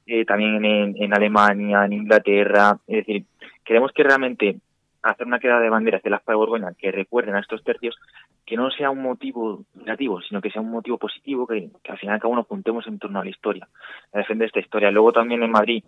eh, 0.07 0.25
también 0.25 0.65
en, 0.65 1.13
Alemania, 1.13 1.85
en 1.85 1.93
Inglaterra. 1.93 2.79
Es 2.87 3.05
decir, 3.05 3.25
queremos 3.63 3.93
que 3.93 4.05
realmente 4.05 4.57
hacer 5.03 5.27
una 5.27 5.39
queda 5.39 5.61
de 5.61 5.69
banderas 5.69 6.03
de 6.03 6.09
las 6.09 6.25
de 6.25 6.35
Borgoña 6.35 6.73
que 6.79 6.91
recuerden 6.91 7.35
a 7.35 7.41
estos 7.41 7.63
tercios, 7.63 7.95
que 8.47 8.57
no 8.57 8.71
sea 8.71 8.89
un 8.89 9.03
motivo 9.03 9.65
negativo, 9.75 10.23
sino 10.23 10.41
que 10.41 10.51
sea 10.51 10.63
un 10.63 10.71
motivo 10.71 10.97
positivo, 10.97 11.47
que, 11.47 11.69
al 11.91 11.99
final 11.99 12.21
cada 12.21 12.33
uno 12.33 12.45
puntemos 12.45 12.87
en 12.87 12.99
torno 12.99 13.21
a 13.21 13.25
la 13.25 13.31
historia, 13.31 13.69
a 14.15 14.19
defender 14.19 14.47
esta 14.47 14.61
historia. 14.61 14.91
Luego 14.91 15.13
también 15.13 15.43
en 15.43 15.51
Madrid 15.51 15.85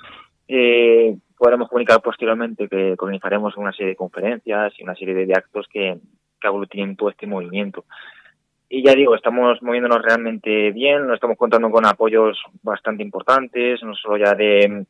eh, 0.49 1.17
podremos 1.43 1.69
comunicar 1.69 2.01
posteriormente 2.01 2.69
que 2.69 2.95
organizaremos 2.97 3.57
una 3.57 3.73
serie 3.73 3.89
de 3.89 3.97
conferencias 3.97 4.73
y 4.79 4.85
una 4.85 4.95
serie 4.95 5.13
de, 5.13 5.35
actos 5.35 5.67
que, 5.67 5.99
que 6.41 6.47
aglutinen 6.47 6.95
todo 6.95 7.11
este 7.11 7.27
movimiento. 7.27 7.85
Y 8.69 8.85
ya 8.87 8.95
digo, 8.95 9.17
estamos 9.17 9.61
moviéndonos 9.61 10.01
realmente 10.03 10.71
bien, 10.71 11.13
estamos 11.13 11.37
contando 11.37 11.69
con 11.69 11.85
apoyos 11.85 12.41
bastante 12.63 13.03
importantes, 13.03 13.83
no 13.83 13.93
solo 13.97 14.19
ya 14.19 14.35
de 14.35 14.87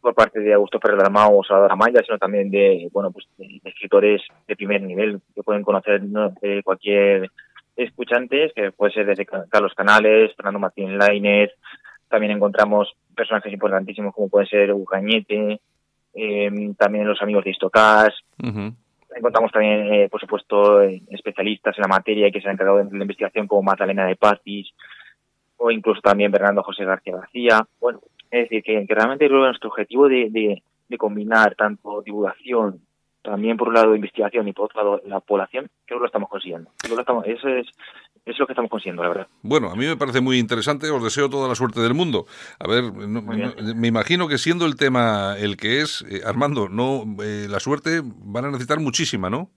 por 0.00 0.14
parte 0.14 0.40
de 0.40 0.54
Augusto 0.54 0.80
Ferrer 0.80 0.96
Dalmau 0.96 1.38
o 1.38 1.44
Salvador 1.44 1.72
Amaya, 1.72 2.02
sino 2.02 2.16
también 2.16 2.50
de, 2.50 2.88
bueno, 2.94 3.10
pues 3.10 3.26
de, 3.36 3.60
escritores 3.62 4.22
de 4.48 4.56
primer 4.56 4.80
nivel 4.80 5.20
que 5.34 5.42
pueden 5.42 5.62
conocer 5.62 6.00
de 6.00 6.62
cualquier 6.62 7.30
escuchante, 7.76 8.50
que 8.56 8.72
puede 8.72 8.94
ser 8.94 9.04
desde 9.04 9.26
Carlos 9.26 9.74
Canales, 9.74 10.34
Fernando 10.34 10.60
Martín 10.60 10.96
Lainez, 10.96 11.50
también 12.08 12.32
encontramos 12.32 12.96
personajes 13.14 13.52
importantísimos 13.52 14.14
como 14.14 14.30
puede 14.30 14.46
ser 14.46 14.72
Hugo 14.72 14.86
Em, 16.12 16.74
también 16.74 17.06
los 17.06 17.22
amigos 17.22 17.44
de 17.44 17.50
Istocas, 17.50 18.14
encontramos 19.16 19.52
también, 19.52 19.92
eh, 19.92 20.08
por 20.08 20.20
supuesto, 20.20 20.82
especialistas 20.82 21.76
en 21.76 21.82
la 21.82 21.88
materia 21.88 22.30
que 22.30 22.40
se 22.40 22.48
han 22.48 22.54
encargado 22.54 22.78
de 22.78 22.96
la 22.96 23.04
investigación 23.04 23.46
como 23.46 23.62
Magdalena 23.62 24.06
de 24.06 24.16
Pazis, 24.16 24.72
o 25.56 25.70
incluso 25.70 26.00
también 26.00 26.32
Bernardo 26.32 26.62
José 26.62 26.84
García 26.84 27.16
García. 27.16 27.66
Bueno, 27.80 28.00
es 28.30 28.48
decir, 28.48 28.62
que, 28.62 28.86
realmente 28.88 29.28
nuestro 29.28 29.68
objetivo 29.68 30.08
de, 30.08 30.62
combinar 30.98 31.54
tanto 31.54 32.02
divulgación, 32.02 32.80
también 33.22 33.56
por 33.56 33.68
un 33.68 33.74
lado 33.74 33.94
investigación 33.94 34.48
y 34.48 34.52
por 34.52 34.66
otro 34.66 34.82
lado 34.82 35.02
la 35.06 35.20
población, 35.20 35.68
creo 35.84 35.98
que 35.98 36.02
lo 36.02 36.06
estamos 36.06 36.28
consiguiendo. 36.28 36.70
eso 37.26 37.48
es, 37.48 37.66
es 38.32 38.38
lo 38.38 38.46
que 38.46 38.52
estamos 38.52 38.70
consiguiendo, 38.70 39.02
la 39.02 39.08
verdad. 39.08 39.26
Bueno, 39.42 39.70
a 39.70 39.76
mí 39.76 39.86
me 39.86 39.96
parece 39.96 40.20
muy 40.20 40.38
interesante, 40.38 40.90
os 40.90 41.02
deseo 41.02 41.28
toda 41.28 41.48
la 41.48 41.54
suerte 41.54 41.80
del 41.80 41.94
mundo. 41.94 42.26
A 42.58 42.68
ver, 42.68 42.84
me 42.92 43.88
imagino 43.88 44.28
que 44.28 44.38
siendo 44.38 44.66
el 44.66 44.76
tema 44.76 45.36
el 45.38 45.56
que 45.56 45.80
es, 45.80 46.04
eh, 46.10 46.20
Armando, 46.24 46.68
no 46.68 47.04
eh, 47.22 47.46
la 47.48 47.60
suerte 47.60 48.02
van 48.04 48.44
a 48.44 48.48
necesitar 48.48 48.80
muchísima, 48.80 49.30
¿no? 49.30 49.48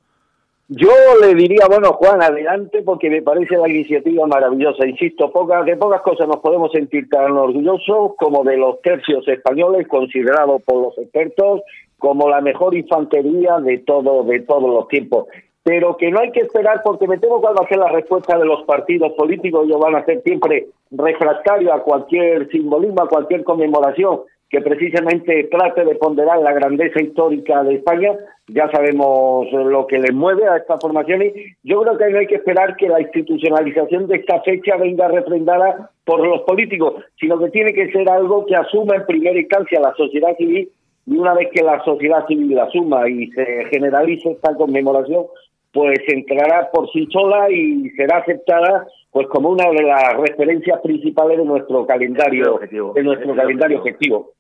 Yo 0.70 0.92
le 1.22 1.36
diría, 1.36 1.68
bueno, 1.68 1.92
Juan, 1.94 2.22
adelante, 2.22 2.82
porque 2.84 3.10
me 3.10 3.22
parece 3.22 3.58
la 3.58 3.68
iniciativa 3.70 4.26
maravillosa. 4.26 4.88
Insisto, 4.88 5.30
pocas, 5.30 5.66
de 5.66 5.76
pocas 5.76 6.02
cosas 6.02 6.28
nos 6.28 6.38
podemos 6.38 6.72
sentir 6.72 7.10
tan 7.10 7.34
orgullosos 7.34 8.14
como 8.18 8.44
de 8.44 8.58
los 8.58 8.82
tercios 8.82 9.28
españoles, 9.28 9.88
considerados 9.88 10.64
por 10.64 10.82
los 10.82 10.98
expertos 10.98 11.62
como 12.00 12.30
la 12.30 12.42
mejor 12.42 12.76
infantería 12.76 13.60
de 13.60 13.78
todo 13.78 14.24
de 14.24 14.42
todos 14.42 14.70
los 14.70 14.88
tiempos. 14.88 15.28
Pero 15.64 15.96
que 15.96 16.12
no 16.12 16.20
hay 16.20 16.32
que 16.32 16.42
esperar, 16.42 16.82
porque 16.84 17.08
me 17.08 17.18
temo 17.18 17.40
cuál 17.40 17.56
va 17.58 17.64
a 17.64 17.68
ser 17.70 17.78
la 17.78 17.90
respuesta 17.90 18.38
de 18.38 18.46
los 18.46 18.64
partidos 18.64 19.14
políticos. 19.14 19.66
Ellos 19.66 19.80
van 19.80 19.96
a 19.96 20.06
ser 20.06 20.22
siempre 20.22 20.68
refractarios 20.92 21.72
a 21.72 21.80
cualquier 21.80 22.50
simbolismo, 22.50 23.02
a 23.02 23.08
cualquier 23.08 23.44
conmemoración 23.44 24.22
que 24.54 24.62
precisamente 24.62 25.46
trate 25.46 25.84
de 25.84 25.96
ponderar 25.96 26.40
la 26.40 26.54
grandeza 26.54 27.02
histórica 27.02 27.64
de 27.64 27.74
España. 27.74 28.12
Ya 28.48 28.70
sabemos 28.70 29.52
lo 29.52 29.88
que 29.88 29.98
les 29.98 30.14
mueve 30.14 30.48
a 30.48 30.58
esta 30.58 30.78
formación 30.78 31.24
y 31.24 31.34
yo 31.64 31.82
creo 31.82 31.98
que 31.98 32.10
no 32.12 32.20
hay 32.20 32.28
que 32.28 32.36
esperar 32.36 32.76
que 32.76 32.88
la 32.88 33.02
institucionalización 33.02 34.08
de 34.08 34.18
esta 34.18 34.42
fecha 34.42 34.78
venga 34.78 35.08
refrendada 35.08 35.90
por 36.06 36.20
los 36.28 36.42
políticos, 36.42 37.04
sino 37.20 37.40
que 37.40 37.50
tiene 37.50 37.74
que 37.74 37.92
ser 37.92 38.08
algo 38.08 38.46
que 38.46 38.56
asuma 38.56 38.98
en 38.98 39.08
primera 39.08 39.40
instancia 39.40 39.80
la 39.80 39.96
sociedad 39.96 40.38
civil 40.38 40.70
y 41.08 41.18
una 41.18 41.34
vez 41.34 41.50
que 41.52 41.64
la 41.64 41.84
sociedad 41.84 42.28
civil 42.28 42.54
la 42.54 42.66
asuma 42.66 43.10
y 43.10 43.32
se 43.32 43.66
generalice 43.72 44.34
esta 44.34 44.54
conmemoración, 44.54 45.26
pues 45.74 46.00
entrará 46.08 46.70
por 46.72 46.90
sí 46.92 47.08
sola 47.12 47.50
y 47.50 47.90
será 47.92 48.18
aceptada 48.18 48.88
pues 49.12 49.28
como 49.28 49.50
una 49.50 49.70
de 49.70 49.84
las 49.84 50.16
referencias 50.18 50.80
principales 50.82 51.38
de 51.38 51.46
nuestro 51.46 51.86
calendario 51.86 52.60
de 52.60 53.04
nuestro 53.04 53.36
calendario 53.36 53.80
objetivo. 53.80 54.34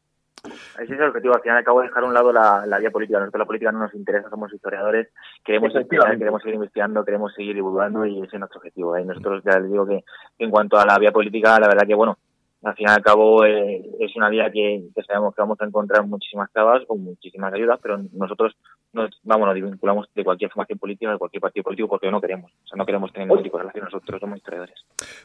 Ese 0.45 0.93
es 0.93 0.99
el 0.99 1.03
objetivo. 1.03 1.35
Al 1.35 1.41
final 1.41 1.57
acabo 1.57 1.81
de 1.81 1.87
dejar 1.87 2.03
a 2.03 2.07
un 2.07 2.13
lado 2.13 2.33
la, 2.33 2.65
la 2.65 2.77
vía 2.77 2.91
política. 2.91 3.19
Nosotros 3.19 3.39
la 3.39 3.45
política 3.45 3.71
no 3.71 3.79
nos 3.79 3.93
interesa, 3.93 4.29
somos 4.29 4.53
historiadores. 4.53 5.07
Queremos 5.43 5.73
estudiar, 5.73 6.17
queremos 6.17 6.41
seguir 6.41 6.55
investigando, 6.55 7.05
queremos 7.05 7.33
seguir 7.33 7.55
divulgando 7.55 8.05
y 8.05 8.17
ese 8.17 8.35
es 8.35 8.39
nuestro 8.39 8.59
objetivo. 8.59 8.97
Y 8.97 9.05
nosotros 9.05 9.41
ya 9.45 9.59
les 9.59 9.71
digo 9.71 9.87
que 9.87 10.03
en 10.39 10.51
cuanto 10.51 10.77
a 10.77 10.85
la 10.85 10.99
vía 10.99 11.11
política, 11.11 11.59
la 11.59 11.67
verdad 11.67 11.87
que, 11.87 11.95
bueno, 11.95 12.17
al 12.63 12.75
fin 12.75 12.87
y 12.87 12.91
al 12.91 13.01
cabo 13.01 13.45
eh, 13.45 13.83
es 13.99 14.15
una 14.15 14.29
vía 14.29 14.51
que, 14.51 14.83
sabemos 15.05 15.35
que 15.35 15.41
vamos 15.41 15.59
a 15.61 15.65
encontrar 15.65 16.05
muchísimas 16.05 16.51
trabas 16.51 16.83
o 16.87 16.95
muchísimas 16.95 17.53
ayudas, 17.53 17.79
pero 17.81 17.99
nosotros 18.13 18.55
nos, 18.93 19.09
vamos, 19.23 19.47
nos 19.47 19.55
vinculamos 19.55 20.07
de 20.13 20.23
cualquier 20.23 20.51
formación 20.51 20.79
política, 20.79 21.11
de 21.11 21.17
cualquier 21.17 21.41
partido 21.41 21.63
político, 21.63 21.89
porque 21.89 22.09
no 22.09 22.21
queremos. 22.21 22.51
O 22.51 22.67
sea, 22.67 22.77
no 22.77 22.85
queremos 22.85 23.11
tener 23.11 23.27
ningún 23.27 23.43
tipo 23.43 23.57
de 23.57 23.63
relación, 23.63 23.85
nosotros 23.85 24.19
somos 24.19 24.37
historiadores. 24.37 24.75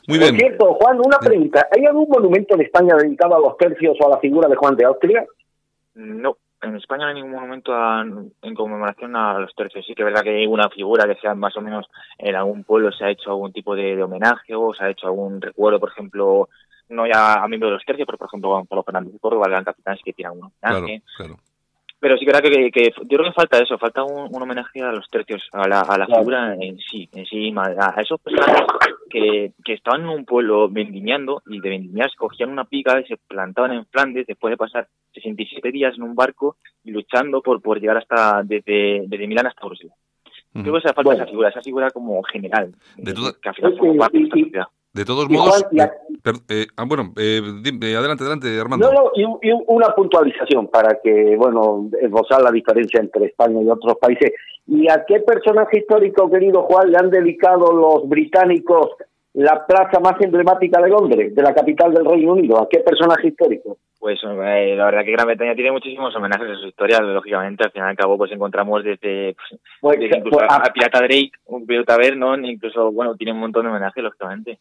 Muy 0.06 0.18
bien. 0.18 0.30
Por 0.30 0.40
cierto, 0.40 0.74
Juan, 0.74 0.98
una 0.98 1.18
pregunta. 1.18 1.68
¿Hay 1.76 1.84
algún 1.84 2.08
monumento 2.08 2.54
en 2.54 2.62
España 2.62 2.96
dedicado 2.96 3.36
a 3.36 3.40
los 3.40 3.56
tercios 3.56 3.96
o 4.00 4.06
a 4.06 4.10
la 4.10 4.18
figura 4.18 4.48
de 4.48 4.56
Juan 4.56 4.76
de 4.76 4.84
Austria? 4.84 5.26
No, 5.94 6.36
en 6.62 6.76
España 6.76 7.04
no 7.04 7.08
hay 7.08 7.14
ningún 7.14 7.32
monumento 7.32 7.72
en 8.42 8.54
conmemoración 8.54 9.14
a 9.16 9.38
los 9.38 9.54
tercios. 9.54 9.84
Sí 9.86 9.94
que 9.94 10.02
es 10.02 10.06
verdad 10.06 10.22
que 10.22 10.30
hay 10.30 10.46
una 10.46 10.68
figura 10.70 11.06
que 11.06 11.20
sea 11.20 11.34
más 11.34 11.56
o 11.56 11.60
menos 11.60 11.86
en 12.18 12.34
algún 12.34 12.64
pueblo 12.64 12.90
se 12.92 13.04
ha 13.04 13.10
hecho 13.10 13.30
algún 13.30 13.52
tipo 13.52 13.74
de, 13.74 14.02
homenaje 14.02 14.54
o 14.54 14.74
se 14.74 14.84
ha 14.84 14.90
hecho 14.90 15.06
algún 15.06 15.40
recuerdo, 15.40 15.78
por 15.78 15.90
ejemplo, 15.90 16.48
no 16.88 17.06
ya 17.06 17.34
a 17.34 17.48
miembros 17.48 17.70
de 17.70 17.74
los 17.74 17.84
tercios, 17.84 18.06
pero 18.06 18.18
por 18.18 18.28
ejemplo 18.28 18.50
Gonzalo 18.50 18.82
Fernández 18.82 19.12
de 19.12 19.18
Córdoba, 19.18 19.46
el 19.46 19.52
gran 19.52 19.64
capitán, 19.64 19.96
sí 19.96 20.02
que 20.04 20.12
tiene 20.12 20.30
un 20.30 20.38
homenaje. 20.44 21.02
Claro, 21.16 21.36
claro. 21.36 21.48
Pero 22.00 22.16
sí 22.16 22.24
que 22.24 22.32
verdad 22.32 22.48
que, 22.48 22.70
que, 22.70 22.90
yo 22.96 23.18
creo 23.18 23.24
que 23.24 23.32
falta 23.32 23.58
eso, 23.58 23.76
falta 23.76 24.04
un, 24.04 24.30
homenaje 24.40 24.80
a 24.82 24.92
los 24.92 25.08
tercios, 25.10 25.42
a 25.52 25.66
la, 25.66 25.80
a 25.80 25.98
la 25.98 26.06
figura 26.06 26.54
en 26.54 26.78
sí, 26.78 27.08
en 27.12 27.26
sí, 27.26 27.52
a, 27.56 28.00
esos 28.00 28.20
personajes 28.20 28.66
que, 29.10 29.52
que 29.64 29.72
estaban 29.72 30.02
en 30.02 30.08
un 30.08 30.24
pueblo 30.24 30.68
vendimiando 30.68 31.42
y 31.46 31.60
de 31.60 31.68
vendimiar 31.68 32.08
cogían 32.16 32.50
una 32.50 32.64
pica 32.64 33.00
y 33.00 33.04
se 33.06 33.16
plantaban 33.16 33.72
en 33.72 33.86
Flandes 33.86 34.26
después 34.26 34.52
de 34.52 34.56
pasar 34.56 34.86
67 35.14 35.72
días 35.72 35.94
en 35.96 36.04
un 36.04 36.14
barco 36.14 36.56
y 36.84 36.92
luchando 36.92 37.42
por, 37.42 37.60
por 37.60 37.80
llegar 37.80 37.96
hasta 37.96 38.42
desde, 38.44 39.04
desde 39.06 39.26
Milán 39.26 39.46
hasta 39.46 39.66
Bruselas. 39.66 39.96
Creo 40.52 40.74
que 40.74 40.80
se 40.80 40.94
falta 40.94 41.14
esa 41.14 41.26
figura, 41.26 41.48
esa 41.50 41.62
figura 41.62 41.90
como 41.90 42.22
general, 42.22 42.74
de 42.96 43.14
que 43.14 43.48
al 43.48 43.54
final 43.54 43.76
forma 43.76 43.98
parte 43.98 44.18
de 44.18 44.24
esta 44.24 44.38
sociedad. 44.38 44.66
De 44.98 45.04
todos 45.04 45.30
modos, 45.30 45.64
eh, 46.48 46.66
ah, 46.76 46.84
bueno, 46.84 47.12
eh, 47.16 47.40
adelante, 47.96 48.24
adelante, 48.24 48.60
Armando. 48.60 48.92
No, 48.92 49.02
no, 49.04 49.10
y, 49.14 49.24
una 49.68 49.94
puntualización 49.94 50.66
para 50.66 50.98
que, 51.00 51.36
bueno, 51.36 51.88
esbozar 52.02 52.42
la 52.42 52.50
diferencia 52.50 52.98
entre 52.98 53.26
España 53.26 53.62
y 53.62 53.70
otros 53.70 53.96
países. 53.98 54.32
¿Y 54.66 54.90
a 54.90 55.04
qué 55.06 55.20
personaje 55.20 55.78
histórico, 55.78 56.28
querido 56.28 56.62
Juan, 56.62 56.90
le 56.90 56.98
han 56.98 57.10
dedicado 57.10 57.72
los 57.72 58.08
británicos 58.08 58.88
la 59.34 59.64
plaza 59.64 60.00
más 60.00 60.20
emblemática 60.20 60.82
de 60.82 60.88
Londres, 60.88 61.32
de 61.32 61.42
la 61.42 61.54
capital 61.54 61.94
del 61.94 62.04
Reino 62.04 62.32
Unido? 62.32 62.60
¿A 62.60 62.68
qué 62.68 62.80
personaje 62.80 63.28
histórico? 63.28 63.78
Pues 64.00 64.18
eh, 64.24 64.74
la 64.76 64.86
verdad 64.86 65.04
que 65.04 65.12
Gran 65.12 65.28
Bretaña 65.28 65.54
tiene 65.54 65.70
muchísimos 65.70 66.14
homenajes 66.16 66.48
en 66.48 66.56
su 66.56 66.66
historia, 66.66 67.00
lógicamente, 67.00 67.62
al 67.62 67.70
final 67.70 67.88
y 67.88 67.90
al 67.90 67.96
cabo 67.96 68.18
pues 68.18 68.32
encontramos 68.32 68.82
desde, 68.82 69.34
pues, 69.34 69.60
pues, 69.80 69.98
incluso 70.00 70.38
pues, 70.38 70.48
a, 70.50 70.72
Pirata 70.72 70.98
Drake, 70.98 71.32
un 71.46 71.66
pirata 71.66 71.96
Vernon, 71.96 72.44
incluso, 72.44 72.90
bueno, 72.90 73.14
tiene 73.14 73.32
un 73.32 73.38
montón 73.38 73.62
de 73.62 73.70
homenajes, 73.70 74.02
lógicamente. 74.02 74.58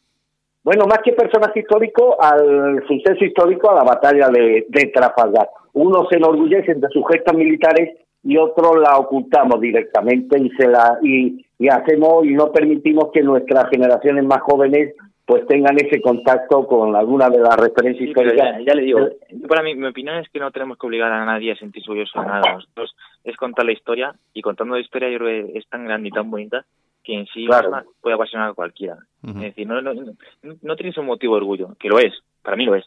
Bueno, 0.68 0.84
más 0.86 1.00
que 1.02 1.14
personaje 1.14 1.62
histórico, 1.62 2.22
al 2.22 2.86
suceso 2.86 3.24
histórico, 3.24 3.72
a 3.72 3.76
la 3.76 3.84
batalla 3.86 4.28
de, 4.28 4.66
de 4.68 4.92
Trafalgar. 4.94 5.48
Unos 5.72 6.10
se 6.10 6.18
enorgullecen 6.18 6.82
de 6.82 6.90
sus 6.90 7.08
gestas 7.08 7.38
militares 7.38 7.98
y 8.22 8.36
otros 8.36 8.76
la 8.76 8.98
ocultamos 8.98 9.62
directamente 9.62 10.38
y 10.38 10.50
se 10.58 10.68
la 10.68 11.00
y, 11.02 11.46
y 11.58 11.70
hacemos 11.70 12.26
y 12.26 12.34
no 12.34 12.52
permitimos 12.52 13.12
que 13.14 13.22
nuestras 13.22 13.70
generaciones 13.70 14.26
más 14.26 14.42
jóvenes 14.42 14.94
pues 15.26 15.48
tengan 15.48 15.78
ese 15.78 16.02
contacto 16.02 16.68
con 16.68 16.98
alguna 16.98 17.30
de 17.30 17.40
las 17.40 17.56
referencias 17.56 18.10
históricas. 18.10 18.58
Ya, 18.66 18.74
le 18.74 18.82
digo, 18.82 19.08
para 19.48 19.64
mí, 19.64 19.74
mi 19.74 19.88
opinión 19.88 20.18
es 20.18 20.28
que 20.28 20.40
no 20.40 20.52
tenemos 20.52 20.78
que 20.78 20.86
obligar 20.86 21.14
a 21.14 21.24
nadie 21.24 21.54
a 21.54 21.56
sentirse 21.56 21.90
orgulloso 21.90 22.20
de 22.20 22.28
nada. 22.28 22.56
Nosotros 22.56 22.94
es 23.24 23.38
contar 23.38 23.64
la 23.64 23.72
historia 23.72 24.14
y 24.34 24.42
contando 24.42 24.76
la 24.76 24.82
historia 24.82 25.10
yo 25.10 25.18
creo 25.18 25.48
que 25.48 25.60
es 25.60 25.68
tan 25.70 25.86
grande 25.86 26.10
y 26.10 26.12
tan 26.12 26.30
bonita 26.30 26.66
que 27.08 27.14
en 27.14 27.26
sí 27.28 27.48
puede 28.02 28.16
apasionar 28.16 28.50
a 28.50 28.54
cualquiera. 28.54 28.98
Es 29.24 29.36
decir, 29.36 29.66
no, 29.66 29.82
no, 29.82 29.94
no, 29.94 30.76
tienes 30.76 30.98
un 30.98 31.06
motivo 31.06 31.36
de 31.36 31.38
orgullo, 31.38 31.70
que 31.80 31.88
lo 31.88 32.00
es, 32.00 32.14
para 32.42 32.58
mí 32.58 32.66
lo 32.66 32.76
es, 32.76 32.84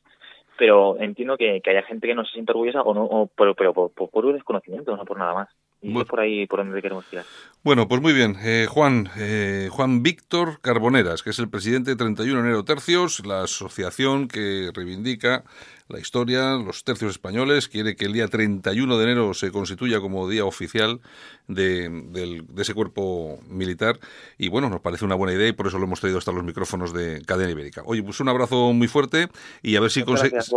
pero 0.58 1.00
entiendo 1.00 1.38
que, 1.38 1.62
que 1.64 1.70
haya 1.70 1.82
gente 1.84 2.06
que 2.06 2.14
no 2.14 2.22
se 2.26 2.32
sienta 2.32 2.52
orgullosa 2.52 2.82
o 2.82 2.92
no, 2.92 3.04
o, 3.04 3.26
pero, 3.28 3.54
pero 3.54 3.72
por, 3.72 3.92
por, 3.92 4.26
un 4.26 4.34
desconocimiento, 4.34 4.94
no 4.94 5.06
por 5.06 5.18
nada 5.18 5.32
más. 5.32 5.48
Y 5.80 5.98
es 5.98 6.04
por 6.04 6.20
ahí 6.20 6.46
por 6.46 6.58
donde 6.58 6.82
queremos 6.82 7.06
tirar. 7.06 7.24
Bueno, 7.64 7.88
pues 7.88 8.02
muy 8.02 8.12
bien. 8.12 8.36
Eh, 8.44 8.66
Juan, 8.68 9.08
eh, 9.18 9.68
Juan 9.70 10.02
Víctor 10.02 10.60
Carboneras, 10.60 11.22
que 11.22 11.30
es 11.30 11.38
el 11.38 11.48
presidente 11.48 11.92
de 11.92 11.96
31 11.96 12.40
Enero 12.40 12.62
Tercios, 12.64 13.24
la 13.24 13.44
asociación 13.44 14.28
que 14.28 14.70
reivindica 14.74 15.44
la 15.90 15.98
historia, 15.98 16.54
los 16.54 16.84
tercios 16.84 17.10
españoles, 17.10 17.68
quiere 17.68 17.96
que 17.96 18.06
el 18.06 18.12
día 18.12 18.28
31 18.28 18.96
de 18.96 19.04
enero 19.04 19.34
se 19.34 19.50
constituya 19.50 20.00
como 20.00 20.28
día 20.28 20.44
oficial 20.44 21.00
de, 21.48 22.44
ese 22.56 22.74
cuerpo 22.74 23.40
militar. 23.48 23.98
Y 24.38 24.48
bueno, 24.48 24.70
nos 24.70 24.80
parece 24.80 25.04
una 25.04 25.16
buena 25.16 25.34
idea 25.34 25.48
y 25.48 25.52
por 25.52 25.66
eso 25.66 25.78
lo 25.78 25.84
hemos 25.84 26.00
traído 26.00 26.18
hasta 26.18 26.32
los 26.32 26.44
micrófonos 26.44 26.92
de 26.92 27.22
Cadena 27.26 27.50
Ibérica. 27.50 27.82
Oye, 27.84 28.02
pues 28.02 28.20
un 28.20 28.28
abrazo 28.28 28.72
muy 28.72 28.88
fuerte 28.88 29.28
y 29.62 29.76
a 29.76 29.80
ver 29.80 29.90
si 29.90 30.04
conseguís. 30.04 30.52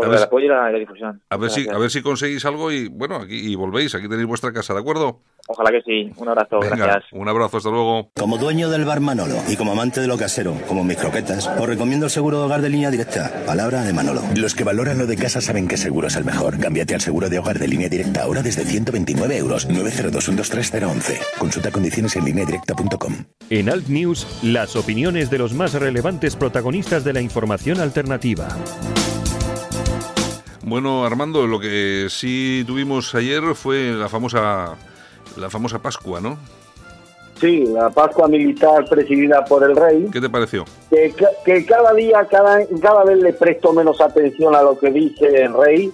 A, 1.30 1.38
ver, 1.38 1.50
si, 1.50 1.68
a 1.68 1.78
ver 1.78 1.90
si 1.90 2.02
conseguís 2.02 2.46
algo 2.46 2.72
y 2.72 2.88
bueno, 2.88 3.16
aquí 3.16 3.52
y 3.52 3.56
volvéis. 3.56 3.96
Aquí 3.96 4.08
tenéis 4.08 4.28
vuestra 4.28 4.54
casa, 4.54 4.74
¿de 4.74 4.80
acuerdo? 4.80 5.20
Ojalá 5.48 5.72
que 5.72 5.82
sí. 5.82 6.12
Un 6.18 6.30
abrazo, 6.30 6.60
gracias. 6.60 7.04
Un 7.12 7.28
abrazo, 7.28 7.58
hasta 7.58 7.70
luego. 7.70 8.10
Como 8.16 8.38
dueño 8.38 8.70
del 8.70 8.86
bar 8.86 9.02
Manolo 9.02 9.36
y 9.50 9.58
como 9.58 9.74
amante 9.74 10.00
de 10.00 10.08
lo 10.08 10.18
casero, 10.18 10.56
como 10.68 10.84
mis 10.84 10.98
croquetas, 10.98 11.48
os 11.48 11.68
recomiendo 11.68 12.06
el 12.06 12.12
seguro 12.12 12.40
de 12.40 12.46
hogar 12.46 12.62
de 12.62 12.70
línea 12.70 12.92
directa. 12.92 13.44
Palabra 13.46 13.84
de 13.84 13.92
Manolo. 13.92 14.22
Los 14.36 14.56
que 14.56 14.64
valoran 14.64 14.98
lo 14.98 15.06
de 15.06 15.18
casa 15.18 15.42
saben 15.42 15.68
que 15.68 15.76
seguro 15.76 16.08
es 16.08 16.16
el 16.16 16.24
mejor. 16.24 16.60
Cámbiate 16.60 16.96
al 16.96 17.02
seguro 17.02 17.30
de 17.30 17.40
hogar 17.40 17.60
de 17.60 17.68
línea 17.68 17.90
directa 17.90 18.24
ahora 18.24 18.42
desde 18.42 18.64
129 18.64 19.38
euros. 19.38 19.68
902 19.68 20.30
Consulta 21.38 21.72
condiciones 21.72 22.16
en 22.16 22.26
directa.com. 22.26 23.14
En 23.50 23.70
Alt 23.70 23.88
News, 23.88 24.40
las 24.44 24.76
opiniones 24.76 25.30
de 25.30 25.38
los 25.38 25.54
más 25.54 25.74
relevantes 25.74 26.36
protagonistas 26.36 27.04
de 27.04 27.14
la 27.14 27.22
información 27.22 27.82
alternativa. 27.82 28.48
Bueno, 30.64 31.06
Armando, 31.06 31.46
lo 31.46 31.60
que 31.60 32.08
sí 32.10 32.64
tuvimos 32.66 33.14
ayer 33.16 33.44
fue 33.54 33.92
la 33.92 34.08
famosa 34.08 34.78
la 35.38 35.50
famosa 35.50 35.80
Pascua, 35.80 36.22
¿no? 36.22 36.38
Sí, 37.36 37.66
la 37.66 37.90
Pascua 37.90 38.28
militar 38.28 38.86
presidida 38.86 39.44
por 39.44 39.64
el 39.64 39.76
rey. 39.76 40.08
¿Qué 40.12 40.22
te 40.22 40.30
pareció? 40.30 40.66
Que, 40.90 41.14
que 41.44 41.66
cada 41.66 41.94
día, 41.94 42.26
cada, 42.30 42.60
cada 42.82 43.04
vez 43.04 43.18
le 43.18 43.34
presto 43.34 43.74
menos 43.74 44.00
atención 44.00 44.56
a 44.56 44.62
lo 44.62 44.78
que 44.78 44.92
dice 44.92 45.44
el 45.44 45.54
rey. 45.54 45.92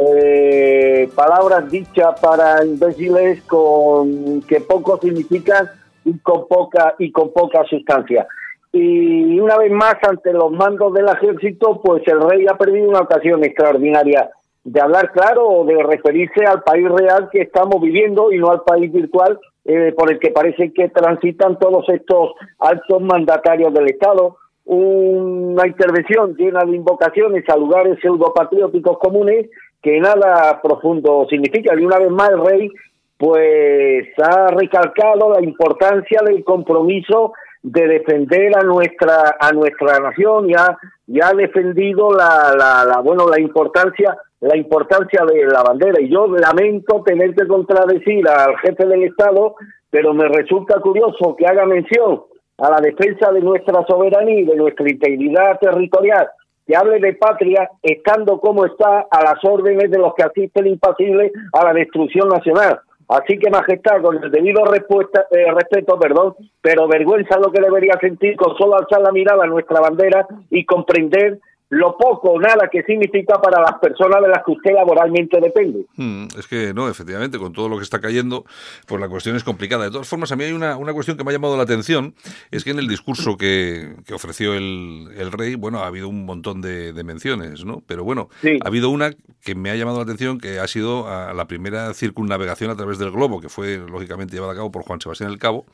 Eh, 0.00 1.10
palabras 1.14 1.70
dichas 1.70 2.18
para 2.20 2.64
imbéciles 2.64 3.42
con 3.42 4.42
que 4.42 4.60
poco 4.60 4.98
significan 5.00 5.68
y 6.04 6.16
con 6.18 6.46
poca 6.46 6.94
y 6.98 7.10
con 7.10 7.32
poca 7.32 7.64
sustancia. 7.64 8.26
Y 8.72 9.38
una 9.40 9.56
vez 9.56 9.72
más 9.72 9.96
ante 10.08 10.32
los 10.32 10.52
mandos 10.52 10.92
del 10.94 11.08
ejército, 11.08 11.80
pues 11.82 12.02
el 12.06 12.20
rey 12.20 12.46
ha 12.48 12.56
perdido 12.56 12.88
una 12.88 13.00
ocasión 13.00 13.44
extraordinaria 13.44 14.30
de 14.70 14.80
hablar 14.82 15.12
claro 15.12 15.48
o 15.48 15.64
de 15.64 15.82
referirse 15.82 16.44
al 16.44 16.62
país 16.62 16.86
real 16.90 17.30
que 17.32 17.40
estamos 17.40 17.80
viviendo 17.80 18.30
y 18.30 18.38
no 18.38 18.50
al 18.50 18.62
país 18.62 18.92
virtual 18.92 19.38
eh, 19.64 19.94
por 19.96 20.12
el 20.12 20.18
que 20.18 20.30
parece 20.30 20.72
que 20.74 20.90
transitan 20.90 21.58
todos 21.58 21.88
estos 21.88 22.32
altos 22.58 23.00
mandatarios 23.00 23.72
del 23.72 23.88
Estado. 23.88 24.36
Una 24.66 25.66
intervención 25.66 26.34
llena 26.36 26.64
de 26.66 26.76
invocaciones 26.76 27.48
a 27.48 27.56
lugares 27.56 27.98
pseudopatrióticos 28.02 28.98
comunes 28.98 29.48
que 29.82 29.98
nada 30.00 30.60
profundo 30.62 31.26
significa. 31.30 31.74
Y 31.74 31.84
una 31.86 31.98
vez 31.98 32.10
más 32.10 32.28
el 32.28 32.44
rey 32.44 32.70
pues 33.16 34.06
ha 34.22 34.48
recalcado 34.48 35.32
la 35.32 35.42
importancia 35.42 36.20
del 36.26 36.44
compromiso 36.44 37.32
de 37.62 37.88
defender 37.88 38.52
a 38.56 38.62
nuestra 38.62 39.36
a 39.40 39.50
nuestra 39.52 39.98
nación 39.98 40.50
y 40.50 40.54
ha, 40.54 40.78
y 41.06 41.20
ha 41.20 41.32
defendido 41.32 42.12
la, 42.12 42.54
la, 42.56 42.84
la 42.84 43.00
bueno 43.00 43.26
la 43.28 43.40
importancia 43.40 44.16
la 44.40 44.56
importancia 44.56 45.24
de 45.24 45.46
la 45.46 45.62
bandera. 45.62 46.00
Y 46.00 46.08
yo 46.08 46.26
lamento 46.26 47.02
tener 47.04 47.34
que 47.34 47.46
contradecir 47.46 48.28
al 48.28 48.56
jefe 48.58 48.86
del 48.86 49.04
Estado, 49.04 49.54
pero 49.90 50.14
me 50.14 50.28
resulta 50.28 50.80
curioso 50.80 51.34
que 51.36 51.46
haga 51.46 51.66
mención 51.66 52.22
a 52.58 52.70
la 52.70 52.80
defensa 52.80 53.32
de 53.32 53.40
nuestra 53.40 53.84
soberanía 53.86 54.40
y 54.40 54.44
de 54.44 54.56
nuestra 54.56 54.88
integridad 54.88 55.58
territorial, 55.60 56.28
que 56.66 56.76
hable 56.76 56.98
de 57.00 57.14
patria 57.14 57.70
estando 57.82 58.40
como 58.40 58.66
está 58.66 59.06
a 59.10 59.22
las 59.22 59.42
órdenes 59.44 59.90
de 59.90 59.98
los 59.98 60.14
que 60.14 60.24
asisten 60.24 60.66
impasibles 60.66 61.32
a 61.52 61.64
la 61.64 61.72
destrucción 61.72 62.28
nacional. 62.28 62.80
Así 63.08 63.38
que, 63.38 63.48
Majestad, 63.48 64.02
con 64.02 64.22
el 64.22 64.30
debido 64.30 64.64
respuesta, 64.66 65.24
eh, 65.30 65.50
respeto, 65.50 65.98
perdón, 65.98 66.34
pero 66.60 66.86
vergüenza 66.86 67.38
lo 67.38 67.50
que 67.50 67.62
debería 67.62 67.94
sentir 67.98 68.36
con 68.36 68.54
solo 68.58 68.76
alzar 68.76 69.00
la 69.00 69.12
mirada 69.12 69.44
a 69.44 69.46
nuestra 69.46 69.80
bandera 69.80 70.26
y 70.50 70.66
comprender 70.66 71.38
lo 71.70 71.96
poco 71.98 72.32
o 72.32 72.40
nada 72.40 72.68
que 72.70 72.82
significa 72.82 73.40
para 73.40 73.60
las 73.60 73.78
personas 73.78 74.22
de 74.22 74.28
las 74.28 74.42
que 74.44 74.52
usted 74.52 74.72
laboralmente 74.72 75.38
depende. 75.40 75.84
Hmm, 75.96 76.26
es 76.38 76.46
que 76.46 76.72
no, 76.72 76.88
efectivamente, 76.88 77.38
con 77.38 77.52
todo 77.52 77.68
lo 77.68 77.76
que 77.76 77.82
está 77.82 78.00
cayendo, 78.00 78.44
pues 78.86 79.00
la 79.00 79.08
cuestión 79.08 79.36
es 79.36 79.44
complicada. 79.44 79.84
De 79.84 79.90
todas 79.90 80.08
formas, 80.08 80.32
a 80.32 80.36
mí 80.36 80.44
hay 80.44 80.52
una, 80.52 80.76
una 80.76 80.94
cuestión 80.94 81.16
que 81.16 81.24
me 81.24 81.30
ha 81.30 81.34
llamado 81.34 81.56
la 81.56 81.64
atención, 81.64 82.14
es 82.50 82.64
que 82.64 82.70
en 82.70 82.78
el 82.78 82.88
discurso 82.88 83.36
que, 83.36 83.96
que 84.06 84.14
ofreció 84.14 84.54
el, 84.54 85.08
el, 85.16 85.30
rey, 85.30 85.56
bueno, 85.56 85.80
ha 85.80 85.86
habido 85.86 86.08
un 86.08 86.24
montón 86.24 86.62
de, 86.62 86.92
de 86.92 87.04
menciones, 87.04 87.64
¿no? 87.64 87.82
Pero 87.86 88.02
bueno, 88.02 88.28
ha 88.62 88.66
habido 88.66 88.88
una 88.88 89.10
que 89.42 89.54
me 89.54 89.70
ha 89.70 89.76
llamado 89.76 89.98
la 89.98 90.04
atención, 90.04 90.38
que 90.38 90.58
ha 90.58 90.66
sido 90.66 91.08
a 91.08 91.32
la 91.34 91.46
primera 91.46 91.92
circunnavegación 91.94 92.70
a 92.70 92.76
través 92.76 92.98
del 92.98 93.10
globo, 93.10 93.40
que 93.40 93.48
fue 93.48 93.78
lógicamente 93.78 94.34
llevada 94.34 94.52
a 94.52 94.56
cabo 94.56 94.72
por 94.72 94.82
Juan 94.82 95.00
Sebastián 95.00 95.30
el 95.30 95.38
Cabo 95.38 95.66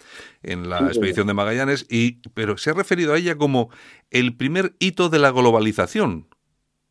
en 0.42 0.68
la 0.68 0.80
expedición 0.88 1.26
de 1.26 1.34
Magallanes, 1.34 1.86
y, 1.88 2.18
pero 2.34 2.58
se 2.58 2.70
ha 2.70 2.74
referido 2.74 3.14
a 3.14 3.18
ella 3.18 3.36
como 3.36 3.70
el 4.14 4.36
primer 4.36 4.76
hito 4.78 5.08
de 5.08 5.18
la 5.18 5.32
globalización. 5.32 6.28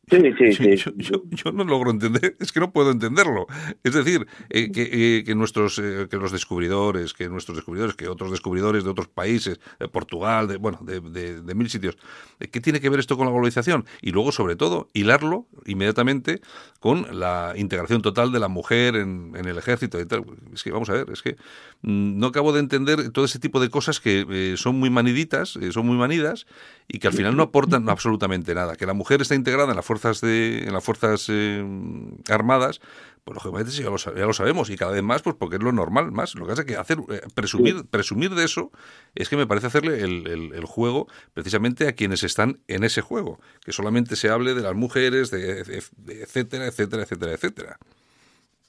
Sí, 0.09 0.19
sí, 0.37 0.77
sí. 0.77 0.91
Yo, 0.97 1.51
no 1.53 1.63
logro 1.63 1.89
entender, 1.89 2.35
es 2.39 2.51
que 2.51 2.59
no 2.59 2.71
puedo 2.71 2.91
entenderlo. 2.91 3.47
Es 3.83 3.93
decir, 3.93 4.27
eh, 4.49 4.69
que, 4.69 4.89
eh, 4.91 5.23
que, 5.23 5.33
nuestros, 5.33 5.79
eh, 5.79 6.07
que 6.09 6.17
los 6.17 6.33
descubridores, 6.33 7.13
que 7.13 7.29
nuestros 7.29 7.55
descubridores, 7.55 7.95
que 7.95 8.09
otros 8.09 8.29
descubridores 8.29 8.83
de 8.83 8.89
otros 8.89 9.07
países, 9.07 9.61
de 9.79 9.87
Portugal, 9.87 10.49
de, 10.49 10.57
bueno, 10.57 10.79
de, 10.81 10.99
de, 11.41 11.55
mil 11.55 11.69
sitios, 11.69 11.97
¿qué 12.51 12.59
tiene 12.59 12.81
que 12.81 12.89
ver 12.89 12.99
esto 12.99 13.15
con 13.15 13.27
la 13.27 13.31
globalización? 13.31 13.85
Y 14.01 14.11
luego, 14.11 14.33
sobre 14.33 14.57
todo, 14.57 14.89
hilarlo 14.93 15.47
inmediatamente 15.65 16.41
con 16.81 17.17
la 17.17 17.53
integración 17.55 18.01
total 18.01 18.33
de 18.33 18.39
la 18.39 18.49
mujer 18.49 18.97
en, 18.97 19.31
en 19.35 19.45
el 19.45 19.57
ejército 19.57 20.01
y 20.01 20.05
tal. 20.05 20.25
Es 20.53 20.63
que, 20.63 20.71
vamos 20.71 20.89
a 20.89 20.93
ver, 20.93 21.11
es 21.11 21.21
que 21.21 21.37
mm, 21.81 22.19
no 22.19 22.27
acabo 22.27 22.51
de 22.51 22.59
entender 22.59 23.09
todo 23.11 23.23
ese 23.23 23.39
tipo 23.39 23.61
de 23.61 23.69
cosas 23.69 24.01
que 24.01 24.55
son 24.57 24.75
muy 24.75 24.89
maniditas, 24.89 25.57
son 25.71 25.85
muy 25.85 25.95
manidas 25.95 26.45
y 26.89 26.99
que 26.99 27.07
al 27.07 27.13
final 27.13 27.37
no 27.37 27.43
aportan 27.43 27.87
absolutamente 27.87 28.53
nada. 28.53 28.75
Que 28.75 28.85
la 28.85 28.93
mujer 28.93 29.21
está 29.21 29.35
integrada 29.35 29.69
en 29.69 29.77
la 29.77 29.81
fuerzas 29.93 30.21
de 30.21 30.63
en 30.65 30.73
las 30.73 30.83
fuerzas 30.83 31.27
eh, 31.29 31.63
armadas 32.29 32.81
pues 33.23 33.35
lógicamente 33.35 33.71
ya 33.71 33.89
lo, 33.89 33.97
ya 33.97 34.25
lo 34.25 34.33
sabemos 34.33 34.69
y 34.69 34.75
cada 34.75 34.91
vez 34.91 35.03
más 35.03 35.21
pues 35.21 35.35
porque 35.37 35.55
es 35.55 35.63
lo 35.63 35.71
normal 35.71 36.11
más. 36.11 36.35
Lo 36.35 36.45
que 36.45 36.51
hace 36.51 36.65
que 36.65 36.75
hacer 36.75 36.97
eh, 37.09 37.21
presumir 37.33 37.89
presumir 37.89 38.31
de 38.31 38.43
eso 38.43 38.71
es 39.15 39.29
que 39.29 39.37
me 39.37 39.47
parece 39.47 39.67
hacerle 39.67 40.01
el, 40.03 40.27
el, 40.27 40.65
juego 40.65 41.07
precisamente 41.33 41.87
a 41.87 41.93
quienes 41.93 42.23
están 42.23 42.59
en 42.67 42.83
ese 42.83 43.01
juego 43.01 43.39
que 43.63 43.71
solamente 43.71 44.15
se 44.15 44.29
hable 44.29 44.53
de 44.53 44.61
las 44.61 44.75
mujeres 44.75 45.31
de, 45.31 45.59
etcétera 45.61 46.67
etcétera 46.67 47.03
etcétera 47.03 47.31
etcétera. 47.31 47.77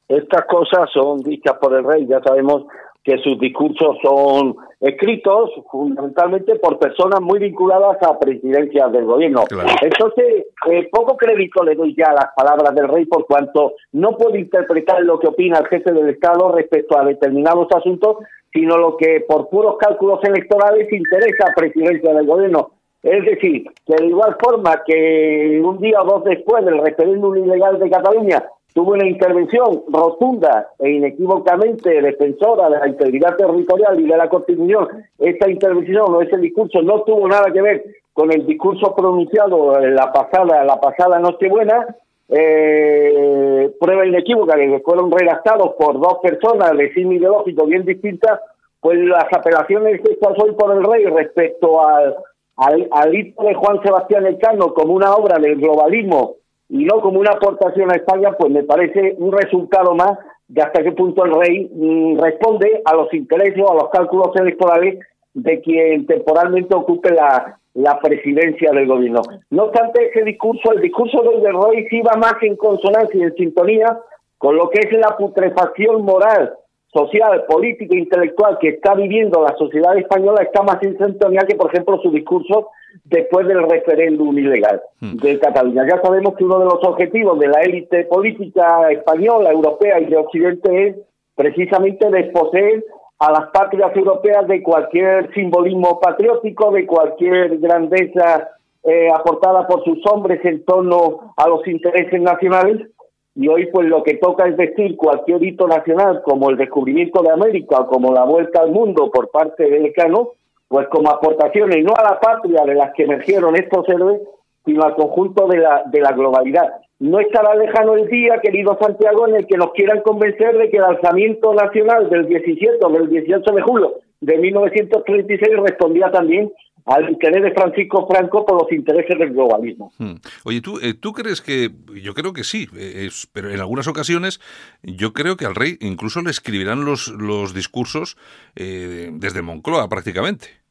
Estas 0.06 0.44
cosas 0.46 0.90
son 0.92 1.22
dichas 1.22 1.56
por 1.60 1.74
el 1.74 1.84
rey 1.84 2.06
ya 2.06 2.20
sabemos 2.22 2.64
que 3.04 3.18
sus 3.18 3.38
discursos 3.38 3.98
son 4.02 4.56
escritos 4.80 5.50
fundamentalmente 5.70 6.56
por 6.56 6.78
personas 6.78 7.20
muy 7.20 7.38
vinculadas 7.38 8.02
a 8.02 8.18
presidencias 8.18 8.90
del 8.92 9.04
gobierno. 9.04 9.44
Entonces, 9.82 10.46
eh, 10.70 10.88
poco 10.90 11.16
crédito 11.16 11.62
le 11.62 11.74
doy 11.74 11.94
ya 11.94 12.06
a 12.06 12.14
las 12.14 12.28
palabras 12.34 12.74
del 12.74 12.88
rey 12.88 13.04
por 13.04 13.26
cuanto 13.26 13.74
no 13.92 14.16
puedo 14.16 14.36
interpretar 14.36 15.02
lo 15.02 15.18
que 15.18 15.28
opina 15.28 15.58
el 15.58 15.66
jefe 15.66 15.92
del 15.92 16.08
Estado 16.08 16.50
respecto 16.52 16.98
a 16.98 17.04
determinados 17.04 17.68
asuntos, 17.76 18.18
sino 18.50 18.78
lo 18.78 18.96
que 18.96 19.22
por 19.28 19.50
puros 19.50 19.76
cálculos 19.78 20.20
electorales 20.24 20.90
interesa 20.90 21.48
a 21.50 21.54
presidencia 21.54 22.14
del 22.14 22.26
gobierno. 22.26 22.70
Es 23.02 23.22
decir, 23.26 23.66
que 23.86 23.96
de 23.96 24.06
igual 24.06 24.34
forma 24.42 24.82
que 24.86 25.60
un 25.62 25.78
día 25.78 26.00
o 26.00 26.06
dos 26.06 26.24
después 26.24 26.64
del 26.64 26.78
referéndum 26.78 27.36
ilegal 27.36 27.78
de 27.78 27.90
Cataluña 27.90 28.42
tuvo 28.74 28.92
una 28.92 29.06
intervención 29.06 29.84
rotunda 29.88 30.70
e 30.80 30.90
inequívocamente 30.90 32.02
defensora 32.02 32.68
de 32.68 32.78
la 32.80 32.88
integridad 32.88 33.36
territorial 33.36 34.00
y 34.00 34.06
de 34.06 34.16
la 34.16 34.28
Constitución. 34.28 34.88
Esta 35.16 35.48
intervención 35.48 36.12
o 36.12 36.20
ese 36.20 36.36
discurso 36.38 36.82
no 36.82 37.02
tuvo 37.02 37.28
nada 37.28 37.52
que 37.52 37.62
ver 37.62 37.84
con 38.12 38.32
el 38.32 38.44
discurso 38.44 38.92
pronunciado 38.94 39.80
en 39.80 39.94
la 39.94 40.12
pasada, 40.12 40.64
la 40.64 40.80
pasada 40.80 41.20
Nochebuena, 41.20 41.86
eh, 42.28 43.70
prueba 43.78 44.06
inequívoca 44.06 44.56
que 44.56 44.80
fueron 44.84 45.10
redactados 45.10 45.74
por 45.78 46.00
dos 46.00 46.18
personas 46.20 46.76
de 46.76 46.92
signo 46.94 47.12
ideológico 47.12 47.66
bien 47.66 47.84
distintas, 47.84 48.40
pues 48.80 48.98
las 48.98 49.26
apelaciones 49.32 50.00
hechas 50.00 50.32
hoy 50.42 50.52
por 50.52 50.76
el 50.76 50.82
rey 50.82 51.04
respecto 51.04 51.80
al, 51.80 52.16
al, 52.56 52.88
al 52.90 53.14
hito 53.14 53.40
de 53.44 53.54
Juan 53.54 53.80
Sebastián 53.84 54.26
Elcano 54.26 54.74
como 54.74 54.94
una 54.94 55.14
obra 55.14 55.38
del 55.38 55.60
globalismo 55.60 56.36
y 56.68 56.84
no 56.84 57.00
como 57.00 57.20
una 57.20 57.32
aportación 57.32 57.90
a 57.92 57.96
España, 57.96 58.32
pues 58.38 58.52
me 58.52 58.62
parece 58.62 59.14
un 59.18 59.32
resultado 59.32 59.94
más 59.94 60.18
de 60.48 60.62
hasta 60.62 60.82
qué 60.82 60.92
punto 60.92 61.24
el 61.24 61.34
rey 61.34 61.70
mm, 61.72 62.18
responde 62.18 62.82
a 62.84 62.94
los 62.94 63.12
intereses 63.12 63.62
o 63.62 63.72
a 63.72 63.74
los 63.74 63.90
cálculos 63.90 64.30
electorales 64.36 64.98
de 65.34 65.60
quien 65.60 66.06
temporalmente 66.06 66.74
ocupe 66.74 67.12
la, 67.12 67.58
la 67.74 67.98
presidencia 68.00 68.70
del 68.72 68.86
gobierno. 68.86 69.22
No 69.50 69.64
obstante, 69.64 70.08
ese 70.08 70.24
discurso, 70.24 70.72
el 70.72 70.80
discurso 70.80 71.22
del 71.22 71.54
rey 71.54 71.86
sí 71.88 72.00
va 72.02 72.16
más 72.16 72.34
en 72.42 72.56
consonancia 72.56 73.18
y 73.18 73.22
en 73.22 73.34
sintonía 73.34 73.98
con 74.38 74.56
lo 74.56 74.68
que 74.70 74.80
es 74.80 74.92
la 74.92 75.16
putrefacción 75.16 76.02
moral, 76.02 76.54
social, 76.92 77.44
política 77.48 77.96
e 77.96 78.00
intelectual 78.00 78.58
que 78.60 78.68
está 78.68 78.94
viviendo 78.94 79.42
la 79.42 79.56
sociedad 79.56 79.96
española, 79.98 80.42
está 80.42 80.62
más 80.62 80.80
en 80.82 80.96
sintonía 80.96 81.40
que, 81.48 81.56
por 81.56 81.72
ejemplo, 81.72 81.98
su 82.00 82.10
discurso 82.10 82.70
después 83.04 83.46
del 83.46 83.62
referéndum 83.68 84.36
ilegal 84.36 84.80
hmm. 85.00 85.16
de 85.16 85.38
Cataluña. 85.38 85.86
Ya 85.88 86.00
sabemos 86.02 86.34
que 86.36 86.44
uno 86.44 86.58
de 86.58 86.64
los 86.64 86.82
objetivos 86.82 87.38
de 87.38 87.48
la 87.48 87.60
élite 87.60 88.04
política 88.04 88.90
española, 88.90 89.52
europea 89.52 90.00
y 90.00 90.06
de 90.06 90.16
Occidente 90.16 90.88
es 90.88 90.96
precisamente 91.34 92.10
desposeer 92.10 92.84
a 93.18 93.30
las 93.30 93.50
patrias 93.50 93.94
europeas 93.94 94.46
de 94.48 94.62
cualquier 94.62 95.32
simbolismo 95.34 96.00
patriótico, 96.00 96.72
de 96.72 96.86
cualquier 96.86 97.58
grandeza 97.58 98.50
eh, 98.82 99.08
aportada 99.14 99.66
por 99.66 99.84
sus 99.84 99.98
hombres 100.10 100.44
en 100.44 100.64
torno 100.64 101.34
a 101.36 101.48
los 101.48 101.66
intereses 101.66 102.20
nacionales. 102.20 102.88
Y 103.36 103.48
hoy 103.48 103.66
pues 103.72 103.88
lo 103.88 104.02
que 104.02 104.14
toca 104.14 104.46
es 104.48 104.56
decir 104.56 104.96
cualquier 104.96 105.42
hito 105.42 105.66
nacional 105.66 106.22
como 106.22 106.50
el 106.50 106.56
descubrimiento 106.56 107.22
de 107.22 107.32
América 107.32 107.80
o 107.80 107.86
como 107.88 108.12
la 108.12 108.24
vuelta 108.24 108.60
al 108.60 108.70
mundo 108.70 109.10
por 109.10 109.30
parte 109.30 109.68
del 109.68 109.92
Cano, 109.92 110.30
pues 110.74 110.88
como 110.88 111.08
aportaciones 111.08 111.84
no 111.84 111.94
a 111.96 112.02
la 112.02 112.18
patria 112.18 112.64
de 112.64 112.74
las 112.74 112.92
que 112.94 113.04
emergieron 113.04 113.54
estos 113.54 113.88
héroes, 113.88 114.20
sino 114.64 114.82
al 114.82 114.96
conjunto 114.96 115.46
de 115.46 115.58
la, 115.58 115.84
de 115.86 116.00
la 116.00 116.10
globalidad. 116.10 116.68
No 116.98 117.20
estará 117.20 117.54
lejano 117.54 117.94
el 117.94 118.08
día, 118.08 118.40
querido 118.42 118.76
Santiago, 118.82 119.28
en 119.28 119.36
el 119.36 119.46
que 119.46 119.56
nos 119.56 119.70
quieran 119.70 120.00
convencer 120.00 120.58
de 120.58 120.70
que 120.70 120.78
el 120.78 120.82
alzamiento 120.82 121.54
nacional 121.54 122.10
del 122.10 122.26
17 122.26 122.78
o 122.82 122.88
del 122.90 123.08
18 123.08 123.54
de 123.54 123.62
julio 123.62 123.92
de 124.20 124.36
1936 124.36 125.48
respondía 125.62 126.10
también 126.10 126.50
al 126.86 127.10
interés 127.10 127.42
de 127.42 127.52
Francisco 127.52 128.06
Franco 128.06 128.44
por 128.44 128.62
los 128.62 128.72
intereses 128.72 129.18
del 129.18 129.30
globalismo. 129.30 129.92
Hmm. 129.98 130.14
Oye, 130.44 130.60
¿tú, 130.60 130.78
eh, 130.82 130.94
¿tú 130.94 131.12
crees 131.12 131.40
que, 131.40 131.70
yo 132.02 132.14
creo 132.14 132.32
que 132.32 132.44
sí, 132.44 132.68
eh, 132.76 133.08
pero 133.32 133.50
en 133.50 133.60
algunas 133.60 133.88
ocasiones 133.88 134.40
yo 134.82 135.12
creo 135.12 135.36
que 135.36 135.46
al 135.46 135.54
rey 135.54 135.76
incluso 135.80 136.20
le 136.20 136.30
escribirán 136.30 136.84
los, 136.84 137.08
los 137.08 137.54
discursos 137.54 138.16
eh, 138.56 139.10
desde 139.12 139.42
Moncloa 139.42 139.88
prácticamente? 139.88 140.63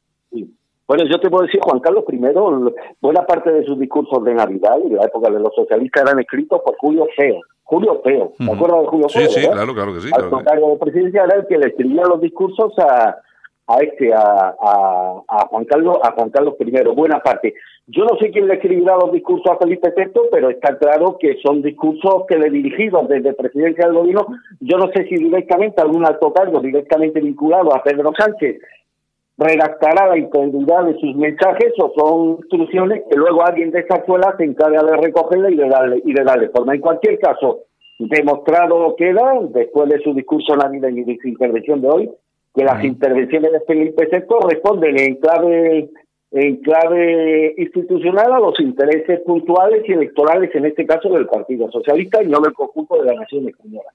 Bueno, 0.88 1.06
yo 1.06 1.20
te 1.20 1.30
puedo 1.30 1.46
decir, 1.46 1.62
Juan 1.62 1.80
Carlos 1.80 2.04
I, 2.10 2.20
buena 3.02 3.26
parte 3.26 3.52
de 3.52 3.64
sus 3.66 3.80
discursos 3.80 4.24
de 4.24 4.34
Navidad 4.34 4.78
y 4.86 4.90
de 4.90 4.98
la 4.98 5.06
época 5.06 5.30
de 5.32 5.40
los 5.40 5.54
socialistas 5.56 6.04
eran 6.04 6.20
escritos 6.20 6.62
por 6.64 6.76
Julio 6.78 7.08
Feo. 7.16 7.40
Julio 7.64 8.02
Feo, 8.04 8.34
¿te 8.38 8.52
acuerdas 8.52 8.82
de 8.82 8.88
Julio 8.88 9.10
Feo? 9.10 9.30
Sí, 9.30 9.42
sí, 9.42 9.48
claro, 9.48 9.74
claro 9.74 9.94
que 9.94 10.02
sí. 10.02 10.10
Al 10.14 10.30
claro 10.30 10.70
de 10.72 10.78
presidencia 10.78 11.24
era 11.24 11.38
el 11.38 11.48
que 11.48 11.58
le 11.58 11.68
escribía 11.68 12.04
los 12.04 12.20
discursos 12.20 12.78
a, 12.78 13.16
a 13.68 13.78
este 13.78 14.14
a, 14.14 14.56
a, 15.28 15.48
Juan 15.50 15.66
Carlos 15.66 15.98
a 16.04 16.12
Juan 16.12 16.30
Carlos 16.30 16.56
I 16.60 16.72
buena 16.94 17.20
parte 17.20 17.54
yo 17.88 18.04
no 18.04 18.18
sé 18.20 18.32
quién 18.32 18.48
le 18.48 18.56
escribirá 18.56 18.96
los 18.96 19.12
discursos 19.12 19.50
a 19.52 19.58
Felipe 19.58 19.94
VI 19.96 20.12
pero 20.32 20.50
está 20.50 20.78
claro 20.78 21.18
que 21.18 21.38
son 21.42 21.62
discursos 21.62 22.26
que 22.28 22.38
le 22.38 22.50
dirigidos 22.50 23.08
desde 23.08 23.34
presidencia 23.34 23.86
del 23.86 23.96
gobierno 23.96 24.28
yo 24.60 24.78
no 24.78 24.88
sé 24.94 25.06
si 25.08 25.16
directamente 25.16 25.82
algún 25.82 26.06
alto 26.06 26.34
cargo 26.34 26.60
directamente 26.60 27.22
vinculado 27.22 27.74
a 27.74 27.82
Pedro 27.84 28.12
Sánchez 28.18 28.60
redactará 29.38 30.08
la 30.08 30.18
integridad 30.18 30.86
de 30.86 31.00
sus 31.00 31.16
mensajes 31.16 31.74
o 31.80 31.92
son 31.98 32.38
instrucciones 32.40 33.04
que 33.10 33.18
luego 33.18 33.46
alguien 33.46 33.72
de 33.72 33.80
esa 33.80 33.98
escuela 33.98 34.36
se 34.38 34.44
encarga 34.44 34.84
de 34.84 34.98
recogerla 34.98 35.50
y 35.50 35.56
de 35.56 35.70
darle 35.70 36.02
y 36.06 36.14
de 36.14 36.24
darle 36.24 36.50
forma. 36.50 36.76
En 36.76 36.82
cualquier 36.82 37.20
caso, 37.20 37.62
demostrado 38.00 38.96
queda, 38.96 39.40
después 39.50 39.90
de 39.90 40.00
su 40.02 40.14
discurso 40.14 40.56
navideño 40.56 41.02
y 41.02 41.06
de 41.06 41.18
su 41.22 41.28
intervención 41.28 41.82
de 41.82 41.90
hoy, 41.90 42.12
que 42.54 42.64
las 42.64 42.84
intervenciones 42.84 43.52
de 43.52 43.62
Felipe 43.62 44.08
VI 44.12 44.48
responden 44.48 45.00
en 45.00 45.16
clave 45.16 45.90
en 46.34 46.58
clave 46.58 47.54
institucional 47.58 48.34
a 48.34 48.40
los 48.40 48.60
intereses 48.60 49.22
puntuales 49.24 49.84
y 49.88 49.92
electorales, 49.92 50.50
en 50.56 50.66
este 50.66 50.86
caso 50.86 51.10
del 51.10 51.28
Partido 51.28 51.72
Socialista 51.72 52.24
y 52.24 52.28
no 52.28 52.40
del 52.40 52.54
conjunto 52.54 52.96
de 52.96 53.06
la 53.06 53.22
nación 53.22 53.48
española. 53.48 53.90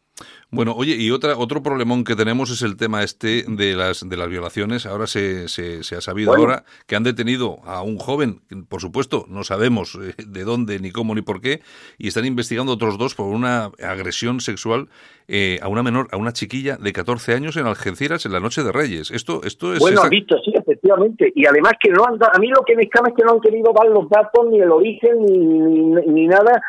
Bueno, 0.51 0.73
oye, 0.77 0.95
y 0.97 1.11
otra, 1.11 1.37
otro 1.37 1.63
problemón 1.63 2.05
que 2.05 2.17
tenemos 2.17 2.51
es 2.51 2.63
el 2.63 2.77
tema 2.77 3.03
este 3.03 3.45
de 3.47 3.75
las, 3.75 4.09
de 4.09 4.17
las 4.17 4.29
violaciones. 4.29 4.87
Ahora 4.87 5.07
se, 5.07 5.49
se, 5.49 5.97
ha 5.97 6.01
sabido 6.01 6.35
ahora 6.35 6.65
que 6.87 6.97
han 6.97 7.03
detenido 7.03 7.59
a 7.65 7.83
un 7.83 7.99
joven, 7.99 8.41
por 8.69 8.81
supuesto, 8.81 9.27
no 9.29 9.43
sabemos 9.43 9.99
eh, 10.01 10.15
de 10.25 10.45
dónde, 10.45 10.79
ni 10.79 10.91
cómo, 10.91 11.15
ni 11.15 11.23
por 11.23 11.41
qué, 11.41 11.61
y 11.99 12.09
están 12.09 12.25
investigando 12.25 12.73
otros 12.73 12.99
dos 12.99 13.15
por 13.15 13.27
una 13.27 13.73
agresión 13.83 14.41
sexual 14.41 14.89
eh, 15.29 15.59
a 15.63 15.69
una 15.69 15.83
menor, 15.83 16.09
a 16.11 16.17
una 16.17 16.33
chiquilla 16.33 16.77
de 16.77 16.93
14 16.93 17.35
años 17.35 17.57
en 17.57 17.67
Algeciras 17.67 18.27
en 18.27 18.33
la 18.33 18.41
noche 18.41 18.63
de 18.63 18.73
Reyes. 18.73 19.11
Esto, 19.11 19.43
esto 19.45 19.75
es... 19.75 19.79
Bueno, 19.79 20.03
visto, 20.09 20.37
sí, 20.45 20.53
efectivamente. 20.55 21.33
Y 21.35 21.47
además 21.47 21.75
que 21.81 21.91
no 21.91 22.05
han 22.05 22.15
a 22.15 22.39
mí 22.39 22.49
lo 22.49 22.63
que 22.65 22.75
me 22.75 22.85
escama 22.85 23.09
es 23.09 23.15
que 23.15 23.25
no 23.25 23.33
han 23.33 23.41
querido 23.41 23.73
dar 23.73 23.87
los 23.89 24.09
datos, 24.09 24.47
ni 24.51 24.61
el 24.61 24.73
origen, 24.73 25.23
ni, 25.23 26.03
ni 26.13 26.27
nada 26.27 26.63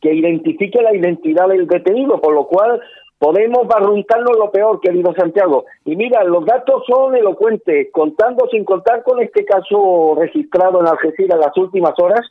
que 0.00 0.12
identifique 0.12 0.82
la 0.82 0.94
identidad 0.94 1.48
del 1.48 1.66
detenido, 1.66 2.20
por 2.20 2.34
lo 2.34 2.46
cual 2.46 2.80
Podemos 3.18 3.66
barruntarnos 3.66 4.36
lo 4.36 4.50
peor, 4.50 4.78
querido 4.80 5.14
Santiago. 5.14 5.64
Y 5.86 5.96
mira, 5.96 6.22
los 6.24 6.44
datos 6.44 6.82
son 6.86 7.16
elocuentes, 7.16 7.88
contando 7.90 8.46
sin 8.50 8.64
contar 8.64 9.02
con 9.02 9.22
este 9.22 9.44
caso 9.46 10.16
registrado 10.18 10.80
en 10.80 10.86
Algeciras 10.86 11.36
en 11.36 11.40
las 11.40 11.56
últimas 11.56 11.94
horas. 11.98 12.28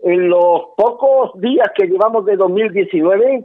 En 0.00 0.28
los 0.28 0.62
pocos 0.76 1.40
días 1.40 1.70
que 1.76 1.86
llevamos 1.86 2.26
de 2.26 2.36
2019, 2.36 3.44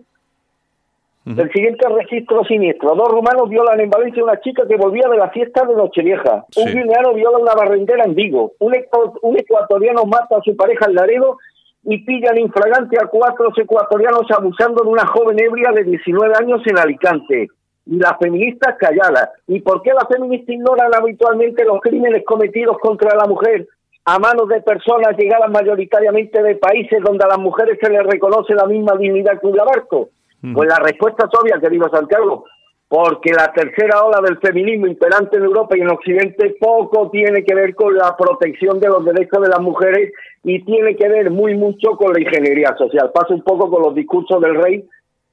el 1.25 1.51
siguiente 1.51 1.87
registro 1.87 2.43
siniestro. 2.45 2.95
Dos 2.95 3.09
rumanos 3.09 3.47
violan 3.47 3.79
en 3.79 3.89
Valencia 3.89 4.21
a 4.21 4.25
una 4.25 4.39
chica 4.39 4.63
que 4.67 4.75
volvía 4.75 5.07
de 5.07 5.17
la 5.17 5.29
fiesta 5.29 5.65
de 5.65 5.75
Nochevieja. 5.75 6.45
Un 6.57 6.65
guineano 6.65 7.13
viola 7.13 7.37
a 7.37 7.41
una 7.41 7.53
barrendera 7.53 8.05
en 8.05 8.15
Vigo. 8.15 8.53
Un, 8.59 8.73
un 9.21 9.37
ecuatoriano 9.37 10.05
mata 10.05 10.37
a 10.37 10.41
su 10.41 10.55
pareja 10.55 10.85
en 10.87 10.95
Laredo 10.95 11.37
y 11.83 11.99
pillan 11.99 12.39
infragante 12.39 12.97
a 12.99 13.07
cuatro 13.07 13.51
ecuatorianos 13.55 14.25
abusando 14.35 14.83
de 14.83 14.89
una 14.89 15.05
joven 15.05 15.39
ebria 15.39 15.71
de 15.71 15.83
19 15.83 16.33
años 16.39 16.61
en 16.65 16.79
Alicante. 16.79 17.47
Y 17.85 17.97
las 17.97 18.17
feministas 18.19 18.75
calladas. 18.79 19.29
¿Y 19.47 19.59
por 19.61 19.81
qué 19.83 19.91
las 19.93 20.07
feministas 20.07 20.49
ignoran 20.49 20.91
habitualmente 20.93 21.65
los 21.65 21.81
crímenes 21.81 22.23
cometidos 22.25 22.77
contra 22.79 23.15
la 23.15 23.25
mujer 23.25 23.67
a 24.05 24.17
manos 24.17 24.47
de 24.49 24.61
personas 24.61 25.15
llegadas 25.17 25.51
mayoritariamente 25.51 26.41
de 26.41 26.55
países 26.55 26.99
donde 27.03 27.23
a 27.25 27.27
las 27.27 27.37
mujeres 27.37 27.77
se 27.79 27.91
les 27.91 28.03
reconoce 28.03 28.55
la 28.55 28.65
misma 28.65 28.95
dignidad 28.97 29.39
que 29.39 29.47
un 29.47 29.55
labarco? 29.55 30.09
Pues 30.41 30.67
la 30.67 30.77
respuesta 30.77 31.27
es 31.31 31.39
obvia, 31.39 31.59
querido 31.59 31.89
Santiago 31.89 32.45
porque 32.91 33.31
la 33.31 33.53
tercera 33.53 34.03
ola 34.03 34.19
del 34.21 34.37
feminismo 34.39 34.85
imperante 34.85 35.37
en 35.37 35.45
Europa 35.45 35.77
y 35.77 35.79
en 35.79 35.91
Occidente 35.91 36.57
poco 36.59 37.09
tiene 37.09 37.41
que 37.45 37.55
ver 37.55 37.73
con 37.73 37.95
la 37.95 38.17
protección 38.17 38.81
de 38.81 38.89
los 38.89 39.05
derechos 39.05 39.41
de 39.41 39.47
las 39.47 39.61
mujeres 39.61 40.11
y 40.43 40.61
tiene 40.65 40.97
que 40.97 41.07
ver 41.07 41.31
muy 41.31 41.55
mucho 41.55 41.91
con 41.95 42.11
la 42.11 42.19
ingeniería 42.19 42.75
social. 42.77 43.09
Pasa 43.13 43.33
un 43.33 43.43
poco 43.43 43.69
con 43.69 43.81
los 43.81 43.95
discursos 43.95 44.41
del 44.41 44.61
rey, 44.61 44.83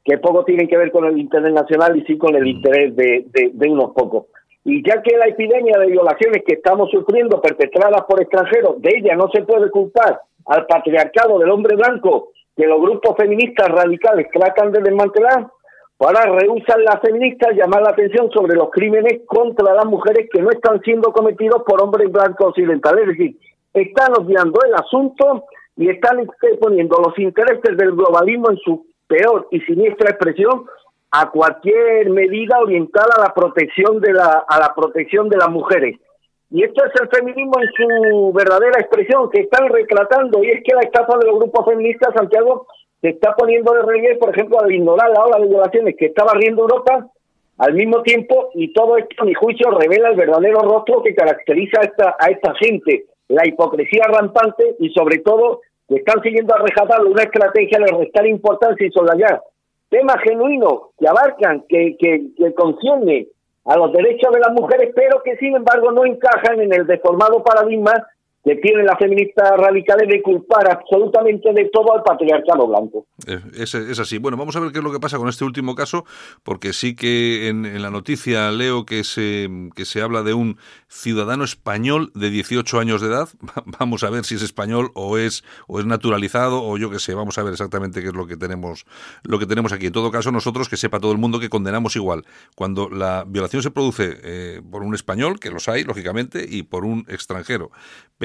que 0.05 0.19
poco 0.19 0.45
tienen 0.45 0.69
que 0.69 0.77
ver 0.77 0.93
con 0.93 1.05
el 1.07 1.19
interés 1.19 1.53
nacional 1.53 1.97
y 1.97 2.05
sí 2.05 2.17
con 2.17 2.37
el 2.37 2.45
mm. 2.45 2.47
interés 2.47 2.95
de, 2.95 3.27
de 3.53 3.69
unos 3.69 3.91
pocos. 3.91 4.27
Y 4.65 4.89
ya 4.89 5.03
que 5.03 5.17
la 5.17 5.27
epidemia 5.27 5.79
de 5.81 5.87
violaciones 5.89 6.45
que 6.47 6.55
estamos 6.55 6.93
sufriendo 6.93 7.41
perpetradas 7.41 8.03
por 8.09 8.23
extranjeros, 8.23 8.81
de 8.81 8.91
ella 8.99 9.17
no 9.17 9.29
se 9.33 9.43
puede 9.43 9.69
culpar 9.69 10.21
al 10.47 10.65
patriarcado 10.67 11.41
del 11.41 11.51
hombre 11.51 11.75
blanco 11.75 12.29
que 12.59 12.67
los 12.67 12.81
grupos 12.81 13.17
feministas 13.17 13.69
radicales 13.69 14.27
tratan 14.33 14.73
de 14.73 14.83
desmantelar, 14.83 15.47
Ahora 16.01 16.27
rehusan 16.27 16.85
las 16.85 17.01
feministas 17.01 17.57
llamar 17.57 17.83
la 17.83 17.91
atención 17.91 18.31
sobre 18.31 18.55
los 18.55 18.71
crímenes 18.71 19.23
contra 19.27 19.75
las 19.75 19.85
mujeres 19.85 20.29
que 20.33 20.41
no 20.41 20.49
están 20.51 20.81
siendo 20.83 21.13
cometidos 21.13 21.65
por 21.67 21.83
hombres 21.83 22.13
blancos 22.13 22.51
occidentales. 22.51 23.03
Es 23.03 23.09
decir, 23.09 23.37
están 23.75 24.13
obviando 24.17 24.61
el 24.65 24.75
asunto 24.75 25.47
y 25.77 25.89
están 25.89 26.25
poniendo 26.61 26.99
los 27.05 27.19
intereses 27.19 27.77
del 27.77 27.97
globalismo 27.97 28.51
en 28.51 28.59
su 28.59 28.87
peor 29.09 29.49
y 29.51 29.61
siniestra 29.63 30.11
expresión 30.11 30.67
a 31.11 31.31
cualquier 31.31 32.11
medida 32.11 32.61
orientada 32.61 33.15
a 33.17 33.23
la 33.23 33.35
protección 33.35 34.01
de 34.01 34.13
la 34.13 34.45
a 34.49 34.61
la 34.61 34.73
protección 34.77 35.29
de 35.29 35.37
las 35.37 35.51
mujeres. 35.51 35.99
Y 36.51 36.65
esto 36.65 36.85
es 36.85 36.93
el 37.01 37.09
feminismo 37.09 37.53
en 37.61 37.69
su 37.77 38.33
verdadera 38.33 38.81
expresión 38.81 39.29
que 39.31 39.43
están 39.43 39.69
retratando 39.69 40.43
y 40.43 40.51
es 40.51 40.63
que 40.65 40.75
la 40.75 40.81
estafa 40.81 41.19
de 41.19 41.27
los 41.27 41.39
grupos 41.39 41.67
feministas 41.67 42.15
Santiago 42.15 42.67
se 43.01 43.11
está 43.11 43.35
poniendo 43.35 43.73
de 43.75 43.83
relieve, 43.83 44.17
por 44.17 44.31
ejemplo, 44.31 44.59
al 44.61 44.73
ignorar 44.73 45.11
la 45.11 45.25
ola 45.25 45.39
de 45.39 45.49
violaciones 45.49 45.95
que 45.97 46.07
está 46.07 46.25
barriendo 46.25 46.63
Europa 46.63 47.07
al 47.59 47.75
mismo 47.75 48.03
tiempo, 48.03 48.51
y 48.55 48.73
todo 48.73 48.97
esto, 48.97 49.17
a 49.19 49.25
mi 49.25 49.35
juicio, 49.35 49.71
revela 49.73 50.11
el 50.11 50.17
verdadero 50.17 50.61
rostro 50.61 51.03
que 51.03 51.15
caracteriza 51.15 51.81
a 51.81 51.85
esta, 51.85 52.17
a 52.19 52.31
esta 52.31 52.55
gente, 52.55 53.07
la 53.27 53.47
hipocresía 53.47 54.05
rampante 54.05 54.77
y, 54.79 54.91
sobre 54.91 55.19
todo, 55.19 55.61
que 55.89 55.97
están 55.97 56.23
siguiendo 56.23 56.55
a 56.55 56.59
rejatarlo 56.59 57.11
una 57.11 57.25
estrategia 57.25 57.81
de 57.81 57.99
restar 57.99 58.27
importancia 58.29 58.87
y 58.87 58.93
soslayar 58.93 59.43
temas 59.89 60.17
genuinos 60.23 60.91
que 60.99 61.09
abarcan, 61.09 61.65
que, 61.69 61.97
que, 61.99 62.27
que 62.37 62.55
concierne 62.55 63.27
a 63.69 63.77
los 63.77 63.93
derechos 63.93 64.33
de 64.33 64.41
las 64.41 64.53
mujeres, 64.53 64.93
pero 64.97 65.23
que 65.23 65.37
sin 65.37 65.55
embargo 65.55 65.93
no 65.93 66.07
encajan 66.07 66.61
en 66.61 66.73
el 66.73 66.87
deformado 66.87 67.45
paradigma 67.45 67.93
que 68.45 68.57
tienen 68.57 68.87
las 68.87 68.99
feministas 68.99 69.51
radicales 69.57 70.09
de 70.09 70.23
culpar 70.23 70.71
absolutamente 70.71 71.53
de 71.53 71.69
todo 71.73 71.95
al 71.95 72.03
patriarcado 72.03 72.67
blanco. 72.67 73.07
Eh, 73.27 73.41
es, 73.55 73.75
es, 73.75 73.99
así. 73.99 74.19
Bueno, 74.19 74.37
vamos 74.37 74.57
a 74.57 74.61
ver 74.61 74.73
qué 74.73 74.79
es 74.79 74.85
lo 74.85 74.93
que 74.93 75.01
pasa 75.01 75.19
con 75.19 75.29
este 75.29 75.45
último 75.45 75.75
caso, 75.75 76.05
porque 76.45 76.73
sí 76.73 76.95
que 76.95 77.49
en, 77.49 77.83
la 77.83 77.91
noticia 77.91 78.51
leo 78.51 78.87
que 78.87 79.05
se, 79.05 79.49
que 79.75 79.85
se 79.85 80.03
habla 80.03 80.23
de 80.23 80.35
un 80.35 80.57
ciudadano 80.89 81.45
español 81.45 82.11
de 82.15 82.31
18 82.31 82.79
años 82.79 83.01
de 83.01 83.09
edad. 83.09 83.29
Vamos 83.79 84.05
a 84.05 84.11
ver 84.11 84.25
si 84.25 84.37
es 84.37 84.43
español 84.43 84.91
o 84.95 85.19
es, 85.19 85.45
o 85.67 85.81
es 85.81 85.87
naturalizado 85.87 86.63
o 86.63 86.79
yo 86.79 86.91
qué 86.91 87.01
sé. 87.01 87.15
Vamos 87.15 87.39
a 87.39 87.43
ver 87.43 87.53
exactamente 87.53 88.01
qué 88.01 88.09
es 88.09 88.15
lo 88.15 88.27
que 88.27 88.37
tenemos, 88.37 88.87
lo 89.25 89.39
que 89.39 89.47
tenemos 89.47 89.73
aquí. 89.73 89.87
En 89.87 89.93
todo 89.93 90.11
caso, 90.11 90.31
nosotros, 90.31 90.69
que 90.69 90.77
sepa 90.77 91.01
todo 91.01 91.13
el 91.13 91.19
mundo 91.19 91.41
que 91.41 91.49
condenamos 91.49 91.97
igual. 91.97 92.25
Cuando 92.55 92.89
la 92.89 93.25
violación 93.27 93.63
se 93.63 93.71
produce 93.71 94.17
eh, 94.23 94.63
por 94.71 94.83
un 94.83 94.95
español, 94.95 95.41
que 95.41 95.51
los 95.51 95.69
hay, 95.69 95.85
lógicamente, 95.85 96.47
y 96.49 96.63
por 96.63 96.85
un 96.85 97.05
extranjero. 97.09 97.71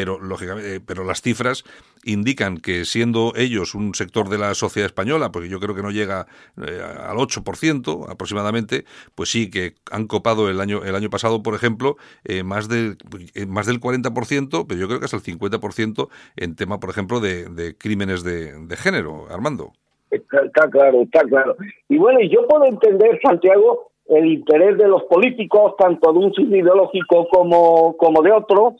Lógicamente, 0.05 0.75
eh, 0.75 0.79
pero 0.85 1.03
las 1.03 1.21
cifras 1.21 1.63
indican 2.05 2.57
que 2.57 2.85
siendo 2.85 3.33
ellos 3.35 3.75
un 3.75 3.95
sector 3.95 4.29
de 4.29 4.37
la 4.37 4.53
sociedad 4.53 4.85
española, 4.85 5.31
porque 5.31 5.49
yo 5.49 5.59
creo 5.59 5.75
que 5.75 5.81
no 5.81 5.91
llega 5.91 6.27
eh, 6.57 6.81
al 6.81 7.17
8% 7.17 8.11
aproximadamente, 8.11 8.85
pues 9.15 9.29
sí 9.29 9.49
que 9.49 9.73
han 9.91 10.07
copado 10.07 10.49
el 10.49 10.59
año, 10.59 10.83
el 10.83 10.95
año 10.95 11.09
pasado, 11.09 11.43
por 11.43 11.55
ejemplo, 11.55 11.95
eh, 12.25 12.43
más, 12.43 12.69
de, 12.69 12.95
eh, 13.35 13.45
más 13.45 13.67
del 13.67 13.79
40%, 13.79 14.65
pero 14.67 14.79
yo 14.79 14.87
creo 14.87 14.99
que 14.99 15.05
hasta 15.05 15.17
el 15.17 15.23
50% 15.23 16.09
en 16.35 16.55
tema, 16.55 16.79
por 16.79 16.89
ejemplo, 16.89 17.19
de, 17.19 17.45
de 17.45 17.77
crímenes 17.77 18.23
de, 18.23 18.53
de, 18.67 18.75
género, 18.75 19.27
Armando. 19.29 19.71
Está, 20.11 20.41
está 20.45 20.69
claro, 20.69 21.01
está 21.03 21.21
claro. 21.21 21.55
Y 21.89 21.97
bueno, 21.97 22.19
yo 22.21 22.47
puedo 22.47 22.65
entender, 22.65 23.19
Santiago, 23.23 23.91
el 24.07 24.25
interés 24.25 24.77
de 24.77 24.87
los 24.87 25.03
políticos, 25.03 25.75
tanto 25.77 26.11
de 26.11 26.19
un 26.19 26.33
signo 26.33 26.57
ideológico 26.57 27.27
como, 27.29 27.95
como 27.97 28.21
de 28.21 28.31
otro, 28.31 28.75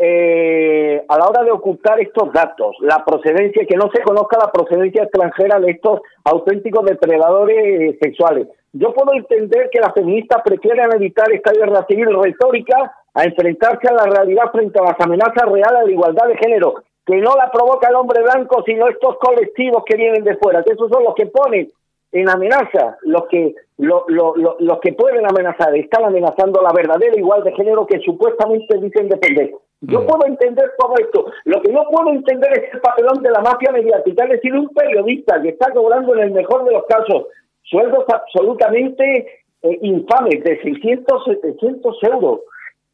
eh, 0.00 1.04
a 1.08 1.18
la 1.18 1.26
hora 1.26 1.42
de 1.42 1.50
ocultar 1.50 2.00
estos 2.00 2.32
datos, 2.32 2.76
la 2.80 3.04
procedencia, 3.04 3.66
que 3.66 3.76
no 3.76 3.90
se 3.92 4.02
conozca 4.02 4.38
la 4.38 4.52
procedencia 4.52 5.02
extranjera 5.02 5.58
de 5.58 5.72
estos 5.72 6.00
auténticos 6.24 6.84
depredadores 6.84 7.98
sexuales. 8.00 8.46
Yo 8.72 8.92
puedo 8.94 9.12
entender 9.14 9.70
que 9.72 9.80
las 9.80 9.92
feministas 9.94 10.42
prefieran 10.44 10.92
evitar 10.94 11.32
esta 11.32 11.52
guerra 11.52 11.84
civil 11.88 12.16
retórica 12.22 12.92
a 13.12 13.24
enfrentarse 13.24 13.88
a 13.88 13.94
la 13.94 14.04
realidad 14.04 14.52
frente 14.52 14.78
a 14.78 14.84
las 14.84 15.00
amenazas 15.00 15.50
reales 15.50 15.86
la 15.86 15.90
igualdad 15.90 16.28
de 16.28 16.36
género, 16.36 16.74
que 17.04 17.16
no 17.16 17.34
la 17.34 17.50
provoca 17.50 17.88
el 17.88 17.96
hombre 17.96 18.22
blanco, 18.22 18.62
sino 18.64 18.86
estos 18.86 19.16
colectivos 19.18 19.82
que 19.84 19.96
vienen 19.96 20.22
de 20.22 20.36
fuera, 20.36 20.62
que 20.62 20.74
esos 20.74 20.88
son 20.90 21.02
los 21.02 21.14
que 21.16 21.26
ponen 21.26 21.68
en 22.12 22.28
amenaza 22.28 22.98
los 23.02 23.26
que 23.26 23.54
lo, 23.78 24.04
lo, 24.08 24.34
los 24.58 24.80
que 24.80 24.92
pueden 24.92 25.26
amenazar 25.26 25.76
están 25.76 26.04
amenazando 26.04 26.60
la 26.62 26.72
verdadera 26.72 27.16
igualdad 27.16 27.50
de 27.50 27.56
género 27.56 27.86
que 27.86 27.98
supuestamente 28.00 28.78
dicen 28.78 29.08
defender. 29.08 29.50
Yo 29.80 30.00
mm. 30.00 30.06
puedo 30.06 30.26
entender 30.26 30.72
todo 30.78 30.94
esto. 30.98 31.26
Lo 31.44 31.62
que 31.62 31.72
no 31.72 31.84
puedo 31.90 32.10
entender 32.10 32.50
es 32.58 32.74
el 32.74 32.80
papelón 32.80 33.22
de 33.22 33.30
la 33.30 33.40
mafia 33.40 33.70
mediática, 33.72 34.24
es 34.24 34.30
decir, 34.30 34.54
un 34.54 34.68
periodista 34.68 35.40
que 35.40 35.50
está 35.50 35.70
cobrando 35.72 36.14
en 36.14 36.22
el 36.24 36.30
mejor 36.32 36.64
de 36.64 36.72
los 36.72 36.84
casos 36.86 37.26
sueldos 37.62 38.04
absolutamente 38.12 39.44
eh, 39.62 39.78
infames 39.82 40.42
de 40.42 40.60
600, 40.62 41.24
700 41.24 42.02
euros 42.04 42.40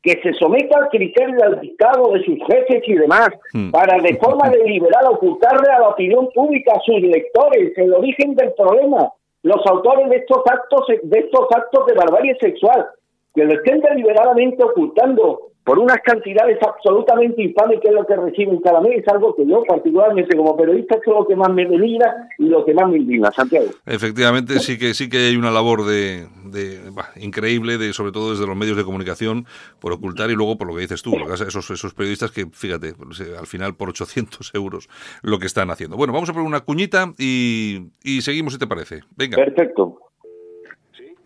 que 0.02 0.20
se 0.22 0.34
someta 0.34 0.78
al 0.78 0.88
criterio 0.90 1.34
del 1.38 1.60
dictado 1.60 2.12
de 2.12 2.22
sus 2.24 2.38
jefes 2.46 2.82
y 2.86 2.94
demás, 2.94 3.30
hmm. 3.54 3.70
para 3.70 3.98
de 4.02 4.18
forma 4.18 4.50
deliberada 4.50 5.08
ocultarle 5.08 5.72
a 5.72 5.80
la 5.80 5.88
opinión 5.88 6.28
pública, 6.34 6.74
a 6.76 6.80
sus 6.80 7.00
lectores, 7.00 7.72
el 7.78 7.94
origen 7.94 8.34
del 8.34 8.52
problema, 8.52 9.10
los 9.42 9.64
autores 9.66 10.10
de 10.10 10.16
estos 10.16 10.42
actos, 10.46 10.86
de 11.02 11.18
estos 11.18 11.46
actos 11.56 11.86
de 11.86 11.94
barbarie 11.94 12.36
sexual, 12.38 12.86
que 13.34 13.44
lo 13.44 13.54
estén 13.54 13.80
deliberadamente 13.80 14.62
ocultando 14.62 15.48
por 15.64 15.78
unas 15.78 15.98
cantidades 16.04 16.58
absolutamente 16.62 17.42
infames 17.42 17.80
que 17.80 17.88
es 17.88 17.94
lo 17.94 18.06
que 18.06 18.16
reciben 18.16 18.60
cada 18.60 18.80
mes, 18.80 18.98
es 18.98 19.08
algo 19.08 19.34
que 19.34 19.46
yo 19.46 19.62
particularmente 19.66 20.36
como 20.36 20.56
periodista 20.56 20.96
es 20.96 21.06
lo 21.06 21.26
que 21.26 21.34
más 21.34 21.50
me 21.50 21.64
deligra 21.64 22.28
y 22.38 22.44
lo 22.44 22.64
que 22.64 22.74
más 22.74 22.88
me 22.88 22.98
indigna, 22.98 23.32
Santiago. 23.32 23.66
Efectivamente, 23.86 24.58
sí 24.60 24.78
que 24.78 24.92
sí 24.92 25.08
que 25.08 25.28
hay 25.28 25.36
una 25.36 25.50
labor 25.50 25.86
de, 25.86 26.26
de 26.44 26.80
bah, 26.92 27.08
increíble, 27.16 27.78
de 27.78 27.94
sobre 27.94 28.12
todo 28.12 28.32
desde 28.32 28.46
los 28.46 28.56
medios 28.56 28.76
de 28.76 28.84
comunicación, 28.84 29.46
por 29.80 29.92
ocultar 29.92 30.30
y 30.30 30.34
luego 30.34 30.58
por 30.58 30.68
lo 30.68 30.74
que 30.74 30.82
dices 30.82 31.02
tú, 31.02 31.14
esos, 31.32 31.70
esos 31.70 31.94
periodistas 31.94 32.30
que, 32.30 32.46
fíjate, 32.46 32.94
al 33.38 33.46
final 33.46 33.74
por 33.74 33.88
800 33.88 34.54
euros 34.54 34.88
lo 35.22 35.38
que 35.38 35.46
están 35.46 35.70
haciendo. 35.70 35.96
Bueno, 35.96 36.12
vamos 36.12 36.28
a 36.28 36.32
poner 36.34 36.46
una 36.46 36.60
cuñita 36.60 37.12
y, 37.18 37.88
y 38.02 38.20
seguimos 38.20 38.52
si 38.52 38.58
te 38.58 38.66
parece. 38.66 39.00
Venga. 39.16 39.36
Perfecto. 39.36 40.03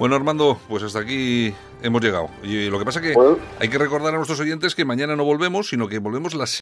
Bueno, 0.00 0.16
Armando, 0.16 0.58
pues 0.66 0.82
hasta 0.82 1.00
aquí 1.00 1.52
hemos 1.82 2.00
llegado. 2.00 2.30
Y 2.42 2.70
lo 2.70 2.78
que 2.78 2.86
pasa 2.86 3.02
que 3.02 3.14
hay 3.58 3.68
que 3.68 3.76
recordar 3.76 4.14
a 4.14 4.16
nuestros 4.16 4.40
oyentes 4.40 4.74
que 4.74 4.86
mañana 4.86 5.14
no 5.14 5.24
volvemos, 5.24 5.68
sino 5.68 5.88
que 5.88 5.98
volvemos 5.98 6.32
las 6.32 6.58